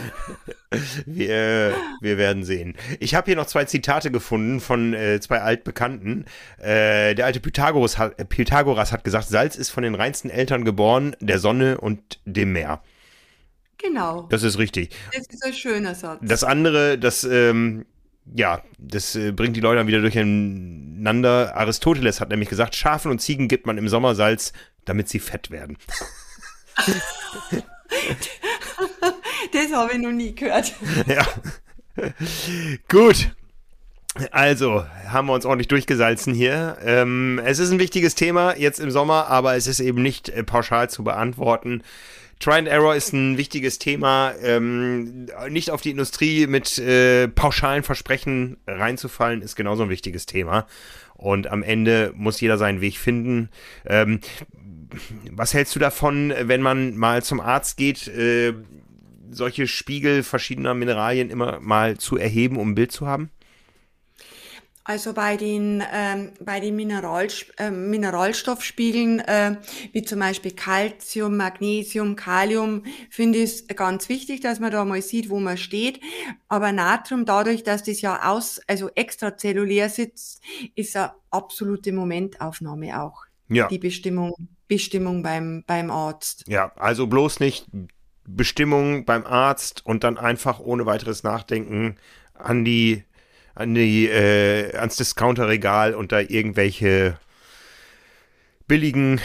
wir, 1.06 1.76
wir 2.02 2.18
werden 2.18 2.44
sehen. 2.44 2.76
Ich 3.00 3.16
habe 3.16 3.26
hier 3.26 3.36
noch 3.36 3.48
zwei 3.48 3.66
Zitate 3.66 4.12
gefunden 4.12 4.60
von 4.60 4.94
äh, 4.94 5.20
zwei 5.20 5.42
Altbekannten. 5.42 6.26
Äh, 6.58 7.16
der 7.16 7.26
alte 7.26 7.40
Pythagoras 7.40 7.98
hat, 7.98 8.20
äh, 8.20 8.26
Pythagoras 8.26 8.92
hat 8.92 9.04
gesagt, 9.04 9.28
Salz 9.28 9.56
ist 9.56 9.70
von 9.70 9.84
den 9.84 9.96
reinsten 9.96 10.30
Eltern 10.30 10.66
geboren, 10.66 11.16
der 11.20 11.40
Sonne 11.40 11.80
und 11.80 12.20
dem 12.26 12.54
Meer. 12.54 12.82
Genau. 13.78 14.24
Das 14.30 14.44
ist 14.44 14.60
richtig. 14.60 14.96
Das 15.14 15.26
ist 15.28 15.44
ein 15.44 15.54
schöner 15.54 15.96
Satz. 15.96 16.20
Das 16.22 16.44
andere, 16.44 17.00
das, 17.00 17.24
ähm, 17.24 17.86
ja, 18.34 18.62
das 18.78 19.16
äh, 19.16 19.32
bringt 19.32 19.56
die 19.56 19.62
Leute 19.62 19.78
dann 19.78 19.88
wieder 19.88 20.02
durcheinander. 20.02 21.56
Aristoteles 21.56 22.22
hat 22.22 22.30
nämlich 22.30 22.50
gesagt, 22.50 22.76
Schafen 22.76 23.10
und 23.10 23.20
Ziegen 23.20 23.48
gibt 23.48 23.66
man 23.66 23.78
im 23.80 23.90
Sommer 23.90 24.14
Salz, 24.14 24.54
damit 24.86 25.10
sie 25.10 25.20
fett 25.20 25.50
werden. 25.50 25.78
das 29.54 29.72
habe 29.74 29.94
ich 29.94 30.00
noch 30.00 30.12
nie 30.12 30.34
gehört. 30.36 30.74
Ja. 31.08 31.26
Gut. 32.88 33.32
Also, 34.32 34.86
haben 35.08 35.28
wir 35.28 35.34
uns 35.34 35.46
ordentlich 35.46 35.68
durchgesalzen 35.68 36.34
hier. 36.34 36.78
Ähm, 36.84 37.40
es 37.46 37.60
ist 37.60 37.72
ein 37.72 37.80
wichtiges 37.80 38.16
Thema 38.16 38.56
jetzt 38.58 38.80
im 38.80 38.92
Sommer, 38.92 39.28
aber 39.28 39.56
es 39.56 39.68
ist 39.68 39.80
eben 39.80 40.02
nicht 40.02 40.30
äh, 40.30 40.44
pauschal 40.44 40.90
zu 40.90 41.04
beantworten. 41.04 41.84
Try 42.42 42.54
and 42.54 42.68
Error 42.68 42.96
ist 42.96 43.14
ein 43.14 43.38
wichtiges 43.38 43.78
Thema. 43.78 44.34
Ähm, 44.42 45.28
nicht 45.50 45.70
auf 45.70 45.82
die 45.82 45.92
Industrie 45.92 46.48
mit 46.48 46.78
äh, 46.80 47.28
pauschalen 47.28 47.84
Versprechen 47.84 48.58
reinzufallen, 48.66 49.42
ist 49.42 49.56
genauso 49.56 49.84
ein 49.84 49.90
wichtiges 49.90 50.26
Thema. 50.26 50.66
Und 51.14 51.46
am 51.48 51.62
Ende 51.62 52.14
muss 52.16 52.42
jeder 52.42 52.58
seinen 52.58 52.82
Weg 52.82 52.98
finden. 52.98 53.50
Ähm, 53.86 54.22
was 55.32 55.54
hältst 55.54 55.76
du 55.76 55.80
davon, 55.80 56.34
wenn 56.38 56.62
man 56.62 56.98
mal 56.98 57.24
zum 57.24 57.40
Arzt 57.40 57.78
geht, 57.78 58.08
äh, 58.08 58.54
solche 59.30 59.68
Spiegel 59.68 60.24
verschiedener 60.24 60.74
Mineralien 60.74 61.30
immer 61.30 61.60
mal 61.60 61.98
zu 61.98 62.18
erheben, 62.18 62.58
um 62.58 62.72
ein 62.72 62.76
Bild 62.76 62.92
zu 62.92 63.08
haben? 63.08 63.32
Also 64.84 65.14
bei 65.14 65.38
den, 65.38 65.84
ähm, 65.94 66.32
bei 66.40 66.60
den 66.60 66.76
Mineral, 66.76 67.28
äh, 67.58 67.70
Mineralstoffspiegeln, 67.70 69.20
äh, 69.20 69.58
wie 69.94 70.02
zum 70.02 70.20
Beispiel 70.20 70.52
Calcium, 70.52 71.38
Magnesium, 71.38 72.16
Kalium, 72.16 72.84
finde 73.12 73.40
ich 73.40 73.44
es 73.44 73.68
ganz 73.68 74.10
wichtig, 74.10 74.42
dass 74.42 74.60
man 74.60 74.72
da 74.72 74.84
mal 74.84 75.02
sieht, 75.02 75.30
wo 75.30 75.40
man 75.40 75.58
steht. 75.58 76.02
Aber 76.48 76.72
Natrium, 76.72 77.26
dadurch, 77.26 77.64
dass 77.64 77.84
das 77.84 78.02
ja 78.02 78.32
aus, 78.32 78.60
also 78.68 78.90
extrazellulär 78.96 79.88
sitzt, 79.88 80.42
ist 80.74 80.98
eine 80.98 81.14
absolute 81.30 81.92
Momentaufnahme 81.92 83.02
auch. 83.04 83.26
Ja. 83.52 83.68
Die 83.68 83.80
Bestimmung, 83.80 84.34
Bestimmung 84.68 85.24
beim, 85.24 85.64
beim 85.68 85.92
Arzt. 85.92 86.46
Ja, 86.48 86.72
also 86.78 87.08
bloß 87.08 87.42
nicht 87.42 87.68
Bestimmung 88.26 89.04
beim 89.04 89.26
Arzt 89.26 89.86
und 89.86 90.06
dann 90.06 90.18
einfach 90.18 90.60
ohne 90.60 90.86
weiteres 90.86 91.24
Nachdenken 91.24 91.98
an 92.34 92.64
die 92.64 93.04
an 93.54 93.76
die 93.76 94.08
äh, 94.08 94.74
ans 94.78 94.96
Discounterregal 94.96 95.94
und 95.94 96.14
da 96.14 96.22
irgendwelche 96.22 97.18
billigen 98.66 99.20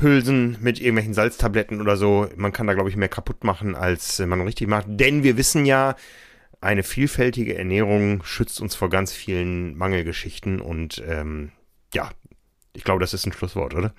Hülsen 0.00 0.56
mit 0.60 0.80
irgendwelchen 0.80 1.14
Salztabletten 1.14 1.80
oder 1.80 1.96
so. 1.96 2.28
Man 2.34 2.52
kann 2.52 2.66
da 2.66 2.74
glaube 2.74 2.90
ich 2.90 2.96
mehr 2.96 3.08
kaputt 3.08 3.44
machen, 3.44 3.76
als 3.76 4.18
man 4.18 4.40
richtig 4.40 4.66
macht, 4.66 4.86
denn 4.88 5.22
wir 5.22 5.36
wissen 5.36 5.64
ja, 5.64 5.94
eine 6.60 6.82
vielfältige 6.82 7.56
Ernährung 7.56 8.24
schützt 8.24 8.60
uns 8.60 8.74
vor 8.74 8.90
ganz 8.90 9.12
vielen 9.12 9.76
Mangelgeschichten 9.76 10.60
und 10.60 11.02
ähm, 11.06 11.52
ja, 11.92 12.10
ich 12.74 12.84
glaube, 12.84 13.00
das 13.00 13.14
ist 13.14 13.26
ein 13.26 13.32
Schlusswort, 13.32 13.74
oder? 13.74 13.94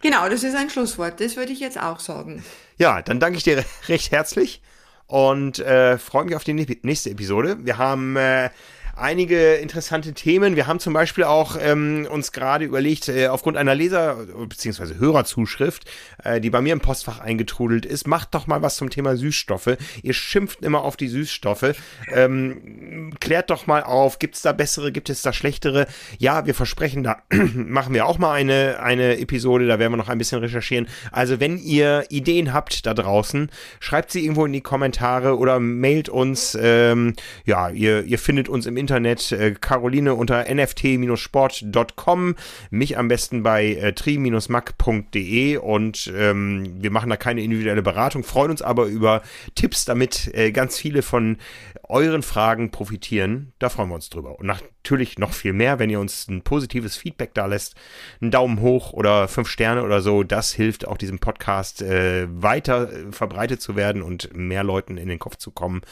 Genau, 0.00 0.28
das 0.28 0.44
ist 0.44 0.54
ein 0.54 0.70
Schlusswort. 0.70 1.20
Das 1.20 1.36
würde 1.36 1.52
ich 1.52 1.60
jetzt 1.60 1.80
auch 1.80 1.98
sagen. 1.98 2.44
Ja, 2.78 3.02
dann 3.02 3.18
danke 3.18 3.38
ich 3.38 3.44
dir 3.44 3.64
recht 3.88 4.12
herzlich 4.12 4.62
und 5.06 5.58
äh, 5.58 5.98
freue 5.98 6.24
mich 6.24 6.36
auf 6.36 6.44
die 6.44 6.54
nächste 6.54 7.10
Episode. 7.10 7.58
Wir 7.64 7.78
haben 7.78 8.16
äh, 8.16 8.50
einige 8.98 9.54
interessante 9.54 10.12
Themen. 10.12 10.56
Wir 10.56 10.66
haben 10.66 10.80
zum 10.80 10.92
Beispiel 10.92 11.24
auch 11.24 11.56
ähm, 11.60 12.06
uns 12.10 12.32
gerade 12.32 12.64
überlegt, 12.64 13.08
äh, 13.08 13.28
aufgrund 13.28 13.56
einer 13.56 13.74
Leser- 13.74 14.26
bzw. 14.46 14.98
Hörerzuschrift, 14.98 15.84
äh, 16.24 16.40
die 16.40 16.50
bei 16.50 16.60
mir 16.60 16.72
im 16.72 16.80
Postfach 16.80 17.20
eingetrudelt 17.20 17.86
ist, 17.86 18.06
macht 18.06 18.34
doch 18.34 18.46
mal 18.46 18.62
was 18.62 18.76
zum 18.76 18.90
Thema 18.90 19.16
Süßstoffe. 19.16 19.76
Ihr 20.02 20.12
schimpft 20.12 20.64
immer 20.64 20.82
auf 20.82 20.96
die 20.96 21.08
Süßstoffe. 21.08 21.74
Ähm, 22.12 23.14
klärt 23.20 23.50
doch 23.50 23.66
mal 23.66 23.82
auf, 23.82 24.18
gibt 24.18 24.34
es 24.34 24.42
da 24.42 24.52
bessere, 24.52 24.92
gibt 24.92 25.10
es 25.10 25.22
da 25.22 25.32
schlechtere? 25.32 25.86
Ja, 26.18 26.46
wir 26.46 26.54
versprechen, 26.54 27.02
da 27.04 27.22
machen 27.54 27.94
wir 27.94 28.06
auch 28.06 28.18
mal 28.18 28.32
eine, 28.32 28.80
eine 28.80 29.18
Episode, 29.18 29.66
da 29.66 29.78
werden 29.78 29.92
wir 29.92 29.96
noch 29.98 30.08
ein 30.08 30.18
bisschen 30.18 30.40
recherchieren. 30.40 30.88
Also 31.12 31.40
wenn 31.40 31.58
ihr 31.58 32.04
Ideen 32.10 32.52
habt 32.52 32.84
da 32.86 32.94
draußen, 32.94 33.50
schreibt 33.80 34.10
sie 34.10 34.22
irgendwo 34.24 34.44
in 34.44 34.52
die 34.52 34.60
Kommentare 34.60 35.38
oder 35.38 35.60
mailt 35.60 36.08
uns. 36.08 36.58
Ähm, 36.60 37.14
ja, 37.44 37.70
ihr, 37.70 38.04
ihr 38.04 38.18
findet 38.18 38.48
uns 38.48 38.66
im 38.66 38.76
Internet 38.76 38.87
Internet. 38.88 39.32
Äh, 39.32 39.52
Caroline 39.52 40.14
unter 40.14 40.46
nft-sport.com. 40.48 42.36
Mich 42.70 42.96
am 42.96 43.08
besten 43.08 43.42
bei 43.42 43.74
äh, 43.74 43.92
tri-mac.de 43.92 45.58
und 45.58 46.10
ähm, 46.16 46.82
wir 46.82 46.90
machen 46.90 47.10
da 47.10 47.18
keine 47.18 47.42
individuelle 47.42 47.82
Beratung, 47.82 48.24
freuen 48.24 48.50
uns 48.50 48.62
aber 48.62 48.86
über 48.86 49.20
Tipps, 49.54 49.84
damit 49.84 50.30
äh, 50.32 50.52
ganz 50.52 50.78
viele 50.78 51.02
von 51.02 51.36
euren 51.82 52.22
Fragen 52.22 52.70
profitieren. 52.70 53.52
Da 53.58 53.68
freuen 53.68 53.90
wir 53.90 53.94
uns 53.96 54.08
drüber. 54.08 54.38
Und 54.38 54.46
natürlich 54.46 55.18
noch 55.18 55.34
viel 55.34 55.52
mehr, 55.52 55.78
wenn 55.78 55.90
ihr 55.90 56.00
uns 56.00 56.26
ein 56.28 56.40
positives 56.40 56.96
Feedback 56.96 57.34
da 57.34 57.44
lässt, 57.44 57.74
einen 58.22 58.30
Daumen 58.30 58.62
hoch 58.62 58.94
oder 58.94 59.28
fünf 59.28 59.48
Sterne 59.48 59.82
oder 59.82 60.00
so. 60.00 60.22
Das 60.22 60.54
hilft 60.54 60.88
auch 60.88 60.96
diesem 60.96 61.18
Podcast 61.18 61.82
äh, 61.82 62.26
weiter 62.30 62.90
äh, 62.90 63.12
verbreitet 63.12 63.60
zu 63.60 63.76
werden 63.76 64.00
und 64.00 64.34
mehr 64.34 64.64
Leuten 64.64 64.96
in 64.96 65.08
den 65.08 65.18
Kopf 65.18 65.36
zu 65.36 65.50
kommen. 65.50 65.82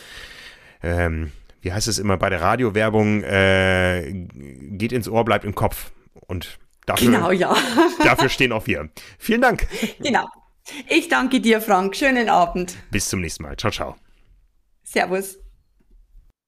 Ähm, 0.83 1.33
wie 1.61 1.73
heißt 1.73 1.89
es 1.89 1.99
immer 1.99 2.17
bei 2.17 2.31
der 2.31 2.41
Radiowerbung? 2.41 3.23
Äh, 3.23 4.27
geht 4.35 4.93
ins 4.93 5.09
Ohr, 5.09 5.25
bleibt 5.25 5.45
im 5.45 5.55
Kopf. 5.55 5.93
Und 6.27 6.59
dafür, 6.87 7.13
genau, 7.13 7.31
ja. 7.31 7.57
dafür 8.05 8.29
stehen 8.29 8.53
auch 8.53 8.67
wir. 8.67 8.89
Vielen 9.19 9.41
Dank. 9.41 9.67
Genau. 10.01 10.27
Ich 10.89 11.09
danke 11.09 11.41
dir, 11.41 11.61
Frank. 11.61 11.97
Schönen 11.97 12.29
Abend. 12.29 12.77
Bis 12.91 13.09
zum 13.09 13.21
nächsten 13.21 13.45
Mal. 13.45 13.57
Ciao, 13.57 13.71
ciao. 13.71 13.97
Servus. 14.83 15.39